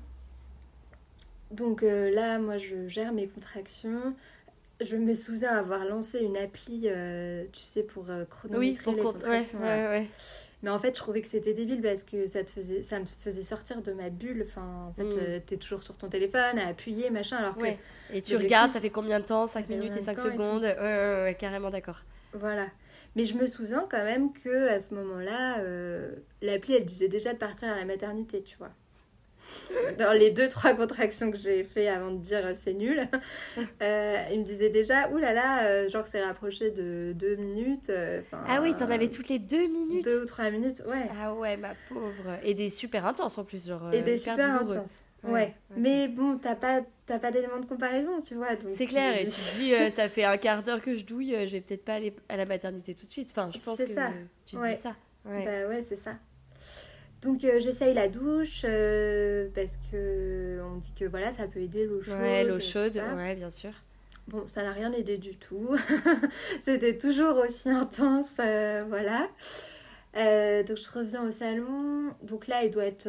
Donc 1.51 1.83
euh, 1.83 2.11
là, 2.11 2.39
moi, 2.39 2.59
je 2.59 2.89
gère 2.89 3.13
mes 3.13 3.27
contractions. 3.27 4.15
Je 4.81 4.97
me 4.97 5.15
souviens 5.15 5.53
avoir 5.53 5.85
lancé 5.85 6.21
une 6.21 6.37
appli, 6.37 6.83
euh, 6.87 7.45
tu 7.53 7.63
sais, 7.63 7.83
pour 7.83 8.11
euh, 8.11 8.25
chronométrer 8.25 8.93
les 8.93 9.03
contractions. 9.03 9.59
Mais 10.61 10.71
en 10.71 10.79
fait, 10.81 10.89
je 10.89 11.01
trouvais 11.01 11.21
que 11.21 11.29
c'était 11.29 11.55
débile 11.55 11.81
parce 11.83 12.03
que 12.03 12.27
ça, 12.27 12.43
te 12.43 12.51
faisait, 12.51 12.83
ça 12.83 12.99
me 12.99 13.07
faisait 13.07 13.45
sortir 13.45 13.81
de 13.81 13.93
ma 13.93 14.11
bulle. 14.11 14.45
Enfin, 14.45 14.89
en 14.89 14.93
fait, 14.93 15.05
mm. 15.05 15.43
tu 15.47 15.55
es 15.55 15.57
toujours 15.57 15.85
sur 15.85 15.97
ton 15.97 16.09
téléphone 16.09 16.59
à 16.59 16.67
appuyer, 16.67 17.11
machin, 17.11 17.37
alors 17.37 17.57
que... 17.57 17.67
Et 18.13 18.23
tu 18.23 18.37
regardes, 18.37 18.73
ça 18.73 18.81
fait 18.81 18.91
combien 18.91 19.21
de 19.21 19.25
temps 19.25 19.47
5 19.47 19.69
minutes 19.69 19.97
et 19.97 20.01
5 20.01 20.19
secondes 20.19 20.63
Ouais, 20.63 20.77
ouais, 20.77 21.23
ouais, 21.23 21.37
carrément 21.39 21.71
d'accord. 21.71 22.01
Voilà. 22.33 22.67
Mais 23.15 23.25
je 23.25 23.35
me 23.35 23.47
souviens 23.47 23.87
quand 23.89 24.03
même 24.03 24.33
que 24.33 24.69
à 24.69 24.81
ce 24.81 24.95
moment-là, 24.95 25.63
l'appli, 26.43 26.75
elle 26.75 26.85
disait 26.85 27.09
déjà 27.09 27.33
de 27.33 27.39
partir 27.39 27.69
à 27.69 27.77
la 27.77 27.85
maternité, 27.85 28.43
tu 28.43 28.57
vois 28.59 28.73
dans 29.99 30.13
les 30.13 30.31
deux 30.31 30.49
trois 30.49 30.75
contractions 30.75 31.31
que 31.31 31.37
j'ai 31.37 31.65
fait 31.65 31.89
avant 31.89 32.11
de 32.11 32.19
dire 32.19 32.45
euh, 32.45 32.53
c'est 32.55 32.75
nul, 32.75 33.09
euh, 33.83 34.17
il 34.33 34.41
me 34.41 34.45
disait 34.45 34.71
déjà 34.71 35.09
oulala, 35.11 35.33
là 35.33 35.35
là, 35.35 35.69
euh, 35.69 35.89
genre 35.89 36.07
c'est 36.07 36.23
rapproché 36.23 36.71
de 36.71 37.13
deux 37.15 37.37
minutes. 37.37 37.91
ah 38.33 38.61
oui, 38.63 38.75
t'en 38.75 38.91
avais 38.91 39.09
toutes 39.09 39.29
les 39.29 39.39
deux 39.39 39.67
minutes. 39.67 40.05
Deux 40.05 40.23
ou 40.23 40.27
trois 40.27 40.51
minutes, 40.51 40.83
ouais. 40.87 41.09
Ah 41.21 41.35
ouais, 41.35 41.57
ma 41.57 41.75
pauvre. 41.89 42.39
Et 42.43 42.55
des 42.55 42.71
super 42.71 43.07
intenses 43.07 43.39
en 43.39 43.45
plus, 43.45 43.67
genre. 43.69 43.93
Et 43.93 44.03
des 44.03 44.19
super 44.19 44.63
intenses. 44.63 45.05
Ouais. 45.25 45.55
mais 45.77 46.07
bon, 46.07 46.39
t'as 46.39 46.55
pas, 46.55 46.83
pas 47.07 47.31
d'éléments 47.33 47.59
de 47.59 47.67
comparaison, 47.67 48.21
tu 48.21 48.37
vois. 48.37 48.51
C'est 48.69 48.87
clair, 48.87 49.17
et 49.17 49.25
tu 49.25 49.33
te 49.33 49.59
dis, 49.59 49.91
ça 49.91 50.09
fait 50.09 50.25
un 50.25 50.37
quart 50.37 50.63
d'heure 50.63 50.81
que 50.81 50.95
je 50.95 51.05
douille, 51.05 51.35
je 51.47 51.53
vais 51.53 51.61
peut-être 51.61 51.85
pas 51.85 51.95
aller 51.95 52.15
à 52.29 52.37
la 52.37 52.47
maternité 52.47 52.95
tout 52.95 53.07
de 53.07 53.11
suite. 53.11 53.31
Enfin, 53.31 53.51
je 53.53 53.59
pense 53.59 53.79
que 53.79 53.89
ça. 53.89 54.11
tu 54.47 54.57
dis 54.57 54.77
ça. 54.77 54.95
Ouais. 55.25 55.45
Bah 55.45 55.69
ouais, 55.69 55.83
c'est 55.83 55.97
ça. 55.97 56.15
Donc 57.23 57.43
euh, 57.45 57.59
j'essaye 57.59 57.95
la 57.95 58.09
douche 58.09 58.63
euh, 58.65 59.49
parce 59.55 59.77
que 59.91 60.61
on 60.63 60.77
dit 60.77 60.93
que 60.95 61.05
voilà 61.05 61.33
ça 61.33 61.47
peut 61.49 61.61
aider 61.61 61.87
l'eau 61.87 62.03
chaude. 62.03 62.19
Ouais, 62.21 62.45
l'eau 62.45 62.61
chaude, 62.61 63.01
ouais, 63.17 63.35
bien 63.35 63.51
sûr. 63.51 63.73
Bon, 64.29 64.47
ça 64.47 64.63
n'a 64.63 64.73
rien 64.73 64.93
aidé 64.93 65.17
du 65.17 65.35
tout. 65.35 65.75
C'était 66.61 66.97
toujours 66.99 67.39
aussi 67.39 67.71
intense, 67.71 68.37
euh, 68.41 68.85
voilà. 68.89 69.29
Donc 70.15 70.77
je 70.77 70.91
reviens 70.93 71.27
au 71.27 71.31
salon. 71.31 72.13
Donc 72.23 72.47
là, 72.47 72.65
il 72.65 72.71
doit 72.71 72.85
être, 72.85 73.09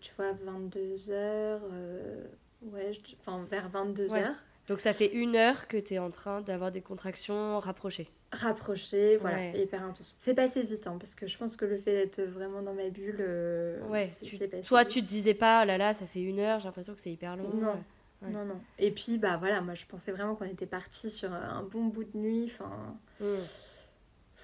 tu 0.00 0.12
vois, 0.16 0.32
22h. 0.32 1.10
Euh, 1.10 2.24
ouais, 2.72 2.92
enfin 3.20 3.44
vers 3.50 3.70
22h. 3.70 4.32
Donc 4.68 4.80
ça 4.80 4.92
fait 4.92 5.12
une 5.12 5.36
heure 5.36 5.68
que 5.68 5.76
tu 5.76 5.94
es 5.94 5.98
en 5.98 6.10
train 6.10 6.40
d'avoir 6.40 6.70
des 6.70 6.80
contractions 6.80 7.58
rapprochées. 7.58 8.08
Rapprochées, 8.34 9.16
voilà, 9.16 9.56
hyper 9.56 9.82
intense. 9.82 10.16
C'est 10.18 10.34
passé 10.34 10.62
vite, 10.62 10.86
hein, 10.86 10.96
parce 10.98 11.14
que 11.14 11.26
je 11.26 11.38
pense 11.38 11.56
que 11.56 11.64
le 11.64 11.76
fait 11.76 11.94
d'être 11.94 12.22
vraiment 12.22 12.62
dans 12.62 12.74
ma 12.74 12.88
bulle, 12.88 13.24
ouais, 13.88 14.10
toi 14.66 14.84
tu 14.84 15.02
te 15.02 15.06
disais 15.06 15.34
pas, 15.34 15.62
oh 15.62 15.66
là 15.66 15.78
là, 15.78 15.94
ça 15.94 16.06
fait 16.06 16.22
une 16.22 16.40
heure, 16.40 16.58
j'ai 16.60 16.66
l'impression 16.66 16.94
que 16.94 17.00
c'est 17.00 17.12
hyper 17.12 17.36
long. 17.36 17.48
Non. 17.54 17.82
Non, 18.22 18.44
non. 18.44 18.60
Et 18.78 18.90
puis, 18.90 19.18
bah 19.18 19.36
voilà, 19.36 19.60
moi 19.60 19.74
je 19.74 19.84
pensais 19.84 20.12
vraiment 20.12 20.34
qu'on 20.34 20.46
était 20.46 20.66
parti 20.66 21.10
sur 21.10 21.32
un 21.32 21.62
bon 21.62 21.84
bout 21.84 22.04
de 22.04 22.16
nuit. 22.16 22.46
Enfin. 22.46 22.96
Mm. 23.20 23.26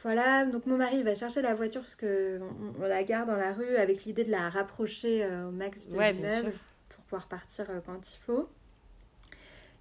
Voilà, 0.02 0.46
donc 0.46 0.64
mon 0.66 0.76
mari 0.76 1.02
va 1.02 1.14
chercher 1.14 1.42
la 1.42 1.54
voiture 1.54 1.82
parce 1.82 1.96
que 1.96 2.40
on, 2.78 2.86
la 2.86 3.02
garde 3.04 3.28
dans 3.28 3.36
la 3.36 3.52
rue 3.52 3.76
avec 3.76 4.04
l'idée 4.04 4.24
de 4.24 4.30
la 4.30 4.48
rapprocher 4.48 5.24
euh, 5.24 5.48
au 5.48 5.50
max 5.50 5.88
de 5.88 5.96
ouais, 5.96 6.12
l'immeuble 6.12 6.52
pour 6.88 7.04
pouvoir 7.04 7.28
partir 7.28 7.68
euh, 7.68 7.80
quand 7.84 8.14
il 8.14 8.16
faut. 8.16 8.48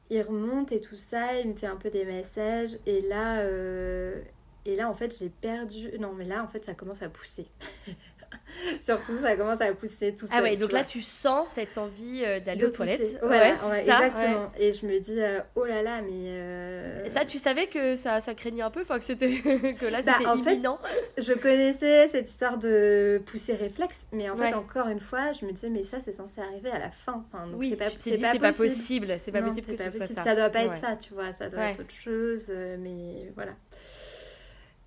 Il 0.09 0.21
remonte 0.23 0.71
et 0.71 0.81
tout 0.81 0.95
ça, 0.95 1.39
il 1.39 1.49
me 1.49 1.55
fait 1.55 1.67
un 1.67 1.75
peu 1.75 1.89
des 1.89 2.05
messages 2.05 2.77
et 2.85 3.01
là, 3.01 3.41
euh, 3.41 4.21
et 4.65 4.75
là 4.75 4.89
en 4.89 4.95
fait 4.95 5.15
j'ai 5.17 5.29
perdu. 5.29 5.91
Non 5.99 6.13
mais 6.13 6.25
là 6.25 6.43
en 6.43 6.47
fait 6.47 6.65
ça 6.65 6.73
commence 6.73 7.01
à 7.01 7.09
pousser. 7.09 7.47
Surtout, 8.81 9.17
ça 9.17 9.35
commence 9.35 9.61
à 9.61 9.73
pousser 9.73 10.13
tout 10.15 10.27
ça. 10.27 10.35
Ah 10.37 10.41
ouais, 10.41 10.57
donc 10.57 10.71
là, 10.71 10.83
tu 10.83 11.01
sens 11.01 11.49
cette 11.49 11.77
envie 11.77 12.23
euh, 12.23 12.39
d'aller 12.39 12.65
aux 12.65 12.69
toilettes. 12.69 13.19
Ouais, 13.23 13.53
exactement. 13.79 14.51
Et 14.57 14.73
je 14.73 14.85
me 14.85 14.99
dis, 14.99 15.19
euh, 15.19 15.39
oh 15.55 15.65
là 15.65 15.81
là, 15.81 16.01
mais. 16.01 16.27
Euh, 16.27 17.09
ça, 17.09 17.25
tu 17.25 17.39
savais 17.39 17.67
que 17.67 17.95
ça, 17.95 18.21
ça 18.21 18.33
craignait 18.33 18.61
un 18.61 18.71
peu, 18.71 18.81
enfin, 18.81 18.99
que, 18.99 19.05
c'était 19.05 19.29
que 19.79 19.85
là, 19.85 20.01
bah, 20.01 20.13
c'était 20.17 20.53
imminent. 20.53 20.79
je 21.17 21.33
connaissais 21.33 22.07
cette 22.07 22.29
histoire 22.29 22.57
de 22.57 23.21
pousser 23.25 23.53
réflexe, 23.53 24.07
mais 24.11 24.29
en 24.29 24.37
fait, 24.37 24.53
encore 24.53 24.87
une 24.87 24.99
fois, 24.99 25.31
je 25.31 25.45
me 25.45 25.51
disais, 25.51 25.69
mais 25.69 25.83
ça, 25.83 25.99
c'est 25.99 26.11
censé 26.11 26.41
arriver 26.41 26.69
à 26.71 26.79
la 26.79 26.91
fin. 26.91 27.25
Enfin, 27.27 27.47
donc 27.47 27.59
oui, 27.59 27.69
c'est 27.71 27.77
pas, 27.77 27.89
c'est 27.99 28.21
pas, 28.21 28.35
pas, 28.35 28.53
possible. 28.53 29.15
C'est 29.19 29.31
pas 29.31 29.41
possible 29.41 29.67
que 29.67 29.77
ce 29.77 29.89
soit 29.89 30.07
ça. 30.07 30.23
Ça 30.23 30.35
doit 30.35 30.49
pas 30.49 30.63
être 30.63 30.75
ça, 30.75 30.95
tu 30.95 31.13
vois, 31.13 31.33
ça 31.33 31.49
doit 31.49 31.69
être 31.69 31.81
autre 31.81 31.93
chose, 31.93 32.51
mais 32.79 33.31
voilà. 33.35 33.51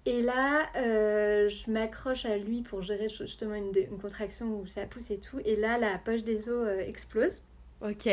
Et 0.04 0.20
là, 0.22 0.66
euh, 0.76 1.48
je 1.48 1.70
m'accroche 1.70 2.24
à 2.24 2.36
lui 2.36 2.62
pour 2.62 2.82
gérer 2.82 3.08
justement 3.08 3.54
une, 3.54 3.72
contraction 4.00 4.46
où 4.46 4.66
ça 4.66 4.84
pousse 4.86 5.10
et 5.10 5.18
tout. 5.18 5.40
Et 5.44 5.54
là, 5.54 5.78
la 5.78 5.96
poche 5.98 6.24
des 6.24 6.48
os 6.48 6.66
euh, 6.66 6.80
explose. 6.80 7.42
Ok. 7.80 8.08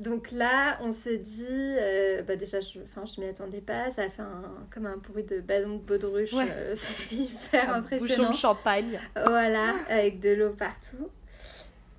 Donc 0.00 0.32
là, 0.32 0.78
on 0.82 0.92
se 0.92 1.10
dit, 1.10 1.46
euh, 1.48 2.22
bah 2.22 2.36
déjà, 2.36 2.60
je, 2.60 2.80
je 2.80 3.20
m'y 3.20 3.28
attendais 3.28 3.60
pas. 3.60 3.90
Ça 3.92 4.02
a 4.02 4.10
fait 4.10 4.22
un, 4.22 4.66
comme 4.70 4.86
un 4.86 4.96
bruit 4.96 5.22
de 5.22 5.40
ballon 5.40 5.76
de 5.76 5.82
baudruche. 5.82 6.34
c'est 6.74 7.12
hyper 7.14 7.72
un 7.72 7.78
impressionnant. 7.78 8.16
Bouchon 8.16 8.30
de 8.30 8.36
champagne. 8.36 9.00
Voilà, 9.24 9.76
avec 9.88 10.20
de 10.20 10.30
l'eau 10.30 10.50
partout. 10.50 11.10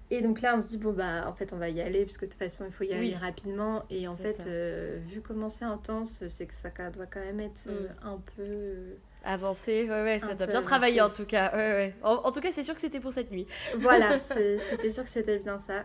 Et 0.10 0.22
donc 0.22 0.42
là, 0.42 0.56
on 0.56 0.62
se 0.62 0.70
dit, 0.70 0.78
bon, 0.78 0.94
bah, 0.94 1.28
en 1.28 1.34
fait, 1.34 1.52
on 1.52 1.58
va 1.58 1.70
y 1.70 1.82
aller, 1.82 2.06
parce 2.06 2.18
que 2.18 2.26
de 2.26 2.32
toute 2.32 2.40
façon, 2.40 2.66
il 2.66 2.72
faut 2.72 2.86
y 2.86 2.94
aller 2.94 3.14
rapidement. 3.14 3.84
Et 3.90 4.08
en 4.08 4.14
fait, 4.14 4.46
euh, 4.48 4.98
vu 5.06 5.22
comment 5.22 5.50
c'est 5.50 5.66
intense, 5.66 6.26
c'est 6.28 6.46
que 6.46 6.54
ça 6.54 6.70
doit 6.90 7.06
quand 7.08 7.20
même 7.20 7.42
être 7.42 7.68
euh, 7.68 7.90
mm. 7.90 8.08
un 8.08 8.22
peu. 8.36 8.44
Euh, 8.44 8.96
avancé, 9.26 9.84
ouais, 9.84 10.04
ouais, 10.04 10.20
ça 10.20 10.34
doit 10.36 10.48
bien 10.48 10.62
travailler 10.62 11.02
en 11.02 11.10
tout 11.10 11.26
cas. 11.26 11.52
Ouais, 11.54 11.74
ouais. 11.74 11.96
En, 12.04 12.32
tout 12.32 12.40
cas, 12.40 12.52
c'est 12.52 12.64
sûr 12.64 12.74
que 12.74 12.80
c'était 12.80 13.02
pour 13.02 13.12
cette 13.12 13.32
nuit. 13.32 13.48
Voilà, 13.78 14.18
c'était 14.20 14.90
sûr 14.90 15.04
que 15.04 15.10
c'était 15.10 15.40
bien 15.40 15.60
ça. 15.60 15.84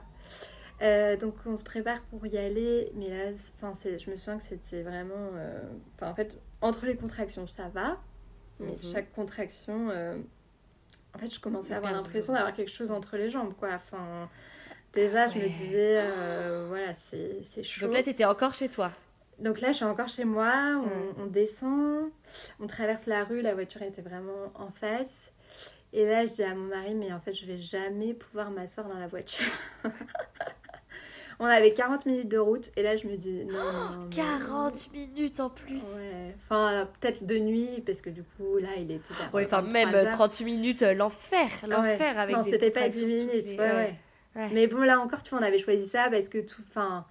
donc 1.16 1.34
on 1.44 1.56
se 1.56 1.64
prépare 1.64 2.02
pour 2.02 2.24
y 2.24 2.38
aller, 2.38 2.92
mais 2.94 3.08
là, 3.08 3.32
je 3.32 4.10
me 4.10 4.16
souviens 4.16 4.36
que 4.36 4.44
c'était 4.44 4.82
vraiment... 4.82 5.30
Enfin, 5.96 6.12
en 6.12 6.14
fait, 6.14 6.38
entre 6.60 6.86
les 6.86 6.94
contractions, 6.94 7.48
ça 7.48 7.68
va, 7.68 7.98
mais 8.60 8.72
mhm. 8.72 8.92
chaque 8.92 9.10
contraction 9.10 9.88
en 11.14 11.18
fait, 11.18 11.32
je 11.32 11.40
commençais 11.40 11.74
à 11.74 11.78
avoir 11.78 11.92
l'impression 11.92 12.32
d'avoir 12.32 12.52
quelque 12.52 12.70
chose 12.70 12.90
entre 12.90 13.16
les 13.16 13.30
jambes, 13.30 13.54
quoi. 13.58 13.70
Enfin, 13.74 14.28
déjà, 14.92 15.26
je 15.26 15.38
me 15.38 15.48
disais, 15.48 15.98
euh, 16.00 16.66
voilà, 16.68 16.94
c'est 16.94 17.62
chaud. 17.62 17.86
Donc 17.86 17.94
là, 17.94 18.02
tu 18.02 18.10
étais 18.10 18.24
encore 18.24 18.54
chez 18.54 18.68
toi 18.68 18.92
donc 19.38 19.60
là, 19.60 19.68
je 19.68 19.78
suis 19.78 19.84
encore 19.84 20.08
chez 20.08 20.24
moi, 20.24 20.80
on, 21.18 21.26
descend, 21.26 22.10
on 22.60 22.66
traverse 22.68 23.06
la 23.06 23.24
rue, 23.24 23.40
la 23.40 23.54
voiture 23.54 23.82
était 23.82 24.02
vraiment 24.02 24.52
en 24.54 24.70
face. 24.70 25.32
Et 25.92 26.06
là, 26.06 26.24
je 26.24 26.32
dis 26.32 26.42
à 26.44 26.54
mon 26.54 26.68
mari, 26.68 26.94
mais 26.94 27.12
en 27.12 27.18
fait, 27.18 27.34
je 27.34 27.44
vais 27.44 27.58
jamais 27.58 28.14
pouvoir 28.14 28.50
m'asseoir 28.50 28.86
dans 28.86 28.98
la 28.98 29.08
voiture. 29.08 29.50
On 31.38 31.46
avait 31.46 31.72
40 31.72 32.06
minutes 32.06 32.28
de 32.28 32.38
route 32.38 32.70
et 32.76 32.82
là 32.82 32.96
je 32.96 33.06
me 33.06 33.16
dis 33.16 33.44
non. 33.44 34.08
40 34.10 34.92
minutes 34.92 35.40
en 35.40 35.50
plus. 35.50 35.96
Ouais. 35.96 36.34
Enfin 36.48 36.88
peut-être 37.00 37.24
de 37.26 37.38
nuit 37.38 37.82
parce 37.84 38.00
que 38.00 38.10
du 38.10 38.22
coup 38.22 38.58
là 38.58 38.70
il 38.78 38.90
était. 38.90 39.14
Ouais, 39.32 39.44
enfin 39.44 39.62
même 39.62 39.92
30 40.10 40.40
minutes 40.42 40.82
euh, 40.82 40.94
l'enfer, 40.94 41.48
l'enfer 41.68 42.18
avec. 42.18 42.36
Non 42.36 42.42
c'était 42.42 42.70
pas 42.70 42.88
10 42.88 43.06
minutes. 43.06 43.58
Ouais, 43.58 43.96
ouais. 44.36 44.48
Mais 44.52 44.66
bon 44.66 44.82
là 44.82 45.00
encore 45.00 45.22
tu 45.22 45.30
vois 45.30 45.40
on 45.40 45.42
avait 45.42 45.58
choisi 45.58 45.86
ça 45.86 46.08
parce 46.10 46.28
que 46.28 46.38
tout, 46.38 46.62
enfin 46.68 47.04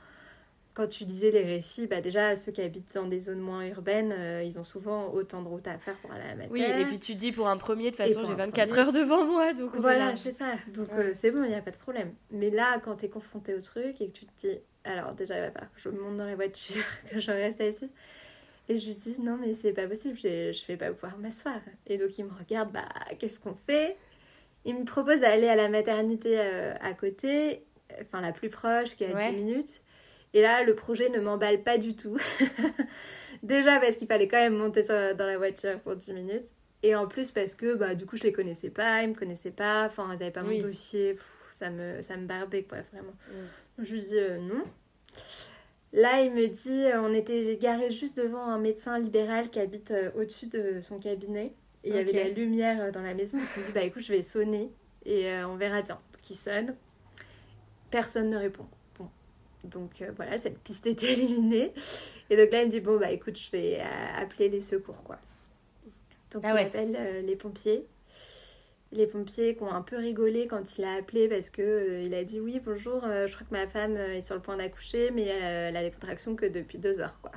quand 0.74 0.88
tu 0.88 1.04
disais 1.04 1.32
les 1.32 1.44
récits, 1.44 1.88
bah 1.88 2.02
déjà, 2.02 2.36
ceux 2.36 2.52
qui 2.52 2.62
habitent 2.62 2.94
dans 2.96 3.08
des 3.08 3.20
zones 3.20 3.40
moins 3.40 3.66
urbaines, 3.66 4.14
euh, 4.18 4.44
ils 4.44 4.58
ont 4.58 4.64
souvent 4.64 5.12
autant 5.12 5.42
de 5.42 5.48
routes 5.48 5.68
à 5.68 5.78
faire 5.78 5.96
pour 5.98 6.12
aller 6.12 6.24
à 6.24 6.28
la 6.28 6.36
matière. 6.36 6.52
Oui, 6.52 6.62
et 6.64 6.86
puis 6.86 7.00
tu 7.00 7.16
dis 7.16 7.32
pour 7.32 7.50
un 7.50 7.58
premier, 7.58 7.92
de 7.92 7.96
toute 7.96 7.98
façon, 7.98 8.24
j'ai 8.24 8.34
24 8.34 8.78
heures 8.80 8.92
devant 8.92 9.26
moi. 9.26 9.54
Donc 9.54 9.76
voilà, 9.76 10.16
c'est 10.16 10.32
ça. 10.32 10.54
Donc 10.74 10.88
euh, 10.94 11.12
c'est 11.14 11.32
bon, 11.32 11.44
il 11.44 11.50
n'y 11.50 11.56
a 11.56 11.62
pas 11.62 11.72
de 11.72 11.78
problème. 11.78 12.14
Mais 12.32 12.50
là, 12.50 12.80
quand 12.80 12.98
tu 12.98 13.06
es 13.06 13.10
confronté 13.10 13.54
au 13.54 13.62
truc 13.62 14.00
et 14.00 14.08
que 14.08 14.18
tu 14.18 14.26
te 14.26 14.48
dis, 14.48 14.60
alors 14.86 15.14
déjà, 15.14 15.38
il 15.38 15.42
va 15.42 15.52
falloir 15.52 15.72
que 15.74 15.80
je 15.82 15.90
monte 15.90 16.18
dans 16.18 16.26
la 16.26 16.36
voiture, 16.36 16.84
que 17.10 17.20
je 17.20 17.32
reste 17.32 17.60
assise. 17.60 17.90
Et 18.70 18.78
je 18.78 18.88
lui 18.88 18.96
dis, 18.96 19.20
non, 19.22 19.38
mais 19.42 19.54
c'est 19.54 19.74
pas 19.74 19.88
possible, 19.88 20.16
je, 20.16 20.54
je 20.54 20.66
vais 20.68 20.78
pas 20.78 20.92
pouvoir 20.92 21.18
m'asseoir. 21.18 21.60
Et 21.88 21.98
donc 21.98 22.18
il 22.18 22.26
me 22.26 22.32
regarde, 22.38 22.72
bah, 22.72 22.88
qu'est-ce 23.20 23.40
qu'on 23.40 23.58
fait? 23.68 23.98
Il 24.64 24.78
me 24.78 24.86
propose 24.86 25.20
d'aller 25.20 25.48
à 25.48 25.56
la 25.56 25.68
maternité 25.68 26.40
euh, 26.40 26.74
à 26.80 26.94
côté, 26.94 27.64
enfin 28.02 28.22
la 28.22 28.32
plus 28.32 28.50
proche, 28.50 28.96
qui 28.96 29.04
est 29.04 29.14
à 29.14 29.32
10 29.32 29.36
minutes. 29.36 29.82
Et 30.34 30.42
là, 30.42 30.64
le 30.64 30.76
projet 30.76 31.10
ne 31.10 31.20
m'emballe 31.20 31.62
pas 31.64 31.78
du 31.78 31.96
tout. 31.96 32.18
Déjà 33.44 33.80
parce 33.80 33.96
qu'il 33.96 34.08
fallait 34.08 34.28
quand 34.28 34.38
même 34.38 34.56
monter 34.56 34.84
dans 34.84 35.26
la 35.26 35.38
voiture 35.38 35.80
pour 35.80 35.96
10 35.96 36.14
minutes. 36.14 36.54
Et 36.84 36.96
en 36.96 37.08
plus 37.08 37.32
parce 37.32 37.56
que 37.56 37.76
bah, 37.76 37.96
du 37.96 38.06
coup, 38.06 38.18
je 38.18 38.24
les 38.24 38.34
connaissais 38.34 38.70
pas, 38.70 39.04
ils 39.04 39.10
me 39.10 39.16
connaissaient 39.16 39.52
pas, 39.52 39.86
enfin, 39.86 40.08
ils 40.14 40.20
n'avaient 40.20 40.32
pas 40.32 40.44
mon 40.44 40.60
dossier. 40.60 41.16
ça, 41.52 41.70
me, 41.70 42.02
ça 42.02 42.18
me 42.18 42.26
barbait, 42.26 42.64
quoi, 42.64 42.80
vraiment. 42.92 43.14
Mm. 43.30 43.84
Je 43.84 43.94
lui 43.94 44.02
dis 44.02 44.18
euh, 44.18 44.38
non. 44.40 44.64
Là, 45.94 46.22
il 46.22 46.32
me 46.32 46.48
dit, 46.48 46.86
euh, 46.86 47.02
on 47.02 47.14
était 47.14 47.58
garé 47.58 47.92
juste 47.92 48.18
devant 48.18 48.44
un 48.44 48.58
médecin 48.58 48.98
libéral 48.98 49.50
qui 49.50 49.60
habite 49.60 49.92
euh, 49.92 50.10
au-dessus 50.16 50.48
de 50.48 50.80
son 50.82 51.00
cabinet. 51.00 51.54
Et 51.84 51.90
il 51.90 51.96
y 51.96 52.00
avait 52.00 52.14
la 52.14 52.30
lumière 52.30 52.92
dans 52.92 53.02
la 53.02 53.14
maison. 53.14 53.38
il 53.38 53.62
me 53.62 53.68
dit, 53.68 53.74
bah 53.74 53.82
écoute, 53.82 54.04
je 54.04 54.14
vais 54.14 54.22
sonner 54.22 54.72
et 55.04 55.34
on 55.46 55.56
verra 55.56 55.82
bien. 55.82 56.00
Donc 56.14 56.30
il 56.30 56.36
sonne. 56.36 56.76
Personne 57.90 58.30
ne 58.30 58.38
répond. 58.38 58.68
Donc 59.64 60.02
euh, 60.02 60.12
voilà, 60.16 60.38
cette 60.38 60.60
piste 60.60 60.88
était 60.88 61.14
éliminée. 61.14 61.74
Et 62.30 62.38
donc 62.38 62.52
là, 62.52 62.62
il 62.62 62.66
me 62.66 62.72
dit 62.72 62.80
Bon, 62.80 62.98
bah 62.98 63.12
écoute, 63.12 63.38
je 63.38 63.52
vais 63.52 63.80
euh, 63.80 64.22
appeler 64.22 64.50
les 64.50 64.62
secours, 64.62 65.04
quoi. 65.04 65.18
Donc 66.32 66.44
ah 66.46 66.54
il 66.54 66.66
appelle 66.66 66.96
euh, 66.98 67.22
les 67.22 67.36
pompiers. 67.36 67.86
Les 68.94 69.08
pompiers 69.08 69.56
qui 69.56 69.64
ont 69.64 69.72
un 69.72 69.82
peu 69.82 69.96
rigolé 69.96 70.48
quand 70.48 70.78
il 70.78 70.84
a 70.84 70.96
appelé 70.96 71.30
parce 71.30 71.50
que 71.50 72.04
il 72.04 72.14
a 72.14 72.26
dit 72.26 72.42
Oui, 72.42 72.60
bonjour, 72.64 73.00
je 73.02 73.34
crois 73.34 73.48
que 73.50 73.54
ma 73.54 73.66
femme 73.66 73.96
est 73.96 74.22
sur 74.22 74.36
le 74.36 74.42
point 74.42 74.58
d'accoucher, 74.58 75.12
mais 75.12 75.28
elle, 75.28 75.78
a 75.78 75.82
des 75.82 75.92
contractions 75.92 76.36
que 76.36 76.46
depuis 76.46 76.78
deux 76.78 77.00
heures, 77.00 77.22
quoi. 77.22 77.32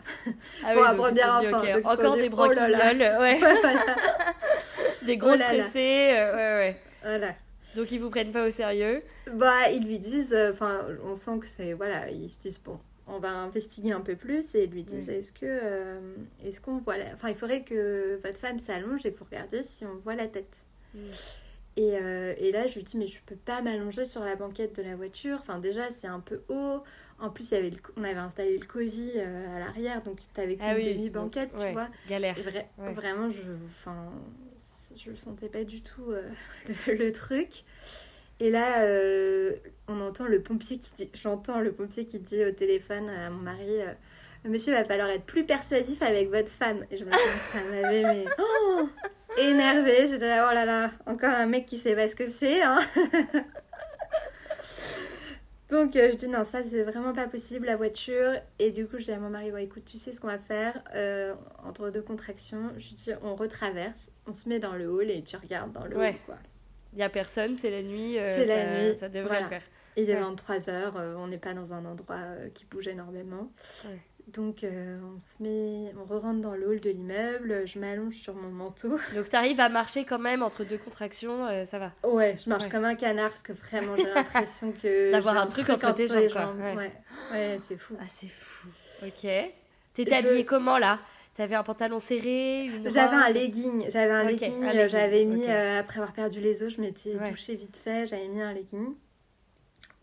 Ah 0.65 0.73
Pour 0.75 0.85
un 0.85 0.95
premier 0.97 1.23
enfant. 1.23 1.59
Encore 1.93 2.17
des 2.17 2.29
oh 2.29 3.21
ouais. 3.21 3.41
des 5.07 5.17
gros 5.17 5.31
oh 5.31 5.37
stressés, 5.37 6.11
ouais, 6.11 6.33
ouais. 6.35 6.77
Voilà. 7.03 7.35
Donc 7.77 7.91
ils 7.91 7.99
vous 7.99 8.11
prennent 8.11 8.33
pas 8.33 8.47
au 8.47 8.51
sérieux? 8.51 9.03
Bah 9.33 9.71
ils 9.71 9.85
lui 9.87 9.99
disent, 9.99 10.33
euh, 10.33 10.53
enfin 10.53 10.87
on 11.05 11.17
sent 11.17 11.39
que 11.41 11.47
c'est 11.47 11.73
voilà, 11.73 12.11
ils 12.11 12.29
se 12.29 12.39
disent 12.39 12.61
bon, 12.63 12.79
on 13.07 13.19
va 13.19 13.31
investiguer 13.31 13.93
un 13.93 14.01
peu 14.01 14.17
plus 14.17 14.55
et 14.55 14.65
ils 14.65 14.71
lui 14.71 14.83
disent 14.83 15.09
est-ce 15.09 15.33
que 15.33 15.41
euh, 15.45 16.01
est-ce 16.43 16.61
qu'on 16.61 16.79
voit 16.79 16.97
enfin 17.15 17.29
il 17.29 17.35
faudrait 17.35 17.63
que 17.63 18.21
votre 18.23 18.39
femme 18.39 18.59
s'allonge 18.59 19.05
et 19.07 19.13
que 19.13 19.19
vous 19.19 19.25
regardiez 19.25 19.63
si 19.63 19.85
on 19.85 19.97
voit 19.97 20.15
la 20.15 20.29
tête. 20.29 20.67
Et, 21.77 21.99
euh, 21.99 22.35
et, 22.39 22.53
là 22.53 22.69
je 22.69 22.77
lui 22.77 22.85
dis 22.85 22.97
mais 22.97 23.09
je 23.09 23.19
peux 23.27 23.35
pas 23.35 23.61
m'allonger 23.61 24.05
sur 24.05 24.25
la 24.25 24.37
banquette 24.37 24.77
de 24.77 24.83
la 24.83 24.95
voiture. 24.95 25.39
Enfin 25.41 25.59
déjà 25.59 25.91
c'est 25.91 26.07
un 26.07 26.21
peu 26.21 26.43
haut. 26.49 26.83
En 27.19 27.31
plus 27.31 27.51
il 27.51 27.55
y 27.55 27.57
avait 27.57 27.73
on 27.97 28.05
avait 28.05 28.15
installé 28.15 28.57
le 28.57 28.67
cosy 28.67 29.19
à 29.19 29.59
l'arrière 29.59 30.03
donc 30.03 30.19
tu 30.33 30.41
avais 30.41 30.57
ah 30.61 30.75
qu'une 30.75 30.93
demi 30.93 31.11
banquette 31.11 31.51
tu 31.59 31.73
vois. 31.73 31.89
Galère. 32.09 32.37
Vraiment 32.79 33.29
je 33.29 33.43
enfin 33.67 34.13
je 35.03 35.11
ne 35.11 35.17
sentais 35.17 35.49
pas 35.49 35.65
du 35.65 35.83
tout 35.83 36.11
euh, 36.11 36.29
le, 36.87 37.11
truc. 37.13 37.65
Et 38.41 38.51
là, 38.51 38.83
euh, 38.83 39.55
on 39.89 40.01
entend 40.01 40.27
le 40.27 40.43
pompier 40.43 40.79
qui 40.79 40.91
dit, 40.97 41.11
j'entends 41.15 41.61
le 41.61 41.73
pompier 41.73 42.07
qui 42.07 42.19
dit 42.19 42.45
au 42.45 42.51
téléphone 42.51 43.09
à 43.09 43.31
mon 43.31 43.43
mari, 43.43 43.81
euh, 43.81 43.93
Monsieur, 44.47 44.75
il 44.75 44.77
va 44.77 44.85
falloir 44.85 45.09
être 45.09 45.25
plus 45.25 45.47
persuasif 45.47 46.03
avec 46.03 46.29
votre 46.29 46.51
femme. 46.51 46.85
Et 46.91 46.99
je 46.99 47.05
me 47.05 47.11
suis 47.11 47.19
dit, 47.19 47.39
ça 47.39 47.59
m'avait 47.71 48.03
mais 48.03 48.25
oh, 48.39 48.89
énervée. 49.39 50.07
J'étais 50.07 50.29
là, 50.29 50.49
oh 50.51 50.55
là 50.55 50.67
là, 50.67 50.91
encore 51.07 51.31
un 51.31 51.47
mec 51.47 51.65
qui 51.65 51.79
sait 51.79 51.95
pas 51.95 52.09
ce 52.09 52.15
que 52.15 52.27
c'est. 52.27 52.63
Hein. 52.63 52.79
Donc 55.71 55.95
je 55.95 56.15
dis 56.15 56.29
non, 56.29 56.45
ça 56.45 56.63
c'est 56.63 56.85
vraiment 56.85 57.13
pas 57.13 57.27
possible 57.27 57.67
la 57.67 57.77
voiture. 57.77 58.33
Et 58.59 58.71
du 58.71 58.87
coup 58.87 58.99
je 58.99 59.05
dis 59.05 59.13
à 59.13 59.19
mon 59.19 59.31
mari, 59.31 59.51
bon 59.51 59.57
écoute, 59.59 59.85
tu 59.85 59.97
sais 59.97 60.13
ce 60.13 60.21
qu'on 60.21 60.29
va 60.29 60.39
faire 60.39 60.83
entre 61.65 61.91
deux 61.91 62.03
contractions. 62.03 62.73
Je 62.77 62.89
lui 62.89 62.95
dis 62.95 63.11
on 63.23 63.35
retraverse, 63.35 64.11
on 64.27 64.33
se 64.33 64.49
met 64.49 64.59
dans 64.59 64.75
le 64.75 64.87
hall 64.87 65.11
et 65.11 65.23
tu 65.23 65.37
regardes 65.37 65.73
dans 65.73 65.87
le 65.87 65.97
hall 65.97 66.15
quoi. 66.27 66.37
Il 66.93 66.99
n'y 66.99 67.03
a 67.03 67.09
personne, 67.09 67.57
c'est 67.57 67.71
la 67.71 67.83
nuit. 67.83 68.17
c'est 68.25 68.45
la 68.45 68.79
nuit. 68.79 68.97
Ça 68.97 69.09
devrait 69.09 69.43
le 69.43 69.49
faire. 69.49 69.63
Il 69.97 70.11
est 70.11 70.19
23 70.21 70.71
heures, 70.71 70.95
on 71.19 71.29
n'est 71.29 71.39
pas 71.39 71.55
dans 71.55 71.73
un 71.73 71.85
endroit 71.85 72.21
qui 72.53 72.67
bouge 72.67 72.89
énormément. 72.89 73.51
Donc 74.29 74.65
euh, 74.65 74.99
on 75.15 75.21
se 75.21 75.43
met, 75.43 75.93
on 75.99 76.05
re-rentre 76.05 76.41
dans 76.41 76.55
le 76.55 76.67
hall 76.67 76.81
de 76.81 76.91
l'immeuble, 76.91 77.67
je 77.67 77.79
m'allonge 77.79 78.15
sur 78.15 78.35
mon 78.35 78.49
manteau. 78.49 78.97
Donc 79.15 79.29
tu 79.29 79.37
arrives 79.37 79.61
à 79.61 79.69
marcher 79.69 80.05
quand 80.05 80.19
même 80.19 80.43
entre 80.43 80.65
deux 80.65 80.79
contractions, 80.79 81.47
euh, 81.47 81.67
ça 81.67 81.79
va 81.79 81.93
Ouais, 82.05 82.35
je 82.43 82.49
marche 82.49 82.69
comme 82.69 82.85
un 82.85 82.95
canard 82.95 83.29
parce 83.29 83.43
que 83.43 83.53
vraiment 83.53 83.97
j'ai 83.97 84.13
l'impression 84.13 84.73
que... 84.73 85.11
D'avoir 85.13 85.37
un 85.37 85.47
truc 85.47 85.69
entre 85.69 85.95
tes 85.95 86.09
jambes. 86.09 86.59
Ouais, 86.59 86.93
ouais, 87.33 87.59
c'est 87.63 87.77
fou. 87.77 87.97
Ah 88.01 88.07
c'est 88.09 88.29
fou. 88.29 88.69
Ok. 89.03 89.31
T'étais 89.93 90.15
habillée 90.15 90.45
comment 90.45 90.79
là? 90.79 91.01
T'avais 91.35 91.57
un 91.57 91.65
pantalon 91.65 91.99
serré 91.99 92.71
J'avais 92.85 93.17
un 93.17 93.29
legging, 93.29 93.91
j'avais 93.91 94.13
un, 94.13 94.23
legging, 94.25 94.65
euh, 94.65 94.89
j'avais 94.89 95.25
mis, 95.25 95.47
après 95.47 95.99
avoir 95.99 96.13
perdu 96.13 96.41
les 96.41 96.63
os, 96.63 96.73
je 96.73 96.81
m'étais 96.81 97.19
touchée 97.29 97.57
vite 97.57 97.77
fait, 97.77 98.07
j'avais 98.07 98.29
mis 98.29 98.41
un 98.41 98.55
legging. 98.55 98.95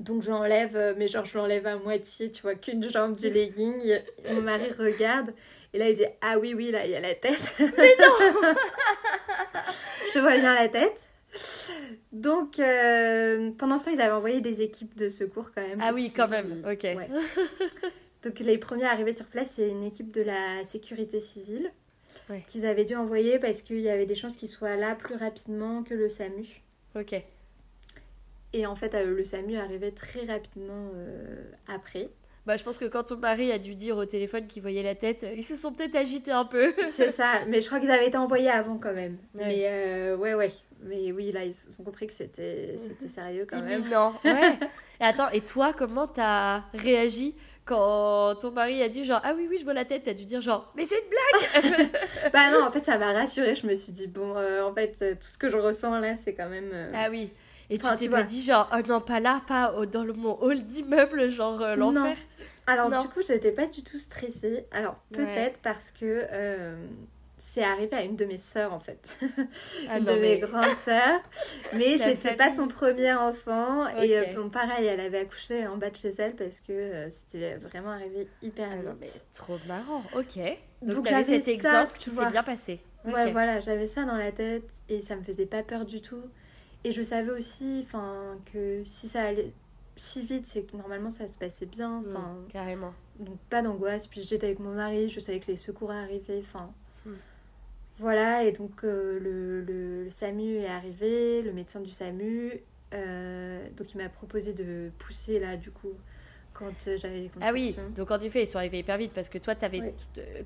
Donc 0.02 0.24
j'enlève, 0.24 0.76
euh, 0.76 0.94
mais 0.98 1.08
genre 1.08 1.26
je 1.26 1.38
l'enlève 1.38 1.68
à 1.68 1.78
moitié, 1.78 2.32
tu 2.32 2.42
vois, 2.42 2.56
qu'une 2.56 2.84
jambe 2.90 3.16
du 3.16 3.30
legging. 3.30 4.00
Mon 4.32 4.42
mari 4.42 4.72
regarde 4.78 5.32
et 5.74 5.78
là 5.78 5.90
il 5.90 5.96
dit 5.96 6.06
Ah 6.22 6.40
oui, 6.40 6.54
oui, 6.56 6.72
là 6.72 6.86
il 6.86 6.92
y 6.92 6.96
a 6.96 7.00
la 7.00 7.14
tête. 7.14 7.54
Mais 7.60 7.96
non 8.00 8.52
Je 10.14 10.20
vois 10.20 10.38
bien 10.38 10.56
la 10.56 10.68
tête. 10.70 11.02
Donc 12.12 12.60
euh, 12.60 13.52
pendant 13.58 13.78
ce 13.78 13.86
temps, 13.86 13.92
ils 13.92 14.02
avaient 14.02 14.12
envoyé 14.12 14.42
des 14.42 14.64
équipes 14.64 14.98
de 14.98 15.08
secours 15.08 15.52
quand 15.54 15.62
même. 15.62 15.80
Ah 15.82 15.92
oui, 15.94 16.12
quand 16.16 16.28
même, 16.28 16.66
ok. 16.70 16.88
Donc 18.24 18.40
les 18.40 18.58
premiers 18.58 18.86
arrivés 18.86 19.14
sur 19.14 19.26
place, 19.28 19.52
c'est 19.56 19.70
une 19.70 19.84
équipe 19.84 20.12
de 20.12 20.22
la 20.22 20.66
sécurité 20.66 21.20
civile 21.20 21.72
qu'ils 22.48 22.66
avaient 22.66 22.86
dû 22.86 22.96
envoyer 22.96 23.40
parce 23.40 23.62
qu'il 23.62 23.80
y 23.80 23.90
avait 23.90 24.06
des 24.06 24.16
chances 24.16 24.36
qu'ils 24.36 24.50
soient 24.50 24.76
là 24.78 24.96
plus 24.96 25.16
rapidement 25.16 25.84
que 25.84 25.94
le 25.94 26.10
SAMU. 26.10 26.48
Ok. 26.96 27.16
Et 28.54 28.66
en 28.66 28.76
fait, 28.76 28.94
euh, 28.96 29.16
le 29.16 29.24
SAMU 29.24 29.56
arrivait 29.58 29.92
très 29.92 30.26
rapidement 30.26 30.90
euh, 30.96 31.44
après. 31.68 32.10
Bah, 32.46 32.58
je 32.58 32.64
pense 32.64 32.78
que 32.78 32.86
quand 32.86 33.04
ton 33.04 33.18
mari 33.18 33.52
a 33.52 33.60
dû 33.60 33.76
dire 33.76 33.98
au 33.98 34.06
téléphone 34.06 34.48
qu'il 34.48 34.62
voyait 34.62 34.84
la 34.84 34.96
tête, 34.96 35.26
ils 35.36 35.44
se 35.44 35.56
sont 35.56 35.72
peut-être 35.72 35.96
agités 35.96 36.32
un 36.32 36.46
peu. 36.46 36.74
C'est 36.90 37.12
ça, 37.12 37.46
mais 37.48 37.62
je 37.62 37.68
crois 37.68 37.80
qu'ils 37.80 37.92
avaient 37.92 38.08
été 38.08 38.18
envoyés 38.18 38.50
avant 38.50 38.78
quand 38.78 38.94
même. 38.94 39.18
Mais 39.36 39.64
euh, 39.66 40.18
ouais, 40.18 40.34
ouais. 40.34 40.52
Mais 40.84 41.12
oui, 41.12 41.32
là, 41.32 41.46
ils 41.46 41.54
ont 41.80 41.84
compris 41.84 42.08
que 42.08 42.14
c'était 42.14 42.76
sérieux 43.08 43.46
quand 43.48 43.62
même. 43.62 43.88
Non, 43.88 44.14
ouais. 44.26 44.58
et 45.00 45.04
attends, 45.04 45.30
et 45.30 45.42
toi, 45.42 45.72
comment 45.72 46.08
t'as 46.08 46.64
réagi 46.74 47.36
quand 47.64 48.36
ton 48.42 48.50
mari 48.50 48.82
a 48.82 48.90
dit 48.90 49.06
genre 49.06 49.22
ah 49.24 49.34
oui 49.38 49.46
oui 49.48 49.58
je 49.60 49.64
vois 49.64 49.76
la 49.76 49.86
tête? 49.86 50.02
T'as 50.04 50.16
dû 50.16 50.26
dire 50.26 50.42
genre 50.42 50.74
mais 50.76 50.84
c'est 50.84 50.96
une 50.98 51.70
blague 51.70 51.90
bah 52.34 52.50
non 52.52 52.66
en 52.66 52.72
fait 52.72 52.84
ça 52.84 52.98
m'a 52.98 53.14
rassurée 53.14 53.56
je 53.56 53.68
me 53.68 53.76
suis 53.76 53.92
dit 53.92 54.08
bon 54.08 54.36
en 54.36 54.74
fait 54.74 54.98
tout 55.20 55.28
ce 55.28 55.38
que 55.38 55.48
je 55.48 55.58
ressens 55.58 56.00
là 56.00 56.16
c'est 56.16 56.34
quand 56.34 56.50
même 56.50 56.74
ah 56.96 57.10
oui 57.12 57.30
et 57.72 57.78
tu 57.78 57.88
t'es 57.98 58.10
pas 58.10 58.24
dit 58.24 58.44
genre, 58.44 58.70
oh 58.74 58.82
non, 58.88 59.00
pas 59.00 59.22
là, 59.22 59.42
pas 59.48 59.74
dans 59.86 60.04
le, 60.04 60.12
mon 60.12 60.38
hall 60.42 60.62
d'immeuble, 60.64 61.30
genre 61.30 61.62
euh, 61.62 61.76
l'enfer 61.76 62.18
Alors 62.68 62.92
du 63.02 63.08
coup, 63.08 63.22
j'étais 63.26 63.54
pas 63.54 63.66
du 63.66 63.82
tout 63.82 63.98
stressée. 63.98 64.68
Alors 64.72 64.98
peut-être 65.14 65.58
parce 65.60 65.92
que 65.92 66.28
euh, 66.32 66.76
c'est 67.38 67.64
arrivé 67.64 67.96
à 67.96 68.04
une 68.04 68.18
de 68.18 68.26
mes 68.26 68.38
sœurs 68.38 68.74
en 68.74 68.82
fait. 68.82 69.18
Ah 69.90 69.98
une 70.00 70.04
de 70.04 70.12
mes 70.12 70.40
grandes 70.40 70.68
sœurs. 70.76 71.22
Mais 71.74 71.98
c'était 71.98 72.36
pas 72.36 72.52
son 72.52 72.68
premier 72.68 73.14
enfant. 73.14 73.88
Et 74.00 74.18
euh, 74.18 74.34
bon, 74.36 74.50
pareil, 74.50 74.86
elle 74.86 75.00
avait 75.00 75.20
accouché 75.20 75.66
en 75.66 75.78
bas 75.78 75.92
de 75.92 75.96
chez 75.96 76.14
elle 76.18 76.36
parce 76.36 76.60
que 76.60 77.08
c'était 77.10 77.56
vraiment 77.56 77.92
arrivé 77.92 78.28
hyper 78.42 78.68
ah 78.70 78.76
vite. 78.82 78.92
mais 79.00 79.12
trop 79.34 79.58
marrant, 79.70 80.04
ok. 80.14 80.42
Donc, 80.82 81.08
j'avais 81.08 81.24
cet 81.24 81.48
exemple 81.48 81.94
qui 81.98 82.10
s'est 82.10 82.30
bien 82.30 82.44
passé. 82.44 82.82
Ouais, 83.06 83.32
voilà, 83.32 83.62
j'avais 83.62 83.88
ça 83.88 84.04
dans 84.04 84.18
la 84.18 84.34
tête 84.34 84.70
et 84.90 85.02
ça 85.02 85.16
me 85.16 85.24
faisait 85.24 85.46
pas 85.46 85.64
peur 85.64 85.86
du 85.86 86.02
tout. 86.02 86.22
Et 86.84 86.92
je 86.92 87.02
savais 87.02 87.32
aussi 87.32 87.86
que 88.52 88.84
si 88.84 89.08
ça 89.08 89.24
allait 89.24 89.54
si 89.96 90.26
vite, 90.26 90.48
c'est 90.48 90.64
que 90.64 90.76
normalement 90.76 91.10
ça 91.10 91.28
se 91.28 91.38
passait 91.38 91.66
bien. 91.66 92.02
Mmh, 92.02 92.48
carrément. 92.50 92.94
Donc 93.20 93.38
pas 93.50 93.62
d'angoisse. 93.62 94.08
Puis 94.08 94.22
j'étais 94.22 94.48
avec 94.48 94.60
mon 94.60 94.74
mari, 94.74 95.10
je 95.10 95.20
savais 95.20 95.40
que 95.40 95.48
les 95.48 95.56
secours 95.56 95.92
arrivaient. 95.92 96.40
Enfin, 96.40 96.72
mmh. 97.06 97.12
Voilà, 98.00 98.44
et 98.44 98.52
donc 98.52 98.84
euh, 98.84 99.20
le, 99.20 99.62
le, 99.62 100.10
SAMU 100.10 100.56
est 100.58 100.68
arrivé, 100.68 101.42
le 101.44 101.54
médecin 101.54 101.82
du 101.82 101.92
SAMU. 101.92 102.60
Euh, 102.94 103.68
donc 103.78 103.94
il 103.94 103.98
m'a 103.98 104.10
proposé 104.10 104.54
de 104.54 104.92
pousser 104.98 105.40
là, 105.40 105.56
du 105.56 105.72
coup, 105.72 105.94
quand 106.54 106.88
euh, 106.88 106.98
j'avais 106.98 107.30
Ah 107.42 107.52
oui, 107.54 107.76
donc 107.96 108.12
en 108.12 108.20
effet, 108.20 108.44
ils 108.44 108.48
sont 108.48 108.58
arrivés 108.58 108.80
hyper 108.80 108.98
vite 108.98 109.14
parce 109.14 109.30
que 109.30 109.38
toi, 109.38 109.56
avais, 109.62 109.94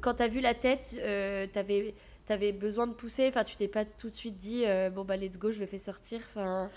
quand 0.01 0.15
tu 0.15 0.23
as 0.23 0.27
vu 0.27 0.39
la 0.39 0.53
tête, 0.53 0.95
tu 0.95 1.59
avais 1.59 1.93
t'avais 2.25 2.51
besoin 2.51 2.87
de 2.87 2.93
pousser 2.93 3.27
Enfin, 3.27 3.43
tu 3.43 3.55
t'es 3.55 3.67
pas 3.67 3.85
tout 3.85 4.09
de 4.09 4.15
suite 4.15 4.37
dit, 4.37 4.63
euh, 4.65 4.89
bon, 4.89 5.05
bah, 5.05 5.15
let's 5.15 5.37
go, 5.37 5.51
je 5.51 5.59
le 5.59 5.65
fais 5.65 5.79
sortir 5.79 6.19
Enfin. 6.29 6.69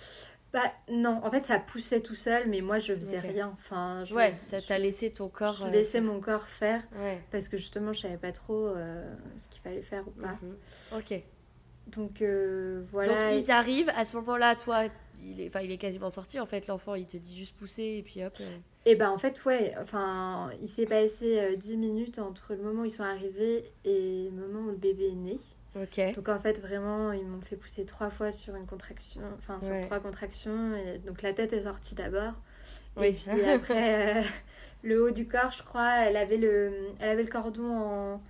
Bah 0.51 0.63
non, 0.91 1.21
en 1.25 1.31
fait 1.31 1.45
ça 1.45 1.59
poussait 1.59 2.01
tout 2.01 2.15
seul, 2.15 2.49
mais 2.49 2.63
moi 2.63 2.79
je 2.79 2.95
faisais 2.95 3.19
rien. 3.19 3.53
Enfin, 3.59 4.05
je, 4.07 4.15
ouais, 4.15 4.35
t'as 4.67 4.79
laissé 4.79 5.13
ton 5.13 5.29
corps. 5.29 5.55
Je 5.57 5.65
euh, 5.65 5.69
laissais 5.69 6.01
mon 6.01 6.21
corps 6.21 6.49
faire, 6.49 6.83
parce 7.31 7.51
que 7.51 7.59
justement 7.59 7.93
je 7.93 8.01
savais 8.01 8.17
pas 8.17 8.33
trop 8.33 8.67
euh, 8.69 9.15
ce 9.37 9.47
qu'il 9.49 9.61
fallait 9.61 9.83
faire 9.83 10.09
ou 10.09 10.11
pas. 10.13 10.39
Mhm. 10.41 10.57
Ok. 10.97 11.23
Donc 11.89 12.23
voilà. 12.91 13.33
Donc 13.33 13.45
ils 13.45 13.51
arrivent 13.51 13.91
à 13.95 14.07
ce 14.07 14.17
moment-là, 14.17 14.57
toi, 14.57 14.85
il 15.23 15.39
est, 15.39 15.49
enfin 15.49 15.61
il 15.61 15.71
est 15.71 15.77
quasiment 15.77 16.09
sorti 16.09 16.41
en 16.41 16.47
fait, 16.47 16.67
l'enfant, 16.67 16.95
il 16.95 17.05
te 17.05 17.19
dit 17.19 17.37
juste 17.37 17.55
pousser 17.55 17.97
et 17.99 18.03
puis 18.03 18.25
hop. 18.25 18.35
Et 18.89 18.97
ben 18.97 19.11
en 19.11 19.19
fait 19.19 19.45
ouais, 19.45 19.75
enfin 19.83 20.49
il 20.63 20.69
s'est 20.69 20.87
passé 20.87 21.57
10 21.57 21.77
minutes 21.77 22.19
entre 22.19 22.55
le 22.55 22.63
moment 22.63 22.83
où 22.83 22.85
ils 22.87 22.91
sont 22.91 23.03
arrivés 23.03 23.65
et 23.85 24.31
le 24.35 24.47
moment 24.47 24.67
où 24.67 24.71
le 24.71 24.77
bébé 24.77 25.09
est 25.09 25.15
né. 25.15 25.39
Donc 26.15 26.29
en 26.29 26.41
fait, 26.41 26.61
vraiment, 26.61 27.13
ils 27.13 27.25
m'ont 27.25 27.41
fait 27.41 27.57
pousser 27.57 27.85
trois 27.85 28.11
fois 28.11 28.33
sur 28.33 28.57
une 28.57 28.67
contraction, 28.67 29.23
enfin 29.37 29.61
sur 29.61 29.81
trois 29.83 30.01
contractions. 30.01 30.75
Et 30.75 30.99
donc 30.99 31.23
la 31.23 31.33
tête 31.33 31.53
est 31.53 31.63
sortie 31.63 31.95
d'abord. 31.95 32.33
Et 33.01 33.13
puis 33.13 33.45
après, 33.45 34.19
euh, 34.19 34.23
le 34.83 35.03
haut 35.03 35.11
du 35.11 35.27
corps, 35.27 35.53
je 35.53 35.63
crois, 35.63 36.07
elle 36.07 36.17
avait 36.17 36.37
le, 36.37 36.73
elle 37.01 37.11
avait 37.11 37.23
le 37.23 37.29
cordon 37.29 37.71
en, 37.71 38.23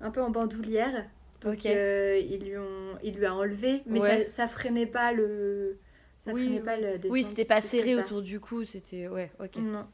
un 0.00 0.10
peu 0.10 0.20
en 0.20 0.30
bandoulière. 0.30 1.06
Donc 1.40 1.66
euh, 1.66 2.18
ils, 2.18 2.44
lui 2.44 2.56
ont, 2.56 2.98
il 3.04 3.14
lui 3.14 3.26
a 3.26 3.34
enlevé, 3.34 3.82
mais 3.86 4.00
ça, 4.00 4.26
ça 4.26 4.48
freinait 4.48 4.86
pas 4.86 5.12
le. 5.12 5.78
Ça 6.18 6.32
oui, 6.32 6.46
freinait 6.46 6.60
pas 6.60 6.76
le 6.76 6.98
Oui, 7.10 7.22
c'était 7.22 7.44
pas 7.44 7.60
serré 7.60 7.94
autour 7.94 8.22
du 8.22 8.40
cou, 8.40 8.64
c'était. 8.64 9.06
Ouais, 9.06 9.30
ok. 9.38 9.58
Non. 9.58 9.86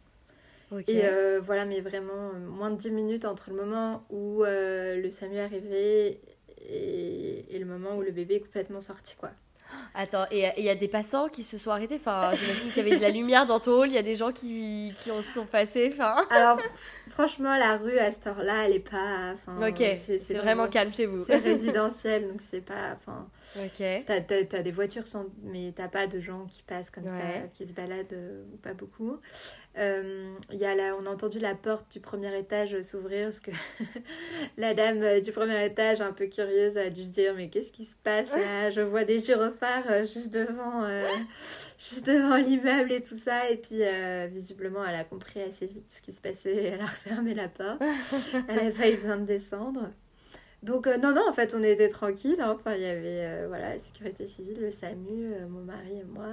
Et 0.88 1.04
euh, 1.04 1.40
voilà, 1.40 1.64
mais 1.64 1.80
vraiment, 1.80 2.32
moins 2.32 2.70
de 2.70 2.76
10 2.76 2.90
minutes 2.90 3.24
entre 3.24 3.50
le 3.50 3.56
moment 3.56 4.04
où 4.10 4.42
le 4.44 5.08
SAMU 5.10 5.36
est 5.36 5.40
arrivé 5.40 6.20
et, 6.68 7.58
le 7.58 7.66
moment 7.66 7.96
où 7.96 8.02
le 8.02 8.10
bébé 8.10 8.36
est 8.36 8.40
complètement 8.40 8.80
sorti, 8.80 9.16
quoi. 9.16 9.30
Attends, 9.94 10.26
et 10.30 10.50
il 10.58 10.64
y 10.64 10.68
a 10.68 10.74
des 10.74 10.88
passants 10.88 11.28
qui 11.28 11.42
se 11.42 11.56
sont 11.58 11.70
arrêtés? 11.70 11.96
Enfin, 11.96 12.30
j'imagine 12.32 12.68
qu'il 12.70 12.82
y 12.82 12.86
avait 12.86 12.96
de 12.96 13.02
la 13.02 13.10
lumière 13.10 13.46
dans 13.46 13.60
ton 13.60 13.80
hall, 13.80 13.88
il 13.88 13.94
y 13.94 13.98
a 13.98 14.02
des 14.02 14.14
gens 14.14 14.32
qui, 14.32 14.92
qui 15.00 15.10
en 15.10 15.22
sont 15.22 15.46
passés, 15.46 15.90
enfin... 15.92 16.16
Alors, 16.30 16.58
franchement, 17.10 17.56
la 17.56 17.76
rue, 17.76 17.98
à 17.98 18.10
cette 18.10 18.26
heure-là, 18.26 18.66
elle 18.66 18.74
est 18.74 18.90
pas... 18.90 19.34
Ok, 19.66 19.82
c'est 20.04 20.34
vraiment, 20.34 20.68
calme 20.68 20.92
chez 20.92 21.06
vous. 21.06 21.24
C'est 21.24 21.36
résidentiel, 21.44 22.28
donc 22.28 22.40
c'est 22.40 22.60
pas... 22.60 22.96
Enfin, 22.96 23.28
ok. 23.56 24.04
T'as 24.06 24.58
as, 24.58 24.62
des 24.62 24.72
voitures, 24.72 25.06
sans, 25.06 25.26
mais 25.42 25.72
t'as 25.74 25.88
pas 25.88 26.06
de 26.06 26.20
gens 26.20 26.46
qui 26.46 26.62
passent 26.62 26.90
comme 26.90 27.08
ça, 27.08 27.48
qui 27.52 27.66
se 27.66 27.72
baladent, 27.72 28.12
euh, 28.12 28.44
ou 28.52 28.56
pas 28.58 28.74
beaucoup. 28.74 29.18
Euh, 29.76 30.34
y 30.52 30.64
a 30.64 30.74
là, 30.76 30.96
on 31.00 31.06
a 31.06 31.10
entendu 31.10 31.40
la 31.40 31.56
porte 31.56 31.90
du 31.90 31.98
premier 31.98 32.36
étage 32.38 32.80
s'ouvrir 32.82 33.24
parce 33.26 33.40
que 33.40 33.50
la 34.56 34.72
dame 34.72 35.02
euh, 35.02 35.20
du 35.20 35.32
premier 35.32 35.64
étage, 35.66 36.00
un 36.00 36.12
peu 36.12 36.26
curieuse, 36.26 36.78
a 36.78 36.90
dû 36.90 37.02
se 37.02 37.08
dire 37.08 37.34
mais 37.34 37.48
qu'est-ce 37.48 37.72
qui 37.72 37.84
se 37.84 37.96
passe 37.96 38.30
là? 38.30 38.70
Je 38.70 38.82
vois 38.82 39.04
des 39.04 39.18
gyrophares 39.18 39.90
euh, 39.90 40.04
juste 40.04 40.32
devant, 40.32 40.84
juste 41.78 42.06
devant 42.06 42.36
l'immeuble 42.36 42.92
et 42.92 43.02
tout 43.02 43.16
ça. 43.16 43.50
Et 43.50 43.56
puis 43.56 43.82
visiblement, 44.30 44.84
elle 44.84 44.94
a 44.94 45.04
compris 45.04 45.42
assez 45.42 45.66
vite 45.66 45.86
ce 45.88 46.00
qui 46.00 46.12
se 46.12 46.20
passait. 46.20 46.54
Elle 46.54 46.80
a 46.80 46.86
refermé 46.86 47.34
la 47.34 47.48
porte. 47.48 47.82
elle 48.48 48.56
n'avait 48.56 48.70
pas 48.70 48.88
eu 48.88 48.96
besoin 48.96 49.16
de 49.16 49.26
descendre. 49.26 49.90
Donc 50.62 50.86
non, 50.86 51.12
non, 51.12 51.28
en 51.28 51.32
fait, 51.32 51.52
on 51.54 51.62
était 51.64 51.88
tranquille. 51.88 52.40
Hein. 52.40 52.54
Enfin, 52.54 52.76
il 52.76 52.82
y 52.82 52.86
avait 52.86 53.46
voilà, 53.48 53.70
la 53.70 53.78
sécurité 53.78 54.28
civile, 54.28 54.60
le 54.60 54.70
SAMU, 54.70 55.34
mon 55.48 55.62
mari 55.62 55.98
et 55.98 56.04
moi. 56.04 56.30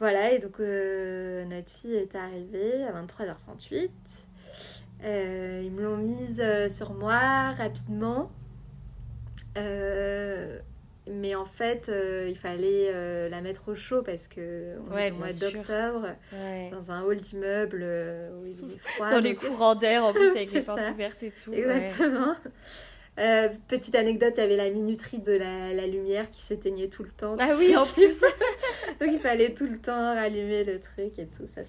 Voilà, 0.00 0.32
et 0.32 0.38
donc 0.38 0.60
euh, 0.60 1.44
notre 1.44 1.70
fille 1.70 1.94
est 1.96 2.14
arrivée 2.14 2.84
à 2.84 2.92
23h38. 2.92 3.90
Euh, 5.04 5.60
ils 5.64 5.72
me 5.72 5.82
l'ont 5.82 5.96
mise 5.96 6.40
euh, 6.40 6.68
sur 6.68 6.94
moi 6.94 7.50
rapidement. 7.52 8.30
mais 11.10 11.34
en 11.34 11.46
fait, 11.46 11.90
il 12.28 12.36
fallait 12.36 13.28
la 13.28 13.40
mettre 13.40 13.70
au 13.70 13.74
chaud 13.74 14.02
parce 14.02 14.28
que 14.28 14.76
on 14.88 14.96
est 14.96 15.10
au 15.10 15.16
mois 15.16 15.32
d'octobre, 15.32 16.14
dans 16.70 16.90
un 16.92 17.02
hall 17.02 17.16
d'immeuble 17.16 17.84
où 18.38 18.46
il 18.46 18.72
est 18.72 18.78
froid. 18.82 19.10
dans 19.10 19.18
les 19.18 19.34
courants 19.34 19.74
d'air 19.74 20.04
en 20.04 20.12
plus 20.12 20.28
avec 20.30 20.52
les 20.52 20.62
portes 20.62 20.90
ouvertes 20.92 21.22
et 21.24 21.32
tout. 21.32 21.52
Exactement. 21.52 22.34
Euh, 23.18 23.48
petite 23.66 23.94
anecdote, 23.96 24.34
il 24.36 24.40
y 24.40 24.44
avait 24.44 24.56
la 24.56 24.70
minuterie 24.70 25.18
de 25.18 25.32
la, 25.32 25.72
la 25.72 25.86
lumière 25.86 26.30
qui 26.30 26.40
s'éteignait 26.42 26.88
tout 26.88 27.02
le 27.02 27.10
temps. 27.10 27.36
Ah 27.40 27.54
oui, 27.58 27.76
en 27.76 27.84
plus. 27.84 28.20
Donc 29.00 29.10
il 29.12 29.18
fallait 29.18 29.54
tout 29.54 29.66
le 29.66 29.78
temps 29.78 30.14
rallumer 30.14 30.62
le 30.64 30.78
truc 30.78 31.18
et 31.18 31.26
tout. 31.26 31.44
Ça, 31.46 31.62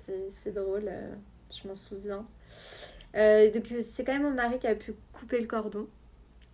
c'est 0.43 0.53
drôle. 0.53 0.85
euh, 0.87 1.11
je 1.51 1.67
m'en 1.67 1.75
souviens. 1.75 2.25
Euh, 3.15 3.49
donc 3.51 3.63
c'est 3.81 4.03
quand 4.03 4.13
même 4.13 4.21
mon 4.21 4.31
mari 4.31 4.59
qui 4.59 4.67
a 4.67 4.75
pu 4.75 4.93
couper 5.13 5.39
le 5.39 5.47
cordon. 5.47 5.87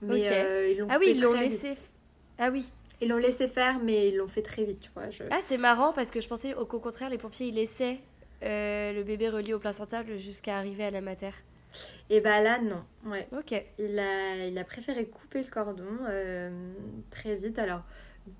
Mais 0.02 0.22
ils 0.72 0.78
l'ont 0.80 0.88
Ah 0.90 0.98
oui, 1.00 1.08
ils 1.12 1.22
l'ont 1.22 1.34
laissé. 1.34 1.70
vite. 1.70 1.92
Ah 2.38 2.50
oui. 2.50 2.72
Ils 3.02 3.10
l'ont 3.10 3.18
laissé 3.18 3.50
faire, 3.50 3.80
mais 3.84 4.08
ils 4.08 4.16
l'ont 4.16 4.28
fait 4.28 4.42
très 4.42 4.64
vite, 4.64 4.80
tu 4.80 4.90
vois. 4.96 5.10
Je... 5.10 5.24
Ah, 5.32 5.40
c'est 5.42 5.58
marrant 5.58 5.92
parce 5.92 6.12
que 6.12 6.22
je 6.22 6.30
pensais 6.30 6.54
au 6.56 6.66
qu'au 6.66 6.80
contraire, 6.80 7.10
les 7.10 7.18
pompiers, 7.18 7.48
ils 7.48 7.56
laissaient 7.56 7.98
le 8.42 9.04
bébé 9.04 9.28
relié 9.28 9.54
au 9.54 9.60
placenta 9.60 10.04
jusqu'à 10.18 10.58
arriver 10.58 10.86
à 10.86 10.92
la 10.92 11.02
mater. 11.02 11.32
Et 12.10 12.22
bah 12.22 12.42
là, 12.42 12.60
non. 12.60 12.84
Ouais. 13.10 13.28
Ok. 13.38 13.54
Il 13.80 13.98
a, 14.00 14.48
il 14.48 14.58
a 14.58 14.64
préféré 14.64 15.06
couper 15.08 15.44
le 15.44 15.50
cordon 15.50 15.84
euh, 16.08 16.50
très 17.10 17.36
vite. 17.36 17.58
Alors, 17.60 17.82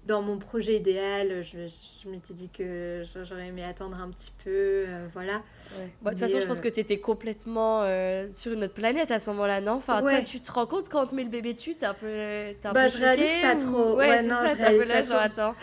dans 0.08 0.24
mon 0.24 0.40
projet 0.40 0.78
idéal, 0.78 1.44
je, 1.44 1.68
je 1.68 2.10
m'étais 2.10 2.34
dit 2.34 2.50
que 2.50 3.04
j'aurais 3.24 3.50
aimé 3.50 3.64
attendre 3.64 4.00
un 4.02 4.10
petit 4.10 4.32
peu. 4.44 4.50
euh, 4.88 5.08
voilà. 5.14 5.44
Ouais. 5.78 5.90
Bon, 6.02 6.10
de 6.10 6.16
toute 6.16 6.20
façon, 6.22 6.40
je 6.40 6.48
pense 6.48 6.58
euh, 6.58 6.62
que 6.62 6.70
tu 6.70 6.80
étais 6.80 6.98
complètement 7.00 7.84
euh, 7.84 8.28
sur 8.34 8.54
une 8.54 8.64
autre 8.64 8.74
planète 8.74 9.12
à 9.12 9.20
ce 9.20 9.30
moment-là, 9.30 9.62
non? 9.62 9.74
Enfin, 9.74 10.02
toi, 10.02 10.24
tu 10.24 10.40
te 10.40 10.52
rends 10.52 10.66
compte 10.66 10.90
quand 10.90 11.04
on 11.04 11.08
te 11.08 11.14
met 11.14 11.24
le 11.24 11.30
bébé 11.30 11.54
dessus, 11.54 11.76
t'es 11.76 11.86
un 11.86 11.94
peu. 11.94 12.08
Un 12.08 12.72
Bah, 12.74 12.86
peu 12.86 12.90
je 12.90 12.98
réalise 12.98 13.42
pas 13.42 13.54
ou- 13.54 13.58
trop. 13.72 13.96
Ouais, 13.98 14.24
non, 14.24 14.30
ça, 14.30 14.48
je 14.48 14.54
t'es 14.56 14.64
un 14.64 14.66
peu 14.72 14.78
réalise 14.78 14.88
là, 14.90 14.96
pas 14.96 15.02
genre, 15.04 15.20
attends. 15.20 15.56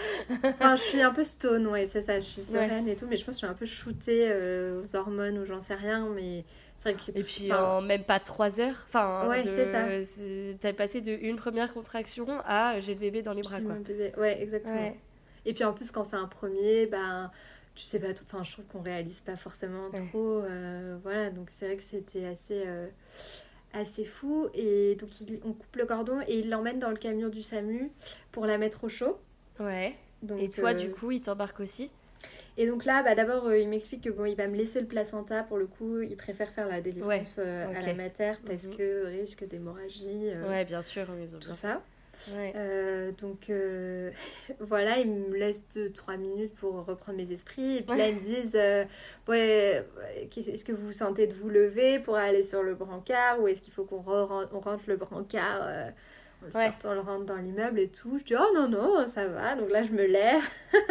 Enfin, 0.45 0.77
je 0.77 0.83
suis 0.83 1.01
un 1.03 1.13
peu 1.13 1.25
stone, 1.25 1.67
ouais, 1.67 1.87
c'est 1.87 2.03
ça. 2.03 2.21
Je 2.21 2.25
suis 2.25 2.43
sereine 2.43 2.87
et 2.87 2.95
tout, 2.95 3.07
mais 3.09 3.17
je 3.17 3.25
pense 3.25 3.35
que 3.35 3.41
je 3.41 3.47
suis 3.47 3.53
un 3.53 3.55
peu 3.59 3.67
shootée 3.67 4.33
aux 4.81 4.95
hormones 4.97 5.39
ou 5.39 5.45
j'en 5.47 5.61
sais 5.61 5.75
rien. 5.75 6.09
Mais 6.15 6.45
vrai 6.83 6.95
que. 6.95 7.19
Et 7.19 7.23
puis 7.23 7.53
en 7.53 7.81
même 7.83 8.05
pas 8.05 8.19
3 8.21 8.61
heures. 8.61 8.85
Enfin, 8.89 9.29
Ouais, 9.29 9.43
de- 9.43 10.55
T'as 10.61 10.73
passé 10.73 11.01
de 11.01 11.13
une 11.13 11.37
première 11.37 11.73
contraction 11.73 12.27
à 12.45 12.79
j'ai 12.81 12.95
le 12.95 13.01
bébé 13.01 13.23
dans 13.23 13.33
les 13.33 13.43
bras, 13.43 13.61
quoi. 13.61 13.75
bébé. 13.75 14.13
Ouais, 14.17 14.43
exactement. 14.43 14.77
Ouais. 14.81 14.99
Et 15.45 15.55
puis 15.55 15.65
en 15.65 15.73
plus, 15.73 15.91
quand 15.91 16.05
c'est 16.05 16.17
un 16.17 16.29
premier, 16.29 16.87
ben, 16.87 17.31
tu 17.75 17.85
sais 17.85 17.99
pas, 17.99 18.09
enfin, 18.11 18.43
je 18.43 18.53
trouve 18.53 18.65
qu'on 18.67 18.81
réalise 18.83 19.21
pas 19.21 19.37
forcément 19.37 19.89
Ouais. 19.93 20.07
trop. 20.09 20.41
euh, 20.43 20.99
voilà, 21.03 21.31
donc 21.31 21.49
c'est 21.51 21.67
vrai 21.67 21.77
que 21.77 21.83
c'était 21.83 22.27
assez, 22.27 22.65
euh, 22.67 22.87
assez 23.73 24.05
fou. 24.05 24.49
Et 24.55 24.97
donc, 24.97 25.09
il- 25.21 25.41
on 25.45 25.53
coupe 25.53 25.77
le 25.77 25.87
cordon 25.87 26.21
et 26.27 26.39
il 26.39 26.51
l'emmène 26.51 26.79
dans 26.79 26.91
le 26.91 26.97
camion 26.97 27.29
du 27.29 27.43
SAMU 27.43 27.91
pour 28.31 28.47
la 28.47 28.59
mettre 28.59 28.85
au 28.85 28.89
chaud. 28.89 29.19
Ouais. 29.59 29.95
Donc, 30.23 30.41
Et 30.41 30.49
toi, 30.51 30.71
euh, 30.71 30.75
du 30.75 30.91
coup, 30.91 31.11
il 31.11 31.21
t'embarque 31.21 31.59
aussi? 31.61 31.91
Et 32.59 32.67
donc 32.67 32.85
là, 32.85 33.03
bah, 33.03 33.15
d'abord, 33.15 33.47
euh, 33.47 33.57
il 33.59 33.69
m'explique 33.69 34.05
que 34.05 34.11
bon, 34.11 34.25
il 34.27 34.37
va 34.37 34.47
me 34.47 34.57
laisser 34.57 34.81
le 34.81 34.87
placenta 34.87 35.43
pour 35.43 35.57
le 35.57 35.67
coup. 35.67 36.01
Il 36.03 36.17
préfère 36.17 36.49
faire 36.51 36.69
la 36.69 36.81
délivrance 36.83 37.37
euh, 37.39 37.67
à 37.75 37.81
la 37.81 37.95
mater 37.95 38.33
parce 38.47 38.67
Mhm. 38.67 38.77
que 38.77 39.07
risque 39.07 39.45
d'hémorragie, 39.49 40.29
euh, 40.31 40.49
Ouais, 40.49 40.65
bien 40.65 40.83
sûr. 40.83 41.07
ils 41.23 41.35
ont 41.35 41.39
tout 41.39 41.53
ça. 41.53 41.81
Ouais. 42.37 42.53
Euh, 42.57 43.11
donc 43.13 43.49
euh, 43.49 44.11
voilà, 44.61 44.99
ils 44.99 45.11
me 45.11 45.35
laissent 45.35 45.65
2-3 45.75 46.19
minutes 46.19 46.55
pour 46.57 46.85
reprendre 46.85 47.17
mes 47.17 47.33
esprits. 47.33 47.79
Et 47.79 47.83
puis 47.83 47.93
Ouais. 47.93 47.99
là, 47.99 48.09
ils 48.09 48.17
me 48.17 48.21
disent 48.21 48.55
Ouais, 48.55 48.87
ouais, 49.29 50.29
Est-ce 50.37 50.65
que 50.65 50.73
vous 50.73 50.87
vous 50.89 50.93
sentez 50.93 51.27
de 51.27 51.33
vous 51.33 51.49
lever 51.49 52.01
pour 52.01 52.17
aller 52.17 52.43
sur 52.43 52.63
le 52.63 52.75
brancard 52.75 53.41
Ou 53.41 53.49
est-ce 53.49 53.63
qu'il 53.63 53.73
faut 53.73 53.85
qu'on 53.85 54.01
re- 54.03 54.49
on 54.53 54.61
rentre 54.61 54.85
le 54.89 54.97
brancard 54.97 55.63
On 56.43 56.47
le 56.47 56.55
Ouais. 56.55 56.71
sort, 56.83 56.91
on 56.91 56.95
le 56.95 57.01
rentre 57.01 57.25
dans 57.25 57.37
l'immeuble 57.37 57.79
et 57.81 57.89
tout. 57.89 58.19
Je 58.19 58.25
dis 58.25 58.35
Oh 58.37 58.53
non, 58.55 58.69
non, 58.69 59.07
ça 59.07 59.27
va. 59.29 59.55
Donc 59.57 59.71
là, 59.71 59.83
je 59.83 59.93
me 59.93 60.05
lève. 60.05 60.43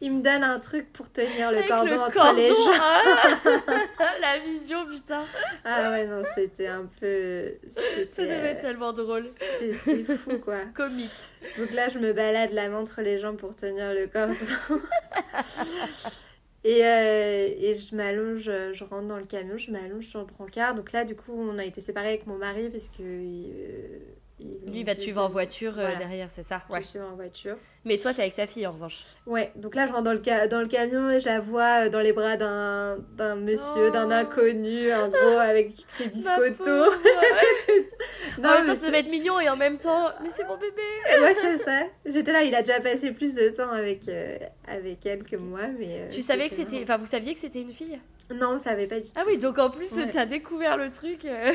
ils 0.00 0.12
me 0.12 0.22
donnent 0.22 0.44
un 0.44 0.58
truc 0.58 0.92
pour 0.92 1.10
tenir 1.10 1.50
le 1.50 1.58
Avec 1.58 1.68
cordon 1.68 1.94
le 1.94 2.00
entre 2.00 2.12
cordon, 2.12 2.36
les 2.36 2.46
jambes. 2.48 2.74
ah 2.78 4.10
La 4.20 4.38
vision, 4.38 4.86
putain. 4.86 5.22
Ah 5.64 5.90
ouais, 5.92 6.06
non, 6.06 6.22
c'était 6.34 6.66
un 6.66 6.86
peu. 7.00 7.54
Ça 8.08 8.22
devait 8.24 8.34
être 8.34 8.58
euh, 8.58 8.60
tellement 8.62 8.92
drôle. 8.92 9.32
c'était 9.58 10.04
fou 10.16 10.38
quoi. 10.38 10.60
Comique. 10.74 11.10
Donc 11.58 11.72
là, 11.72 11.88
je 11.88 11.98
me 11.98 12.12
balade 12.12 12.52
la 12.52 12.68
main 12.68 12.78
entre 12.80 13.02
les 13.02 13.18
jambes 13.18 13.36
pour 13.36 13.54
tenir 13.56 13.92
le 13.94 14.06
cordon. 14.06 14.34
et, 16.64 16.84
euh, 16.84 17.48
et 17.58 17.74
je 17.74 17.94
m'allonge, 17.94 18.50
je 18.72 18.84
rentre 18.84 19.06
dans 19.06 19.18
le 19.18 19.24
camion, 19.24 19.56
je 19.56 19.70
m'allonge 19.70 20.04
sur 20.06 20.20
le 20.20 20.26
brancard. 20.26 20.74
Donc 20.74 20.92
là, 20.92 21.04
du 21.04 21.14
coup, 21.14 21.32
on 21.32 21.58
a 21.58 21.64
été 21.64 21.80
séparés 21.80 22.08
avec 22.08 22.26
mon 22.26 22.36
mari 22.38 22.68
parce 22.70 22.88
que. 22.88 23.02
euh, 23.02 23.98
il- 24.38 24.58
Lui, 24.66 24.80
il 24.80 24.84
va 24.84 24.94
te 24.94 25.00
suivre 25.00 25.22
en 25.22 25.28
voiture 25.28 25.72
euh, 25.78 25.82
Voilà. 25.82 25.96
derrière, 25.96 26.30
c'est 26.30 26.42
ça? 26.42 26.62
Je 26.68 26.72
Ouais. 26.74 26.82
suis 26.82 27.00
en 27.00 27.14
voiture. 27.14 27.56
Mais 27.86 27.98
toi, 27.98 28.12
t'es 28.12 28.22
avec 28.22 28.34
ta 28.34 28.46
fille, 28.46 28.66
en 28.66 28.72
revanche. 28.72 29.04
Ouais, 29.26 29.52
donc 29.56 29.74
là, 29.76 29.86
je 29.86 29.92
rentre 29.92 30.02
dans 30.04 30.12
le, 30.12 30.20
ca- 30.22 30.48
dans 30.48 30.60
le 30.60 30.66
camion 30.66 31.08
et 31.10 31.20
je 31.20 31.26
la 31.26 31.40
vois 31.40 31.86
euh, 31.86 31.88
dans 31.88 32.00
les 32.00 32.12
bras 32.12 32.36
d'un 32.36 32.98
d'un 33.16 33.36
monsieur, 33.36 33.86
Oh. 33.86 33.90
d'un 33.90 34.10
inconnu, 34.10 34.92
en 34.92 35.08
gros, 35.08 35.38
avec 35.38 35.70
ses 35.86 36.08
biscottos. 36.10 36.90
Non, 38.38 38.50
en 38.50 38.52
même 38.54 38.66
temps, 38.66 38.74
ça 38.74 38.86
devait 38.86 38.98
être 39.00 39.08
mignon 39.10 39.40
et 39.40 39.48
en 39.48 39.56
même 39.56 39.78
temps, 39.78 40.08
mais 40.22 40.28
c'est 40.30 40.44
mon 40.44 40.56
bébé. 40.56 40.82
Ouais, 41.20 41.34
c'est 41.40 41.58
ça. 41.58 41.80
J'étais 42.04 42.32
là, 42.32 42.42
il 42.42 42.54
a 42.54 42.62
déjà 42.62 42.80
passé 42.80 43.10
plus 43.12 43.34
de 43.34 43.48
temps 43.48 43.70
avec, 43.70 44.08
euh, 44.08 44.36
avec 44.68 45.06
elle 45.06 45.24
que 45.24 45.36
moi, 45.36 45.62
mais... 45.78 46.00
euh, 46.02 46.08
Tu 46.12 46.20
savais 46.22 46.48
que 46.48 46.54
c'était. 46.54 46.80
Enfin, 46.82 46.98
vous 46.98 47.06
saviez 47.06 47.32
que 47.34 47.40
c'était 47.40 47.60
une 47.62 47.72
fille? 47.72 47.98
Non, 48.28 48.54
on 48.54 48.58
savait 48.58 48.88
pas 48.88 48.96
du 48.96 49.02
tout. 49.06 49.12
Ah 49.16 49.22
oui, 49.26 49.38
donc 49.38 49.56
en 49.58 49.70
plus, 49.70 49.92
Ouais. 49.96 50.10
t'as 50.10 50.26
découvert 50.26 50.76
le 50.76 50.90
truc. 50.90 51.20
Ouais, 51.24 51.52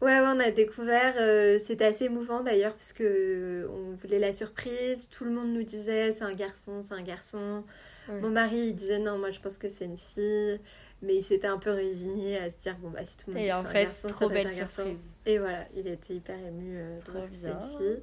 ouais, 0.00 0.18
on 0.22 0.38
a 0.38 0.50
découvert. 0.52 1.14
euh, 1.18 1.58
c'était 1.58 1.86
assez 1.86 2.04
émouvant 2.04 2.40
d'ailleurs, 2.40 2.72
parce 2.74 2.92
que 2.92 3.68
on 3.68 3.96
voulait 4.00 4.20
la 4.20 4.32
surprise. 4.32 5.08
Tout 5.10 5.24
le 5.24 5.32
monde 5.32 5.47
nous 5.52 5.62
disait 5.64 6.12
c'est 6.12 6.24
un 6.24 6.34
garçon, 6.34 6.80
c'est 6.82 6.94
un 6.94 7.02
garçon. 7.02 7.64
Ouais. 8.08 8.20
Mon 8.20 8.30
mari, 8.30 8.68
il 8.68 8.74
disait 8.74 8.98
non, 8.98 9.18
moi 9.18 9.30
je 9.30 9.40
pense 9.40 9.58
que 9.58 9.68
c'est 9.68 9.84
une 9.84 9.96
fille. 9.96 10.60
Mais 11.00 11.14
il 11.14 11.22
s'était 11.22 11.46
un 11.46 11.58
peu 11.58 11.70
résigné 11.70 12.38
à 12.38 12.50
se 12.50 12.56
dire 12.56 12.76
bon, 12.78 12.90
bah 12.90 13.04
si 13.04 13.16
tout 13.16 13.30
le 13.30 13.34
monde 13.34 13.42
dit 13.44 13.48
c'est 13.48 13.54
un 13.56 13.64
fait, 13.64 13.82
garçon, 13.84 14.08
ça 14.08 14.14
trop 14.14 14.24
être 14.26 14.32
belle 14.32 14.46
un 14.48 14.56
garçon. 14.56 14.82
surprise. 14.82 15.14
Et 15.26 15.38
voilà, 15.38 15.64
il 15.76 15.86
était 15.86 16.14
hyper 16.14 16.36
ému 16.44 16.76
euh, 16.76 16.96
de 16.96 17.00
Trop 17.04 17.12
bien. 17.24 17.52
une 17.60 17.78
fille. 17.78 18.02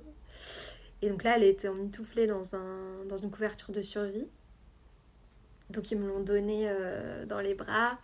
Et 1.01 1.09
donc 1.09 1.23
là, 1.23 1.35
elle 1.35 1.43
était 1.43 1.67
emmitouflée 1.67 2.25
dans, 2.25 2.55
un, 2.55 3.03
dans 3.09 3.17
une 3.17 3.31
couverture 3.31 3.71
de 3.73 3.81
survie. 3.81 4.27
Donc 5.69 5.91
ils 5.91 5.97
me 5.97 6.07
l'ont 6.07 6.21
donnée 6.21 6.67
euh, 6.69 7.25
dans 7.25 7.41
les 7.41 7.53
bras. 7.53 7.99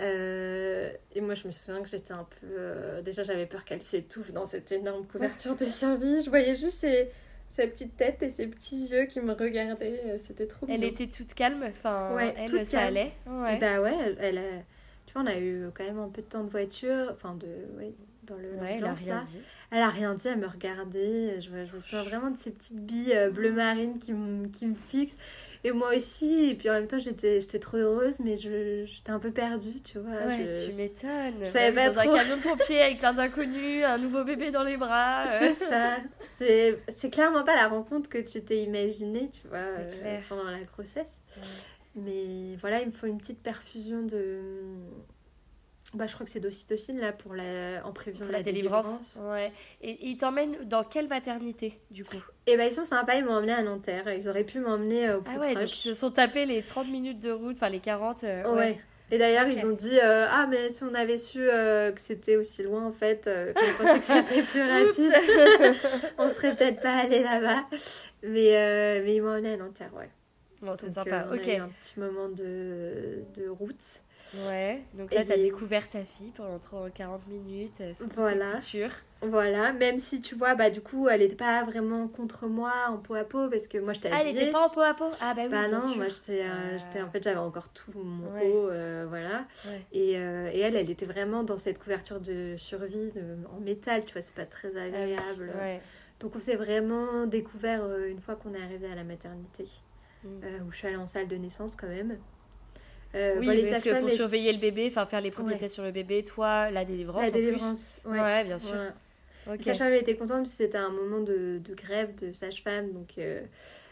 Euh, 0.00 0.90
et 1.12 1.20
moi, 1.20 1.34
je 1.34 1.46
me 1.46 1.52
souviens 1.52 1.80
que 1.82 1.88
j'étais 1.88 2.12
un 2.12 2.24
peu. 2.24 2.46
euh, 2.50 3.02
déjà, 3.02 3.22
j'avais 3.22 3.46
peur 3.46 3.64
qu'elle 3.64 3.82
s'étouffe 3.82 4.32
dans 4.32 4.46
cette 4.46 4.72
énorme 4.72 5.06
couverture 5.06 5.54
de 5.56 5.64
survie. 5.64 6.22
Je 6.22 6.30
voyais 6.30 6.56
juste 6.56 6.78
ses, 6.78 7.12
sa 7.54 7.66
petite 7.68 7.96
tête 7.96 8.22
et 8.22 8.30
ses 8.30 8.48
petits 8.48 8.88
yeux 8.88 9.04
qui 9.06 9.20
me 9.20 9.32
regardaient. 9.32 10.00
euh, 10.06 10.18
C'était 10.18 10.46
trop 10.46 10.66
Elle 10.68 10.80
mignon. 10.80 10.88
était 10.92 11.06
toute 11.06 11.34
calme. 11.34 11.64
Enfin, 11.68 12.12
Ouais, 12.14 12.34
elle, 12.36 12.48
toute 12.50 12.64
ça 12.64 12.78
calme. 12.78 12.96
allait. 12.96 13.12
Et 13.26 13.30
Ouais. 13.30 13.58
bah 13.58 13.80
ouais, 13.80 13.94
elle, 14.00 14.16
elle 14.18 14.38
a- 14.38 14.62
Tu 15.06 15.12
vois, 15.12 15.22
on 15.22 15.26
a 15.26 15.38
eu 15.38 15.66
quand 15.74 15.84
même 15.84 15.98
un 16.00 16.08
peu 16.08 16.22
de 16.22 16.26
temps 16.26 16.42
de 16.44 16.50
voiture. 16.50 17.10
Enfin, 17.12 17.34
de. 17.36 17.46
Ouais, 17.78 17.92
dans 18.26 18.36
le. 18.36 18.50
Ouais, 18.60 18.76
elle 18.78 18.84
a 18.84 18.92
rien 18.92 19.14
là. 19.16 19.22
dit. 19.24 19.38
Elle 19.70 19.82
a 19.82 19.88
rien 19.88 20.14
dit, 20.14 20.28
elle 20.28 20.38
me 20.38 20.46
regardait. 20.46 21.40
Je, 21.40 21.50
me 21.50 21.64
souviens 21.80 22.02
vraiment 22.04 22.30
de 22.30 22.36
ces 22.36 22.50
petites 22.50 22.80
billes 22.80 23.12
euh, 23.14 23.30
bleu 23.30 23.50
marine 23.52 23.98
qui, 23.98 24.12
me- 24.12 24.46
qui 24.48 24.66
me 24.66 24.74
fixent. 24.88 25.16
Et 25.64 25.72
moi 25.72 25.94
aussi. 25.96 26.50
Et 26.50 26.54
puis 26.54 26.68
en 26.70 26.74
même 26.74 26.86
temps, 26.86 26.98
j'étais 26.98 27.40
j'étais 27.40 27.58
trop 27.58 27.76
heureuse, 27.78 28.20
mais 28.20 28.36
je- 28.36 28.84
j'étais 28.86 29.10
un 29.10 29.18
peu 29.18 29.30
perdue, 29.30 29.80
tu 29.82 29.98
vois. 29.98 30.26
Ouais, 30.26 30.52
je- 30.52 30.70
tu 30.70 30.76
m'étonnes. 30.76 31.34
je 31.40 31.46
savais 31.46 31.72
pas 31.74 31.90
dans 31.90 32.02
trop. 32.02 32.12
un 32.14 32.18
camion 32.18 32.36
de 32.36 32.42
pompiers 32.56 32.80
avec 32.82 32.98
plein 32.98 33.12
d'inconnus, 33.14 33.84
un 33.84 33.98
nouveau 33.98 34.24
bébé 34.24 34.50
dans 34.50 34.62
les 34.62 34.76
bras. 34.76 35.24
euh. 35.26 35.38
C'est 35.40 35.54
ça. 35.54 35.96
C'est 36.36 36.78
c'est 36.88 37.10
clairement 37.10 37.44
pas 37.44 37.54
la 37.56 37.68
rencontre 37.68 38.08
que 38.08 38.18
tu 38.18 38.42
t'es 38.42 38.62
imaginée, 38.62 39.28
tu 39.30 39.46
vois, 39.48 39.58
euh, 39.58 40.20
pendant 40.28 40.44
la 40.44 40.60
grossesse. 40.60 41.20
Ouais. 41.36 41.42
Mais 41.96 42.56
voilà, 42.60 42.80
il 42.80 42.86
me 42.86 42.92
faut 42.92 43.06
une 43.06 43.18
petite 43.18 43.40
perfusion 43.42 44.02
de. 44.02 44.40
Bah, 45.94 46.06
je 46.06 46.14
crois 46.14 46.26
que 46.26 46.32
c'est 46.32 46.40
d'ocytocine 46.40 46.98
là 46.98 47.12
pour 47.12 47.34
la... 47.34 47.84
en 47.86 47.92
prévision 47.92 48.26
Pour 48.26 48.32
de 48.32 48.36
la 48.38 48.42
délivrance. 48.42 49.20
Ouais. 49.22 49.52
Et 49.80 49.96
ils 50.08 50.16
t'emmènent 50.16 50.56
dans 50.64 50.84
quelle 50.84 51.08
maternité, 51.08 51.78
du 51.90 52.04
coup? 52.04 52.22
Et 52.46 52.56
bah, 52.56 52.66
ils 52.66 52.72
sont 52.72 52.84
sympas, 52.84 53.14
ils 53.14 53.24
m'ont 53.24 53.34
emmené 53.34 53.52
à 53.52 53.62
Nanterre. 53.62 54.12
Ils 54.12 54.28
auraient 54.28 54.44
pu 54.44 54.58
m'emmener 54.58 55.08
euh, 55.08 55.18
au 55.18 55.22
plus 55.22 55.34
Ah 55.36 55.40
ouais, 55.40 55.54
donc 55.54 55.70
ils 55.72 55.80
se 55.80 55.94
sont 55.94 56.10
tapés 56.10 56.46
les 56.46 56.62
30 56.62 56.88
minutes 56.88 57.22
de 57.22 57.30
route, 57.30 57.56
enfin 57.56 57.68
les 57.68 57.80
40. 57.80 58.24
euh, 58.24 58.54
Ouais. 58.54 58.78
Et 59.10 59.18
d'ailleurs, 59.18 59.46
ils 59.46 59.64
ont 59.66 59.72
dit 59.72 59.98
euh, 60.00 60.26
Ah, 60.28 60.46
mais 60.50 60.70
si 60.70 60.82
on 60.82 60.94
avait 60.94 61.18
su 61.18 61.38
euh, 61.48 61.92
que 61.92 62.00
c'était 62.00 62.36
aussi 62.36 62.62
loin, 62.62 62.84
en 62.84 62.90
fait, 62.92 63.26
euh, 63.26 63.52
pensait 63.78 63.98
que 63.98 64.04
c'était 64.04 64.42
plus 64.50 64.62
rapide, 64.62 65.12
on 66.18 66.28
serait 66.28 66.56
peut-être 66.56 66.80
pas 66.80 66.96
allé 66.96 67.22
là-bas. 67.22 67.64
Mais, 68.22 69.02
mais 69.04 69.14
ils 69.14 69.22
m'ont 69.22 69.30
emmené 69.30 69.52
à 69.52 69.56
Nanterre, 69.58 69.92
ouais. 69.94 70.10
Bon, 70.62 70.74
c'est 70.78 70.90
sympa. 70.90 71.28
on 71.30 71.34
ok. 71.34 71.46
a 71.48 71.52
eu 71.52 71.60
un 71.60 71.68
petit 71.68 72.00
moment 72.00 72.28
de, 72.30 73.22
de 73.36 73.48
route. 73.48 74.00
Ouais, 74.48 74.82
donc 74.94 75.12
là, 75.14 75.24
t'as 75.24 75.36
Et- 75.36 75.42
découvert 75.42 75.88
ta 75.88 76.04
fille 76.04 76.32
pendant 76.36 76.58
30, 76.58 76.92
40 76.92 77.26
minutes, 77.28 77.80
euh, 77.80 77.92
sous 77.94 78.08
Voilà. 78.14 78.58
Voilà, 79.22 79.72
même 79.72 79.98
si 79.98 80.20
tu 80.20 80.34
vois, 80.34 80.54
bah 80.54 80.68
du 80.70 80.80
coup, 80.82 81.08
elle 81.08 81.20
n'était 81.20 81.34
pas 81.36 81.64
vraiment 81.64 82.08
contre 82.08 82.46
moi 82.46 82.72
en 82.90 82.98
peau 82.98 83.14
à 83.14 83.24
peau 83.24 83.48
parce 83.48 83.68
que 83.68 83.78
moi 83.78 83.92
j'étais 83.94 84.10
Ah, 84.12 84.18
elle 84.20 84.28
habillée. 84.28 84.42
était 84.42 84.52
pas 84.52 84.66
en 84.66 84.68
peau 84.70 84.80
à 84.82 84.92
peau? 84.94 85.08
Ah, 85.22 85.32
bah 85.34 85.42
oui, 85.44 85.48
Bah 85.48 85.62
bien 85.68 85.78
non, 85.78 85.80
sûr. 85.88 85.96
moi 85.96 86.08
j'étais, 86.08 86.42
euh, 86.42 86.76
j'étais 86.78 87.00
en 87.00 87.08
fait 87.10 87.22
j'avais 87.22 87.38
encore 87.38 87.68
tout 87.70 87.92
mon 87.94 88.32
Ouais. 88.34 88.46
haut, 88.50 88.68
euh, 88.68 89.06
voilà. 89.08 89.46
Ouais. 89.66 89.82
Et, 89.92 90.18
euh, 90.18 90.50
et 90.52 90.58
elle, 90.60 90.76
elle 90.76 90.90
était 90.90 91.06
vraiment 91.06 91.42
dans 91.42 91.56
cette 91.56 91.78
couverture 91.78 92.20
de 92.20 92.54
survie 92.58 93.12
de- 93.12 93.36
en 93.56 93.60
métal, 93.60 94.04
tu 94.04 94.12
vois, 94.12 94.20
c'est 94.22 94.34
pas 94.34 94.44
très 94.46 94.70
Ah 94.76 94.82
agréable. 94.82 95.52
ouais. 95.58 95.80
Donc 96.20 96.36
on 96.36 96.40
s'est 96.40 96.56
vraiment 96.56 97.26
découvert 97.26 97.82
euh, 97.82 98.08
une 98.10 98.20
fois 98.20 98.36
qu'on 98.36 98.52
est 98.52 98.62
arrivé 98.62 98.88
à 98.90 98.94
la 98.94 99.04
maternité, 99.04 99.64
Mm. 100.22 100.28
euh, 100.44 100.58
où 100.68 100.72
je 100.72 100.76
suis 100.78 100.86
allée 100.88 100.96
en 100.96 101.06
salle 101.06 101.28
de 101.28 101.36
naissance 101.36 101.76
quand 101.76 101.88
même. 101.88 102.18
Euh, 103.14 103.36
Oui, 103.38 103.46
les 103.46 103.70
parce 103.70 103.82
que 103.82 104.00
pour 104.00 104.10
surveiller 104.10 104.52
le 104.52 104.58
bébé, 104.58 104.86
enfin 104.90 105.06
faire 105.06 105.20
les 105.20 105.30
premiers 105.30 105.52
Ouais. 105.54 105.58
tests 105.58 105.74
sur 105.74 105.84
le 105.84 105.92
bébé, 105.92 106.24
toi, 106.24 106.70
la 106.70 106.84
délivrance 106.84 107.22
la 107.22 107.28
en 107.28 107.32
plus. 107.32 107.40
délivrance, 107.40 108.00
ouais. 108.04 108.20
Ouais, 108.20 108.44
bien 108.44 108.58
sûr. 108.58 108.74
Voilà. 108.74 109.58
La 109.58 109.62
sage-femme 109.62 109.92
était 109.92 110.16
contente 110.16 110.38
parce 110.38 110.52
que 110.52 110.56
c'était 110.64 110.78
un 110.78 110.90
moment 110.90 111.20
de, 111.20 111.58
de 111.58 111.74
grève 111.74 112.14
de 112.16 112.32
sage-femme, 112.32 112.92
donc 112.92 113.18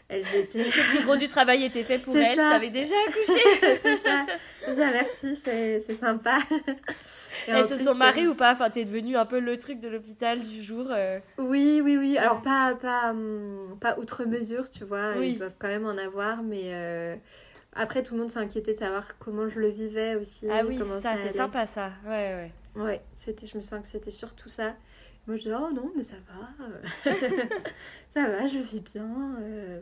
elles 0.09 0.35
étaient... 0.35 0.63
Le 0.99 1.05
gros 1.05 1.15
du 1.15 1.27
travail 1.27 1.63
était 1.63 1.83
fait 1.83 1.99
pour 1.99 2.15
elle, 2.17 2.35
tu 2.35 2.41
avais 2.41 2.69
déjà 2.69 2.95
accouché. 3.07 3.41
c'est 3.81 3.97
ça. 3.97 4.25
ça. 4.65 4.91
Merci, 4.91 5.35
c'est 5.35 5.79
sympa. 5.93 6.37
elles 7.47 7.65
se 7.65 7.77
sont 7.77 7.95
marrées 7.95 8.25
euh, 8.25 8.31
ou 8.31 8.35
pas? 8.35 8.51
Enfin, 8.51 8.69
t'es 8.69 8.83
devenu 8.83 9.15
un 9.15 9.25
peu 9.25 9.39
le 9.39 9.57
truc 9.57 9.79
de 9.79 9.89
l'hôpital 9.89 10.39
du 10.39 10.61
jour. 10.61 10.87
Euh. 10.91 11.19
Oui, 11.37 11.81
oui, 11.83 11.97
oui. 11.97 12.17
Alors, 12.17 12.41
pas, 12.41 12.75
pas, 12.75 13.11
hum, 13.11 13.77
pas 13.79 13.97
outre 13.99 14.25
mesure, 14.25 14.69
tu 14.69 14.83
vois. 14.83 15.13
Ils 15.21 15.37
doivent 15.37 15.55
quand 15.57 15.67
même 15.69 15.85
en 15.85 15.97
avoir, 15.97 16.43
mais... 16.43 17.19
Euh, 17.75 17.81
après, 17.81 18.03
tout 18.03 18.13
le 18.13 18.21
monde 18.21 18.29
s'inquiétait 18.29 18.73
de 18.73 18.79
savoir 18.79 19.17
comment 19.17 19.47
je 19.49 19.59
le 19.59 19.67
vivais 19.67 20.15
aussi. 20.15 20.47
Ah 20.49 20.63
oui, 20.65 20.77
ça, 20.77 21.15
c'est 21.17 21.29
sympa 21.29 21.65
ça. 21.65 21.91
Ouais, 22.05 22.09
ouais. 22.09 22.51
Ouais, 22.75 23.01
je 23.15 23.57
me 23.57 23.61
sens 23.61 23.81
que 23.81 23.87
c'était 23.87 24.11
surtout 24.11 24.49
ça. 24.49 24.75
Moi, 25.27 25.37
je 25.37 25.43
dis, 25.43 25.51
oh 25.51 25.71
non, 25.73 25.91
mais 25.95 26.03
ça 26.03 26.15
va. 26.27 27.11
ça 28.13 28.27
va, 28.27 28.47
je 28.47 28.59
vis 28.59 28.81
bien. 28.81 29.37
Euh, 29.39 29.81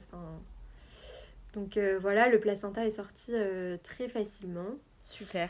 donc 1.53 1.77
euh, 1.77 1.97
voilà, 1.99 2.29
le 2.29 2.39
placenta 2.39 2.85
est 2.85 2.91
sorti 2.91 3.31
euh, 3.33 3.77
très 3.81 4.07
facilement. 4.07 4.75
Super. 5.03 5.49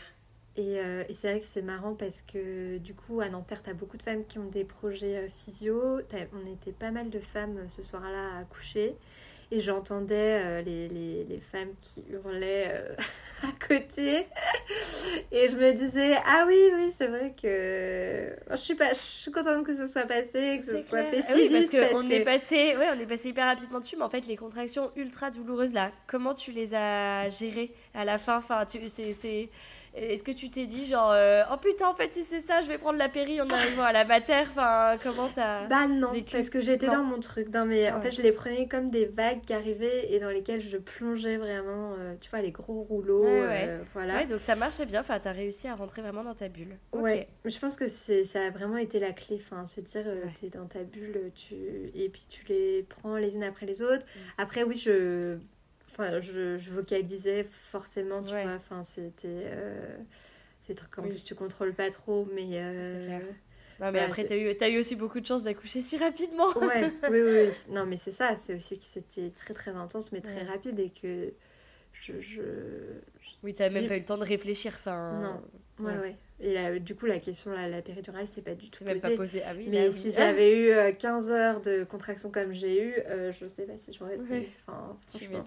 Et, 0.58 0.74
et 0.74 1.14
c'est 1.14 1.30
vrai 1.30 1.39
que 1.39 1.46
c'est 1.46 1.62
marrant 1.62 1.96
parce 1.96 2.22
que 2.22 2.78
du 2.78 2.94
coup, 2.94 3.22
à 3.22 3.30
Nanterre, 3.30 3.64
tu 3.64 3.70
as 3.70 3.74
beaucoup 3.74 3.96
de 3.96 4.02
femmes 4.02 4.26
qui 4.26 4.38
ont 4.38 4.50
des 4.50 4.66
projets 4.66 5.30
physio. 5.34 6.02
On 6.34 6.52
était 6.52 6.74
pas 6.74 6.92
mal 6.92 7.10
de 7.10 7.20
femmes 7.22 7.70
ce 7.70 7.82
soir-là 7.82 8.38
à 8.38 8.44
coucher. 8.44 8.98
Et 9.54 9.60
j'entendais 9.60 10.39
euh, 10.41 10.62
les, 10.62 10.88
les, 10.88 11.26
les, 11.26 11.39
femmes 11.41 11.74
qui 11.82 12.06
hurlaient 12.10 12.72
euh, 12.72 12.95
à 13.43 13.68
côté. 13.68 14.26
Et 15.34 15.49
je 15.49 15.58
me 15.58 15.74
disais, 15.74 16.16
ah 16.26 16.45
oui, 16.47 16.58
oui, 16.74 16.93
c'est 16.97 17.08
vrai 17.08 17.34
que 17.39 18.34
je 18.49 18.56
suis, 18.56 18.76
pas, 18.76 18.93
je 18.93 18.99
suis 18.99 19.32
contente 19.32 19.66
que 19.66 19.74
ce 19.74 19.88
soit 19.88 20.06
passé, 20.06 20.60
que 20.60 20.78
ce 20.78 20.82
soit 20.82 21.04
fait 21.04 21.22
si 21.22 21.34
oui, 21.34 21.47
vite. 21.49 21.78
Parce 21.78 21.91
qu'on 21.91 22.10
est, 22.10 22.24
passé, 22.24 22.78
ouais, 22.78 22.88
on 22.95 22.99
est 22.99 23.06
passé 23.06 23.28
hyper 23.30 23.45
rapidement 23.45 23.82
dessus, 23.82 23.97
mais 23.97 24.04
en 24.04 24.10
fait, 24.10 24.26
les 24.26 24.38
contractions 24.38 24.89
ultra 24.95 25.32
douloureuses, 25.32 25.74
là, 25.74 25.91
comment 26.08 26.34
tu 26.34 26.54
les 26.54 26.74
as 26.74 27.30
gérées 27.30 27.74
à 27.93 28.06
la 28.06 28.18
fin? 28.18 28.38
Enfin, 28.38 28.64
c'est 28.68 29.49
est-ce 29.94 30.24
que 30.24 30.32
tu 30.32 30.50
t'es 30.50 30.66
dit 30.66 30.86
genre 30.86 31.12
euh, 31.12 31.44
oh 31.52 31.58
putain 31.58 31.88
en 31.89 31.94
fait 31.94 32.14
si 32.14 32.24
c'est 32.24 32.39
ça 32.39 32.62
je 32.62 32.68
vais 32.68 32.78
prendre 32.78 32.98
la 32.98 33.10
péri 33.10 33.42
en 33.42 33.48
arrivant 33.48 33.84
à 33.84 33.92
la 33.92 34.06
mater 34.06 34.42
enfin 34.42 34.98
comment 35.04 35.28
t'as 35.34 35.68
bah 35.68 35.88
non 35.88 36.12
parce 36.32 36.50
que 36.50 36.62
j'étais 36.62 36.88
dans 36.88 37.04
mon 37.04 37.20
truc. 37.20 37.50
Dans 37.50 37.66
mes 37.66 37.92
en 37.92 38.02
fait 38.02 38.12
je 38.12 38.22
les 38.22 38.32
prenais 38.32 38.68
comme 38.68 38.89
des 38.89 39.06
vagues 39.06 39.42
qui 39.42 39.54
arrivaient 39.54 40.14
et 40.14 40.20
dans 40.20 40.30
lesquelles 40.30 40.62
je 40.62 40.78
plongeais 40.78 41.38
vraiment 41.38 41.96
euh, 42.00 42.16
tu 42.22 42.30
vois 42.30 42.42
les 42.42 42.52
gros 42.52 42.84
rouleaux 42.84 43.26
euh, 43.26 43.82
voilà. 43.94 44.18
Ouais, 44.18 44.26
donc 44.26 44.42
ça 44.42 44.56
marchait 44.56 44.86
bien. 44.86 45.02
Enfin 45.02 45.20
t'as 45.20 45.32
réussi 45.32 45.68
à 45.68 45.76
rentrer 45.76 46.02
vraiment 46.02 46.24
dans 46.24 46.36
ta 46.36 46.48
bulle. 46.48 46.78
Ouais. 46.94 47.28
Je 47.44 47.60
pense 47.60 47.76
que 47.76 47.88
c'est 47.88 48.24
ça 48.24 48.46
a 48.46 48.50
vraiment 48.50 48.78
été 48.78 49.00
la 49.00 49.12
clé 49.12 49.42
enfin 49.42 49.68
se 49.68 49.82
dire 49.82 50.06
t'es 50.39 50.50
dans 50.50 50.68
ta 50.68 50.84
bulle 50.84 51.32
tu 51.36 51.56
et 51.96 52.10
puis 52.10 52.26
tu 52.30 52.46
les 52.48 52.84
prends 52.84 53.18
les 53.18 53.36
unes 53.36 53.44
après 53.44 53.66
les 53.66 53.82
autres. 53.82 54.06
Mm. 54.06 54.20
après 54.38 54.64
oui 54.64 54.78
je 54.78 55.38
Enfin, 55.92 56.20
je, 56.20 56.58
je, 56.58 56.70
vocalisais 56.72 57.46
forcément, 57.50 58.22
tu 58.22 58.30
vois. 58.30 58.56
Enfin, 58.56 58.84
c'était. 58.84 59.28
Euh, 59.28 59.98
c'est 60.60 60.74
des 60.74 60.76
trucs 60.78 60.92
qu'en 60.92 61.04
plus 61.04 61.24
tu 61.24 61.36
contrôles 61.36 61.74
pas 61.74 61.89
trop, 61.89 62.28
mais. 62.34 62.50
Euh, 62.54 63.00
clair. 63.00 63.22
Non, 63.80 63.92
mais 63.92 64.00
après, 64.00 64.26
t'as 64.26 64.38
eu, 64.38 64.56
as 64.60 64.70
eu 64.70 64.78
aussi 64.78 64.96
beaucoup 64.96 65.20
de 65.20 65.26
chance 65.26 65.44
d'accoucher 65.44 65.82
si 65.82 65.98
rapidement. 65.98 66.56
ouais, 66.60 66.84
oui, 67.10 67.22
oui, 67.22 67.32
oui. 67.48 67.50
Non, 67.70 67.86
mais 67.86 67.98
c'est 67.98 68.12
ça. 68.12 68.36
C'est 68.36 68.56
aussi 68.56 68.78
que 68.78 68.84
c'était 68.84 69.32
très, 69.32 69.56
très 69.56 69.72
intense, 69.72 70.12
mais 70.12 70.22
très 70.22 70.44
rapide 70.44 70.80
et 70.80 70.89
que 70.89 71.34
je. 71.94 72.22
je, 72.22 72.42
oui, 73.44 73.56
t'as 73.56 73.70
même 73.70 73.88
pas 73.88 73.96
eu 73.96 74.00
le 74.00 74.06
temps 74.06 74.20
de 74.20 74.24
réfléchir. 74.24 74.74
Enfin... 74.76 75.42
Non, 75.80 75.86
ouais, 75.86 75.98
ouais. 75.98 76.16
Et 76.39 76.54
là, 76.54 76.78
du 76.78 76.96
coup, 76.96 77.08
la 77.08 77.20
question, 77.20 77.52
la, 77.52 77.68
la 77.68 77.82
péridurale, 77.82 78.28
c'est 78.28 78.42
pas 78.42 78.54
du 78.54 78.68
tout 78.68 78.84
même 78.84 79.00
pas 79.00 79.16
posé. 79.16 79.42
Ah 79.44 79.54
oui, 79.56 79.68
mais 79.70 79.92
si 79.92 80.12
j'avais 80.12 80.89
eu 80.92 80.96
15 80.98 81.32
euh, 81.32 81.34
heures 81.34 81.62
de 81.62 81.84
contraction 81.84 82.30
comme 82.30 82.54
j'ai 82.54 82.84
eu, 82.84 82.96
je 83.32 83.48
sais 83.48 83.66
pas 83.66 83.78
si 83.78 83.92
j'aurais 83.92 84.18
pu. 84.18 84.44
Enfin, 84.68 84.98
franchement. 85.08 85.44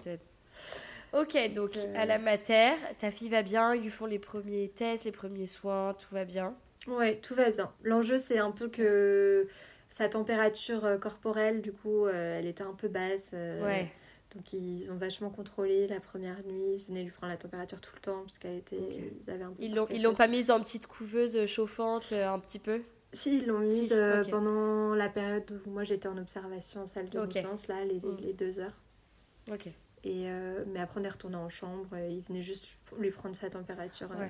Ok, 1.13 1.37
donc 1.53 1.71
à 1.95 2.05
la 2.05 2.19
mater, 2.19 2.73
ta 2.99 3.09
fille 3.09 3.29
va 3.29 3.41
bien, 3.41 3.73
ils 3.73 3.83
lui 3.83 3.89
font 3.89 4.05
les 4.05 4.19
premiers 4.19 4.67
tests, 4.69 5.05
les 5.05 5.11
premiers 5.11 5.47
soins, 5.47 5.95
tout 5.97 6.13
va 6.13 6.25
bien 6.25 6.53
Ouais, 6.87 7.19
tout 7.21 7.33
va 7.33 7.49
bien. 7.49 7.71
L'enjeu, 7.83 8.17
c'est 8.17 8.37
un 8.37 8.51
peu 8.51 8.67
que 8.67 9.47
sa 9.89 10.09
température 10.09 10.85
euh, 10.85 10.97
corporelle, 10.97 11.61
du 11.61 11.71
coup, 11.71 12.05
euh, 12.05 12.39
elle 12.39 12.45
était 12.45 12.63
un 12.63 12.73
peu 12.73 12.87
basse. 12.87 13.31
Euh, 13.33 13.65
ouais. 13.65 13.91
Donc 14.35 14.51
ils 14.51 14.91
ont 14.91 14.97
vachement 14.97 15.29
contrôlé 15.29 15.87
la 15.87 16.01
première 16.01 16.43
nuit, 16.45 16.75
ils 16.75 16.85
venaient 16.89 17.03
lui 17.03 17.11
prendre 17.11 17.31
la 17.31 17.37
température 17.37 17.79
tout 17.79 17.93
le 17.95 18.01
temps 18.01 18.19
parce 18.23 18.37
qu'elle 18.37 18.57
était 18.57 18.75
ils 18.75 19.29
avaient 19.29 19.45
un 19.45 19.51
peu 19.51 19.63
Ils 19.63 19.73
l'ont 19.73 19.87
ils 19.89 20.03
l'ont 20.03 20.13
pas 20.13 20.27
mise 20.27 20.51
en 20.51 20.59
petite 20.59 20.87
couveuse 20.87 21.45
chauffante 21.45 22.11
un 22.11 22.37
petit 22.39 22.59
peu? 22.59 22.81
Si, 23.13 23.37
ils 23.37 23.47
l'ont 23.47 23.59
mise 23.59 23.95
pendant 24.29 24.93
la 24.93 25.07
période 25.07 25.61
où 25.65 25.69
moi 25.69 25.85
j'étais 25.85 26.09
en 26.09 26.17
observation 26.17 26.81
en 26.81 26.85
salle 26.85 27.07
de 27.07 27.17
naissance 27.17 27.69
là 27.69 27.85
les, 27.85 27.99
mm. 27.99 28.17
les, 28.23 28.33
deux 28.33 28.59
heures. 28.59 28.77
OK. 29.49 29.69
Et, 30.05 30.29
euh, 30.29 30.63
mais 30.67 30.79
après, 30.79 31.01
on 31.01 31.03
est 31.03 31.09
retourné 31.09 31.35
en 31.35 31.49
chambre. 31.49 31.95
Et 31.97 32.11
il 32.11 32.21
venait 32.21 32.43
juste 32.43 32.77
lui 32.99 33.09
prendre 33.09 33.35
sa 33.35 33.49
température. 33.49 34.09
Euh, 34.11 34.27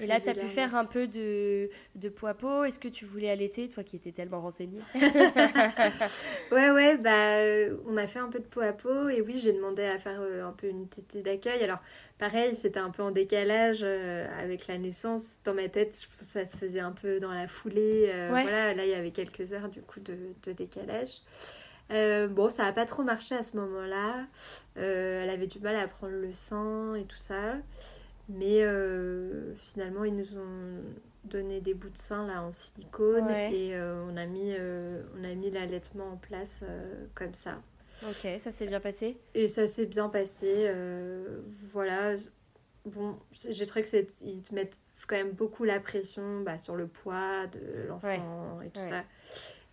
et 0.00 0.06
là, 0.06 0.20
tu 0.20 0.28
as 0.28 0.34
pu 0.34 0.46
faire 0.46 0.74
un 0.74 0.86
peu 0.86 1.06
de, 1.06 1.70
de 1.94 2.08
poids 2.08 2.34
peau. 2.34 2.64
Est-ce 2.64 2.80
que 2.80 2.88
tu 2.88 3.04
voulais 3.04 3.30
allaiter, 3.30 3.68
toi 3.68 3.84
qui 3.84 3.94
étais 3.94 4.10
tellement 4.10 4.40
renseignée 4.40 4.80
Ouais, 6.50 6.70
ouais, 6.72 6.96
bah, 6.96 7.36
euh, 7.36 7.76
on 7.86 7.96
a 7.96 8.08
fait 8.08 8.18
un 8.18 8.28
peu 8.28 8.40
de 8.40 8.44
peau 8.44 8.60
à 8.60 8.72
peau. 8.72 9.08
Et 9.08 9.20
oui, 9.20 9.38
j'ai 9.38 9.52
demandé 9.52 9.84
à 9.84 9.98
faire 9.98 10.20
un 10.20 10.52
peu 10.52 10.66
une 10.66 10.88
tétée 10.88 11.22
d'accueil. 11.22 11.62
Alors, 11.62 11.80
pareil, 12.18 12.56
c'était 12.60 12.80
un 12.80 12.90
peu 12.90 13.04
en 13.04 13.12
décalage 13.12 13.84
avec 13.84 14.66
la 14.66 14.78
naissance. 14.78 15.38
Dans 15.44 15.54
ma 15.54 15.68
tête, 15.68 15.94
ça 16.20 16.44
se 16.44 16.56
faisait 16.56 16.80
un 16.80 16.92
peu 16.92 17.20
dans 17.20 17.32
la 17.32 17.46
foulée. 17.46 18.06
Voilà, 18.30 18.74
là, 18.74 18.84
il 18.84 18.90
y 18.90 18.94
avait 18.94 19.12
quelques 19.12 19.52
heures 19.52 19.68
du 19.68 19.80
coup 19.80 20.00
de, 20.00 20.16
de 20.42 20.52
décalage. 20.52 21.22
Euh, 21.92 22.28
bon, 22.28 22.50
ça 22.50 22.64
n'a 22.64 22.72
pas 22.72 22.84
trop 22.84 23.02
marché 23.02 23.34
à 23.34 23.42
ce 23.42 23.56
moment-là. 23.56 24.26
Euh, 24.76 25.22
elle 25.22 25.30
avait 25.30 25.46
du 25.46 25.58
mal 25.60 25.76
à 25.76 25.86
prendre 25.88 26.14
le 26.14 26.32
sein 26.32 26.94
et 26.94 27.04
tout 27.04 27.16
ça. 27.16 27.56
Mais 28.28 28.62
euh, 28.62 29.54
finalement, 29.56 30.04
ils 30.04 30.16
nous 30.16 30.36
ont 30.36 30.82
donné 31.24 31.60
des 31.60 31.74
bouts 31.74 31.90
de 31.90 31.98
sein 31.98 32.26
là 32.26 32.42
en 32.42 32.50
silicone 32.50 33.30
et 33.30 33.78
on 33.78 34.16
a 34.16 34.26
mis, 34.26 34.54
on 35.16 35.24
a 35.24 35.34
mis 35.34 35.50
l'allaitement 35.50 36.12
en 36.12 36.16
place 36.16 36.64
comme 37.14 37.34
ça. 37.34 37.60
Ok, 38.04 38.28
ça 38.38 38.50
s'est 38.50 38.66
bien 38.66 38.80
passé? 38.80 39.18
Et 39.34 39.48
ça 39.48 39.68
s'est 39.68 39.86
bien 39.86 40.08
passé. 40.08 40.72
voilà. 41.72 42.16
Bon, 42.84 43.16
j'ai 43.48 43.66
trouvé 43.66 43.84
qu'ils 43.84 44.42
te 44.42 44.54
mettent 44.54 44.78
quand 45.06 45.16
même 45.16 45.32
beaucoup 45.32 45.64
la 45.64 45.80
pression 45.80 46.40
bah, 46.40 46.58
sur 46.58 46.74
le 46.74 46.86
poids 46.86 47.46
de 47.48 47.86
l'enfant 47.88 48.60
et 48.62 48.70
tout 48.70 48.80
ça. 48.80 49.04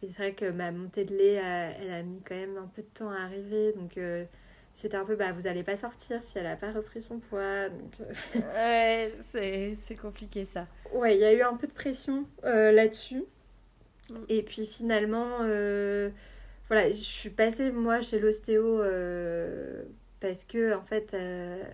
Et 0.01 0.09
c'est 0.09 0.21
vrai 0.21 0.33
que 0.33 0.49
ma 0.51 0.71
montée 0.71 1.03
de 1.03 1.13
lait, 1.13 1.33
elle 1.33 1.91
a 1.91 2.03
mis 2.03 2.21
quand 2.21 2.35
même 2.35 2.57
un 2.57 2.67
peu 2.73 2.81
de 2.81 2.87
temps 2.87 3.11
à 3.11 3.17
arriver. 3.17 3.73
Donc 3.73 3.97
euh, 3.97 4.23
c'était 4.73 4.95
un 4.95 5.05
peu, 5.05 5.15
bah, 5.15 5.33
vous 5.33 5.41
n'allez 5.41 5.63
pas 5.63 5.75
sortir 5.75 6.23
si 6.23 6.37
elle 6.37 6.45
n'a 6.45 6.55
pas 6.55 6.71
repris 6.71 7.01
son 7.01 7.19
poids. 7.19 7.69
Donc, 7.69 7.93
euh. 8.01 9.13
ouais, 9.33 9.75
c'est 9.77 9.99
compliqué 9.99 10.45
ça. 10.45 10.67
Ouais, 10.93 11.15
il 11.15 11.21
y 11.21 11.25
a 11.25 11.33
eu 11.33 11.41
un 11.41 11.55
peu 11.55 11.67
de 11.67 11.73
pression 11.73 12.25
euh, 12.45 12.71
là-dessus. 12.71 13.23
Mm. 14.09 14.15
Et 14.29 14.43
puis 14.43 14.65
finalement, 14.65 15.39
voilà, 15.39 16.89
je 16.89 16.93
suis 16.93 17.31
passée 17.31 17.71
moi 17.71 17.99
chez 17.99 18.19
l'ostéo 18.19 18.81
parce 20.21 20.43
que, 20.43 20.75
en 20.75 20.83
fait, 20.83 21.15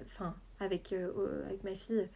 enfin, 0.05 0.35
avec, 0.59 0.93
avec 0.93 1.63
ma 1.63 1.75
fille, 1.75 2.07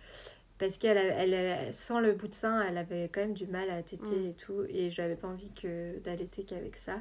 parce 0.60 0.78
qu'elle 0.78 0.97
elle, 0.97 1.74
sans 1.74 1.99
le 1.99 2.12
bout 2.12 2.28
de 2.28 2.36
sein 2.36 2.62
elle 2.62 2.78
avait 2.78 3.10
quand 3.12 3.22
même 3.22 3.34
du 3.34 3.47
mal 3.47 3.70
à 3.70 3.82
téter 3.82 4.12
mm. 4.12 4.30
et 4.30 4.34
tout 4.34 4.66
et 4.70 4.91
je 4.91 5.01
n'avais 5.01 5.16
pas 5.16 5.28
envie 5.28 5.51
que 5.51 5.97
d'allaiter 5.99 6.43
qu'avec 6.43 6.76
ça. 6.76 6.97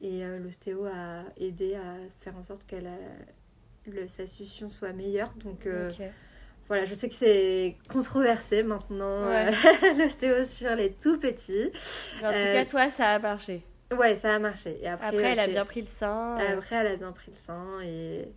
Et 0.00 0.24
euh, 0.24 0.38
l'ostéo 0.38 0.84
a 0.84 1.24
aidé 1.38 1.74
à 1.74 1.96
faire 2.20 2.36
en 2.36 2.42
sorte 2.42 2.66
que 2.66 2.76
le, 3.86 4.06
sa 4.06 4.26
succion 4.26 4.68
soit 4.68 4.92
meilleure. 4.92 5.32
Donc 5.44 5.66
euh, 5.66 5.90
voilà 6.66 6.84
je 6.84 6.94
sais 6.94 7.08
que 7.08 7.14
c'est 7.14 7.76
controversé 7.88 8.62
maintenant 8.62 9.26
euh, 9.28 9.50
l'ostéo 9.98 10.44
sur 10.44 10.74
les 10.74 10.92
tout 10.92 11.18
petits. 11.18 11.70
En 12.22 12.32
tout 12.32 12.38
cas 12.38 12.64
toi 12.64 12.90
ça 12.90 13.10
a 13.10 13.18
marché. 13.20 13.62
Ouais 13.96 14.16
ça 14.16 14.34
a 14.34 14.38
marché. 14.40 14.76
Et 14.82 14.88
après, 14.88 15.06
après 15.06 15.22
elle 15.22 15.40
a 15.40 15.46
bien 15.46 15.64
pris 15.64 15.80
le 15.80 15.86
sein 15.86 16.36
après 16.36 16.76
elle 16.76 16.88
a 16.88 16.96
bien 16.96 17.12
pris 17.12 17.30
le 17.30 17.38
sein 17.38 17.80
et 17.84 18.28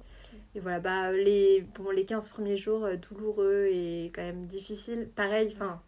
et 0.55 0.59
voilà, 0.59 0.79
bah, 0.79 1.11
les, 1.11 1.61
bon, 1.75 1.91
les 1.91 2.05
15 2.05 2.29
premiers 2.29 2.57
jours 2.57 2.85
euh, 2.85 2.97
douloureux 2.97 3.67
et 3.71 4.11
quand 4.13 4.21
même 4.21 4.45
difficiles. 4.47 5.09
Pareil, 5.15 5.49
enfin, 5.53 5.81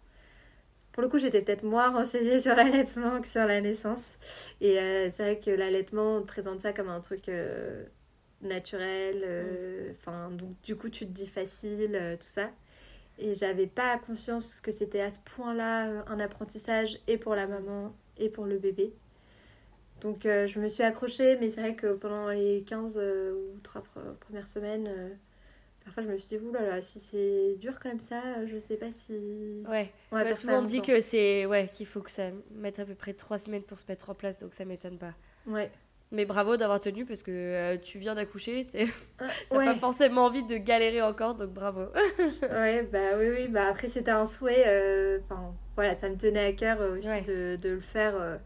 pour 0.93 1.03
le 1.03 1.09
coup, 1.09 1.17
j'étais 1.17 1.41
peut-être 1.41 1.63
moins 1.63 1.89
renseignée 1.91 2.39
sur 2.41 2.55
l'allaitement 2.55 3.19
que 3.19 3.27
sur 3.27 3.45
la 3.45 3.61
naissance. 3.61 4.13
Et 4.61 4.79
euh, 4.79 5.09
c'est 5.11 5.23
vrai 5.23 5.39
que 5.39 5.51
l'allaitement, 5.51 6.17
on 6.17 6.23
présente 6.23 6.61
ça 6.61 6.71
comme 6.73 6.89
un 6.89 7.01
truc 7.01 7.27
euh, 7.29 7.85
naturel. 8.41 9.95
Enfin, 9.99 10.31
donc 10.31 10.49
du 10.63 10.75
coup, 10.75 10.89
tu 10.89 11.05
te 11.05 11.11
dis 11.11 11.27
facile, 11.27 12.17
tout 12.19 12.27
ça. 12.27 12.49
Et 13.19 13.35
j'avais 13.35 13.67
pas 13.67 13.97
conscience 13.99 14.59
que 14.61 14.71
c'était 14.71 15.01
à 15.01 15.11
ce 15.11 15.19
point-là 15.35 16.03
un 16.07 16.19
apprentissage 16.19 16.99
et 17.07 17.17
pour 17.17 17.35
la 17.35 17.47
maman 17.47 17.95
et 18.17 18.29
pour 18.29 18.45
le 18.45 18.57
bébé. 18.57 18.93
Donc 20.03 20.25
euh, 20.25 20.45
je 20.47 20.59
me 20.59 20.67
suis 20.67 20.83
accrochée, 20.83 21.37
mais 21.39 21.49
c'est 21.49 21.61
vrai 21.61 21.75
que 21.75 21.93
pendant 21.93 22.27
les 22.29 22.63
15 22.63 22.97
euh, 23.01 23.33
ou 23.33 23.59
3 23.63 23.83
premières 24.19 24.47
semaines, 24.47 24.87
euh, 24.87 25.09
Parfois, 25.85 26.03
je 26.03 26.07
me 26.07 26.17
suis 26.17 26.37
dit, 26.37 26.45
oulala, 26.45 26.81
si 26.81 26.97
c'est 26.97 27.57
dur 27.59 27.77
comme 27.77 27.99
ça, 27.99 28.45
je 28.45 28.57
sais 28.57 28.77
pas 28.77 28.89
si. 28.89 29.63
Ouais. 29.67 29.91
On 30.13 30.15
va 30.15 30.23
Bah, 30.23 30.33
souvent 30.33 30.59
on 30.59 30.61
dit 30.61 30.81
que 30.81 31.01
c'est 31.01 31.45
ouais 31.45 31.67
qu'il 31.67 31.85
faut 31.85 31.99
que 31.99 32.09
ça 32.09 32.29
mette 32.51 32.79
à 32.79 32.85
peu 32.85 32.95
près 32.95 33.11
trois 33.11 33.37
semaines 33.37 33.63
pour 33.63 33.77
se 33.79 33.83
mettre 33.89 34.09
en 34.09 34.13
place, 34.15 34.39
donc 34.39 34.53
ça 34.53 34.63
m'étonne 34.63 34.97
pas. 34.97 35.13
Ouais. 35.45 35.69
Mais 36.11 36.23
bravo 36.23 36.55
d'avoir 36.55 36.79
tenu 36.79 37.05
parce 37.05 37.21
que 37.21 37.75
tu 37.77 37.97
viens 37.97 38.15
d'accoucher, 38.15 38.65
Ah, 39.19 39.25
t'as 39.49 39.57
ouais. 39.57 39.65
pas 39.65 39.75
forcément 39.75 40.23
envie 40.25 40.43
de 40.43 40.55
galérer 40.55 41.01
encore, 41.01 41.35
donc 41.35 41.49
bravo. 41.49 41.81
Ouais, 42.43 42.83
bah 42.83 43.17
oui, 43.19 43.27
oui. 43.37 43.47
Bah 43.49 43.65
après, 43.67 43.89
c'était 43.89 44.11
un 44.11 44.25
souhait. 44.25 45.19
Enfin, 45.21 45.53
voilà, 45.75 45.95
ça 45.95 46.07
me 46.07 46.15
tenait 46.15 46.45
à 46.45 46.53
cœur 46.53 46.79
aussi 46.97 47.09
Ouais. 47.09 47.23
de, 47.23 47.57
de 47.57 47.69
le 47.71 47.79
faire, 47.81 48.39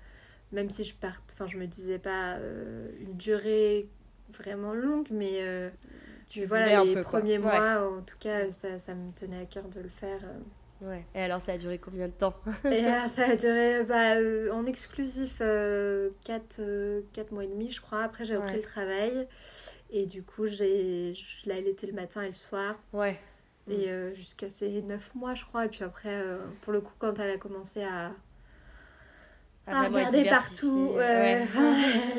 même 0.51 0.69
si 0.69 0.83
je 0.83 0.95
parte. 0.95 1.31
Enfin, 1.33 1.47
je 1.47 1.57
me 1.57 1.65
disais 1.67 1.99
pas 1.99 2.35
euh, 2.37 2.89
une 2.99 3.15
durée 3.17 3.89
vraiment 4.33 4.73
longue, 4.73 5.07
mais 5.11 5.41
euh, 5.41 5.69
Tu 6.29 6.45
voilà, 6.45 6.83
les 6.83 6.93
peu, 6.95 7.03
quoi. 7.03 7.19
premiers 7.19 7.37
Ouais. 7.37 7.43
mois, 7.43 7.87
en 7.97 8.01
tout 8.01 8.17
cas, 8.19 8.51
ça, 8.51 8.79
ça 8.79 8.93
me 8.95 9.11
tenait 9.13 9.41
à 9.41 9.45
cœur 9.45 9.65
de 9.69 9.79
le 9.79 9.89
faire. 9.89 10.19
euh. 10.23 10.39
Ouais. 10.79 11.03
Et 11.15 11.21
alors 11.21 11.41
ça 11.41 11.53
a 11.53 11.57
duré 11.57 11.79
combien 11.79 12.07
de 12.07 12.13
temps? 12.13 12.35
Et 12.65 12.85
euh, 12.85 13.07
ça 13.09 13.29
a 13.29 13.35
duré 13.35 13.83
bah, 13.83 14.17
euh, 14.17 14.51
en 14.51 14.65
exclusif 14.67 15.39
4 15.39 17.31
mois 17.31 17.43
et 17.43 17.47
demi, 17.47 17.71
je 17.71 17.81
crois. 17.81 18.03
Après, 18.03 18.25
j'ai 18.25 18.35
repris 18.35 18.51
Ouais. 18.51 18.57
le 18.57 18.63
travail. 18.63 19.27
Et 19.89 20.05
du 20.05 20.21
coup, 20.23 20.45
j'ai, 20.45 21.13
je 21.13 21.49
l'ai 21.49 21.57
allaité 21.57 21.87
le 21.87 21.93
matin 21.93 22.21
et 22.21 22.27
le 22.27 22.33
soir. 22.33 22.79
Ouais. 22.93 23.19
Et 23.69 23.89
euh, 23.89 24.13
jusqu'à 24.13 24.49
ses 24.49 24.81
9 24.81 25.15
mois, 25.15 25.33
je 25.33 25.45
crois. 25.45 25.65
Et 25.65 25.69
puis 25.69 25.83
après, 25.83 26.13
euh, 26.21 26.37
pour 26.61 26.71
le 26.73 26.81
coup, 26.81 26.93
quand 26.99 27.17
elle 27.19 27.31
a 27.31 27.37
commencé 27.37 27.83
à, 27.83 28.11
à 29.67 29.83
regarder 29.83 30.25
partout, 30.25 30.93
euh, 30.95 30.99
ouais. 30.99 31.45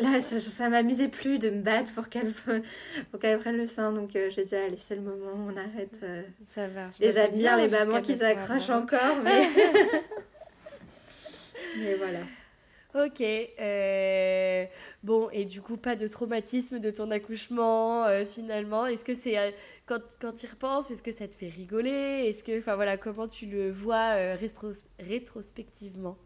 là, 0.02 0.20
ça, 0.20 0.38
ça 0.38 0.68
m'amusait 0.68 1.08
plus 1.08 1.38
de 1.38 1.50
me 1.50 1.62
battre 1.62 1.92
pour 1.94 2.08
qu'elle, 2.08 2.32
pour 3.10 3.20
qu'elle 3.20 3.38
prenne 3.38 3.56
le 3.56 3.66
sein. 3.66 3.92
Donc 3.92 4.14
euh, 4.16 4.28
j'ai 4.30 4.44
dit, 4.44 4.54
allez, 4.54 4.76
c'est 4.76 4.96
le 4.96 5.02
moment, 5.02 5.32
on 5.48 5.56
arrête. 5.56 5.98
euh. 6.02 6.22
Ça 6.44 6.66
j'admire 7.00 7.56
bien, 7.56 7.56
les 7.56 7.68
mamans 7.68 8.02
qui 8.02 8.16
s'accrochent 8.16 8.70
encore. 8.70 9.16
Mais... 9.24 9.46
mais 11.78 11.94
voilà. 11.94 12.20
Ok. 12.94 13.20
euh, 13.20 14.64
Bon, 15.02 15.28
et 15.30 15.44
du 15.44 15.60
coup, 15.60 15.76
pas 15.76 15.94
de 15.94 16.08
traumatisme 16.08 16.78
de 16.80 16.90
ton 16.90 17.10
accouchement 17.10 18.06
euh, 18.06 18.24
finalement. 18.24 18.86
Est-ce 18.86 19.04
que 19.04 19.14
c'est 19.14 19.38
euh, 19.38 19.50
quand 19.86 20.00
quand 20.20 20.32
tu 20.32 20.46
y 20.46 20.48
repenses, 20.48 20.90
est-ce 20.90 21.02
que 21.02 21.12
ça 21.12 21.28
te 21.28 21.36
fait 21.36 21.48
rigoler? 21.48 22.24
Est-ce 22.26 22.42
que, 22.44 22.58
enfin 22.58 22.76
voilà, 22.76 22.96
comment 22.96 23.28
tu 23.28 23.46
le 23.46 23.70
vois 23.70 24.14
rétros- 24.36 24.84
rétrospectivement? 24.98 26.16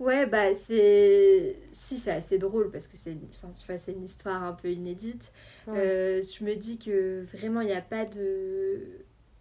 Ouais, 0.00 0.26
bah 0.26 0.54
c'est. 0.54 1.56
Si, 1.72 1.98
c'est 1.98 2.10
assez 2.10 2.38
drôle 2.38 2.70
parce 2.70 2.88
que 2.88 2.96
c'est 2.96 3.12
une... 3.12 3.26
Enfin, 3.28 3.52
tu 3.58 3.66
vois, 3.66 3.78
c'est 3.78 3.92
une 3.92 4.04
histoire 4.04 4.42
un 4.42 4.52
peu 4.52 4.70
inédite. 4.70 5.32
Ouais. 5.66 5.78
Euh, 5.78 6.22
je 6.22 6.44
me 6.44 6.54
dis 6.56 6.78
que 6.78 7.22
vraiment, 7.22 7.60
il 7.60 7.68
n'y 7.68 7.72
a 7.74 7.80
pas 7.82 8.04
de. 8.04 8.80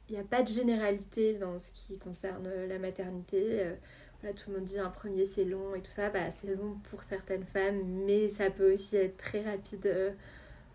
Il 0.10 0.16
n'y 0.16 0.20
a 0.22 0.24
pas 0.24 0.44
de 0.44 0.50
généralité 0.50 1.36
dans 1.36 1.58
ce 1.60 1.72
qui 1.72 1.98
concerne 1.98 2.48
la 2.68 2.78
maternité. 2.80 3.62
Euh, 3.62 3.76
Voilà, 4.22 4.36
tout 4.36 4.52
le 4.52 4.58
monde 4.58 4.66
dit 4.66 4.80
un 4.80 4.90
premier 4.90 5.26
c'est 5.26 5.46
long 5.46 5.76
et 5.76 5.82
tout 5.82 5.92
ça. 5.92 6.10
Bah, 6.10 6.32
c'est 6.32 6.56
long 6.56 6.78
pour 6.90 7.04
certaines 7.04 7.46
femmes, 7.46 7.82
mais 8.06 8.30
ça 8.30 8.50
peut 8.52 8.74
aussi 8.74 8.98
être 8.98 9.18
très 9.18 9.42
rapide 9.44 9.86
euh, 9.88 10.12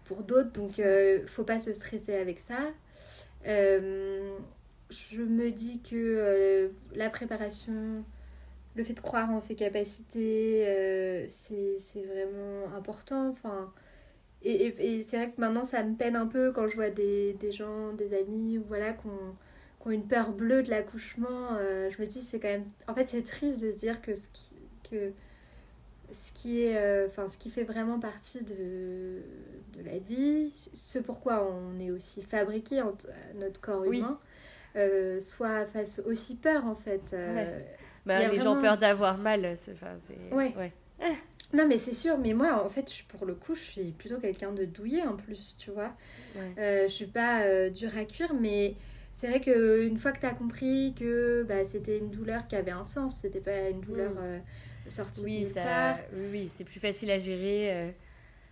pour 0.05 0.24
d'autres. 0.24 0.53
Donc, 0.53 0.79
euh, 0.81 1.26
faut 1.26 1.45
pas 1.45 1.61
se 1.61 1.72
stresser 1.74 2.14
avec 2.16 2.39
ça. 2.41 2.72
Euh, 3.47 4.37
je 4.91 5.22
me 5.22 5.51
dis 5.51 5.81
que 5.83 5.97
euh, 5.97 6.68
la 6.95 7.11
préparation, 7.11 8.05
le 8.79 8.85
fait 8.85 8.95
de 8.95 9.01
croire 9.01 9.31
en 9.31 9.41
ses 9.41 9.57
capacités, 9.57 10.64
euh, 10.68 11.26
c'est 11.29 12.03
vraiment 12.05 12.74
important. 12.76 13.29
Enfin, 13.31 13.72
et 14.43 14.53
et- 14.66 14.99
et 15.01 15.03
c'est 15.05 15.16
vrai 15.18 15.31
que 15.33 15.41
maintenant, 15.41 15.64
ça 15.64 15.83
me 15.85 15.97
peine 15.97 16.16
un 16.16 16.26
peu 16.26 16.53
quand 16.53 16.68
je 16.68 16.76
vois 16.76 16.91
des, 16.91 17.35
des 17.35 17.53
gens, 17.53 17.93
des 17.95 18.14
amis, 18.14 18.59
voilà, 18.68 18.93
qui 18.95 19.07
ont, 19.09 19.37
une 19.91 20.07
peur 20.07 20.33
bleue 20.33 20.62
de 20.62 20.70
l'accouchement. 20.70 21.57
Euh, 21.59 21.91
je 21.91 22.01
me 22.03 22.07
dis, 22.07 22.20
c'est 22.20 22.39
quand 22.41 22.49
même... 22.49 22.66
En 22.89 22.95
fait, 22.95 23.09
c'est 23.09 23.22
triste 23.22 23.61
de 23.62 23.70
se 23.72 23.76
dire 23.76 24.03
que 24.03 24.14
ce 24.14 24.29
qui, 24.29 24.51
que 24.91 25.12
ce 26.12 26.33
qui, 26.33 26.62
est, 26.62 26.76
euh, 26.79 27.09
ce 27.29 27.37
qui 27.37 27.51
fait 27.51 27.64
vraiment 27.64 28.01
partie 28.01 28.43
de, 28.43 29.22
de 29.76 29.83
la 29.85 29.99
vie, 29.99 30.53
ce 30.72 30.99
pourquoi 30.99 31.47
on 31.51 31.79
est 31.81 31.91
aussi 31.91 32.22
fabriqué, 32.22 32.81
en 32.83 32.95
notre 33.37 33.61
corps 33.61 33.87
Oui. 33.87 33.99
humain, 33.99 34.18
euh, 34.76 35.20
soit 35.20 35.66
fasse 35.66 36.01
aussi 36.07 36.37
peur, 36.37 36.64
en 36.66 36.74
fait. 36.74 37.12
Euh, 37.12 37.61
Bah, 38.09 38.29
les 38.29 38.39
gens 38.41 38.51
ont 38.53 38.55
vraiment- 38.55 38.63
peur 38.63 38.79
d'avoir 38.79 39.19
mal. 39.19 39.55
c'est- 39.57 39.73
Enfin. 39.73 39.97
Ouais. 40.33 40.53
ouais. 40.57 40.73
Non, 41.55 41.67
mais 41.67 41.79
c'est 41.79 41.95
sûr, 41.95 42.19
mais 42.19 42.35
moi, 42.35 42.63
en 42.65 42.69
fait, 42.69 42.93
je- 42.93 43.05
pour 43.05 43.25
le 43.25 43.35
coup, 43.35 43.55
je 43.55 43.61
suis 43.63 43.93
plutôt 43.93 44.19
quelqu'un 44.19 44.53
de 44.53 44.65
douillet 44.67 45.03
en 45.03 45.17
plus, 45.17 45.57
tu 45.59 45.71
vois. 45.71 45.93
Ouais. 46.37 46.53
Euh, 46.59 46.83
je 46.89 46.93
suis 46.93 47.07
pas 47.07 47.43
euh, 47.43 47.71
dure 47.71 47.97
à 47.97 48.05
cuire, 48.05 48.35
mais 48.35 48.75
c'est 49.15 49.29
vrai 49.29 49.41
qu'une 49.41 49.97
fois 49.97 50.13
que 50.13 50.21
tu 50.21 50.27
as 50.27 50.35
compris 50.35 50.95
que 50.99 51.45
bah, 51.49 51.65
c'était 51.65 51.99
une 51.99 52.11
douleur 52.11 52.47
qui 52.49 52.57
avait 52.57 52.71
un 52.71 52.85
sens, 52.85 53.21
c'était 53.23 53.41
pas 53.41 53.71
une 53.71 53.81
douleur 53.81 54.13
Mm. 54.13 54.19
euh, 54.21 54.39
sortie 54.89 55.21
de 55.23 55.25
Oui, 55.27 55.39
nulle 55.41 55.47
ça, 55.47 55.63
part. 55.63 55.97
oui, 56.33 56.49
c'est 56.53 56.65
plus 56.65 56.81
facile 56.81 57.11
à 57.11 57.19
gérer 57.19 57.73
euh, 57.73 57.91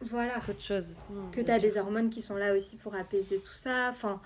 Voilà. 0.01 0.41
qu'autre 0.47 0.63
chose. 0.63 0.97
Mm, 1.11 1.31
Que 1.33 1.41
tu 1.43 1.51
as 1.51 1.59
sûr. 1.59 1.69
des 1.69 1.77
hormones 1.79 2.09
qui 2.11 2.23
sont 2.23 2.37
là 2.37 2.55
aussi 2.55 2.77
pour 2.77 2.95
apaiser 2.95 3.39
tout 3.41 3.53
ça. 3.53 3.89
Enfin, 3.91 4.21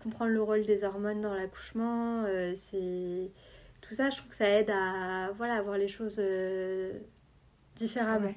comprendre 0.00 0.30
le 0.30 0.42
rôle 0.42 0.62
des 0.64 0.84
hormones 0.84 1.20
dans 1.22 1.34
l'accouchement, 1.34 2.22
euh, 2.24 2.52
c'est. 2.54 3.30
Tout 3.82 3.94
ça, 3.94 4.08
je 4.08 4.16
trouve 4.16 4.30
que 4.30 4.36
ça 4.36 4.48
aide 4.48 4.70
à 4.70 5.32
voilà, 5.36 5.60
voir 5.60 5.76
les 5.76 5.88
choses 5.88 6.16
euh, 6.18 6.98
différemment. 7.74 8.34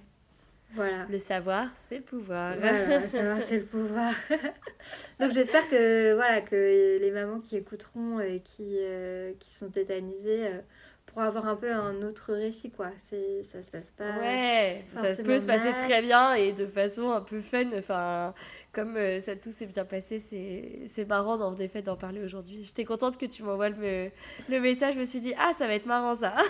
Voilà. 0.75 1.05
Le 1.09 1.19
savoir, 1.19 1.69
c'est 1.75 1.97
le 1.97 2.03
pouvoir. 2.03 2.55
Voilà, 2.57 3.07
savoir 3.07 3.39
c'est 3.41 3.57
le 3.59 3.65
pouvoir. 3.65 4.13
Donc 5.19 5.31
j'espère 5.31 5.67
que 5.69 6.13
voilà 6.13 6.41
que 6.41 6.99
les 6.99 7.11
mamans 7.11 7.39
qui 7.39 7.55
écouteront 7.55 8.19
et 8.19 8.41
qui, 8.41 8.77
euh, 8.79 9.33
qui 9.39 9.53
sont 9.53 9.69
tétanisées 9.69 10.47
euh, 10.47 10.59
pourront 11.05 11.21
avoir 11.21 11.47
un 11.47 11.55
peu 11.55 11.71
un 11.71 12.01
autre 12.01 12.33
récit 12.33 12.71
quoi. 12.71 12.89
C'est 13.09 13.43
ça 13.43 13.61
se 13.61 13.71
passe 13.71 13.91
pas. 13.91 14.17
Ouais, 14.19 14.83
ça 14.93 15.23
peut 15.23 15.39
se 15.39 15.47
passer 15.47 15.71
mal. 15.71 15.81
très 15.81 16.01
bien 16.01 16.33
et 16.33 16.51
de 16.51 16.65
façon 16.65 17.11
un 17.11 17.21
peu 17.21 17.39
fun. 17.39 17.65
Enfin, 17.77 18.33
comme 18.73 18.97
euh, 18.97 19.21
ça 19.21 19.35
tout 19.35 19.51
s'est 19.51 19.67
bien 19.67 19.85
passé, 19.85 20.19
c'est 20.19 20.81
c'est 20.87 21.05
marrant 21.05 21.39
en 21.39 21.53
effet 21.53 21.81
d'en 21.81 21.95
parler 21.95 22.21
aujourd'hui. 22.21 22.63
J'étais 22.63 22.85
contente 22.85 23.17
que 23.17 23.25
tu 23.25 23.43
m'envoies 23.43 23.69
le, 23.69 24.09
le 24.49 24.59
message. 24.59 24.95
Je 24.95 24.99
me 24.99 25.05
suis 25.05 25.19
dit, 25.19 25.33
ah, 25.37 25.51
ça 25.57 25.67
va 25.67 25.75
être 25.75 25.85
marrant 25.85 26.15
ça. 26.15 26.33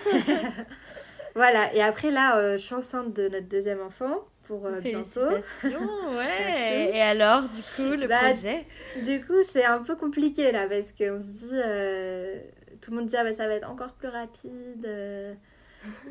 Voilà. 1.35 1.73
Et 1.73 1.81
après 1.81 2.11
là, 2.11 2.37
euh, 2.37 2.53
je 2.53 2.63
suis 2.63 2.75
enceinte 2.75 3.13
de 3.15 3.27
notre 3.27 3.47
deuxième 3.47 3.81
enfant 3.81 4.23
pour 4.43 4.65
euh, 4.65 4.79
bientôt. 4.79 5.19
Ouais. 6.17 6.91
Et 6.93 7.01
alors, 7.01 7.41
du 7.43 7.61
coup, 7.61 7.95
le 7.99 8.07
Bah, 8.07 8.19
projet? 8.29 8.65
Du 9.03 9.23
coup, 9.25 9.43
c'est 9.43 9.65
un 9.65 9.79
peu 9.79 9.95
compliqué 9.95 10.51
là 10.51 10.67
parce 10.67 10.91
qu'on 10.91 11.17
se 11.17 11.23
dit, 11.47 11.49
euh, 11.53 12.39
tout 12.81 12.91
le 12.91 12.97
monde 12.97 13.05
dit 13.07 13.15
ah, 13.17 13.23
bah, 13.23 13.33
ça 13.33 13.47
va 13.47 13.55
être 13.55 13.69
encore 13.69 13.93
plus 13.93 14.07
rapide. 14.07 14.85
euh, 14.85 15.33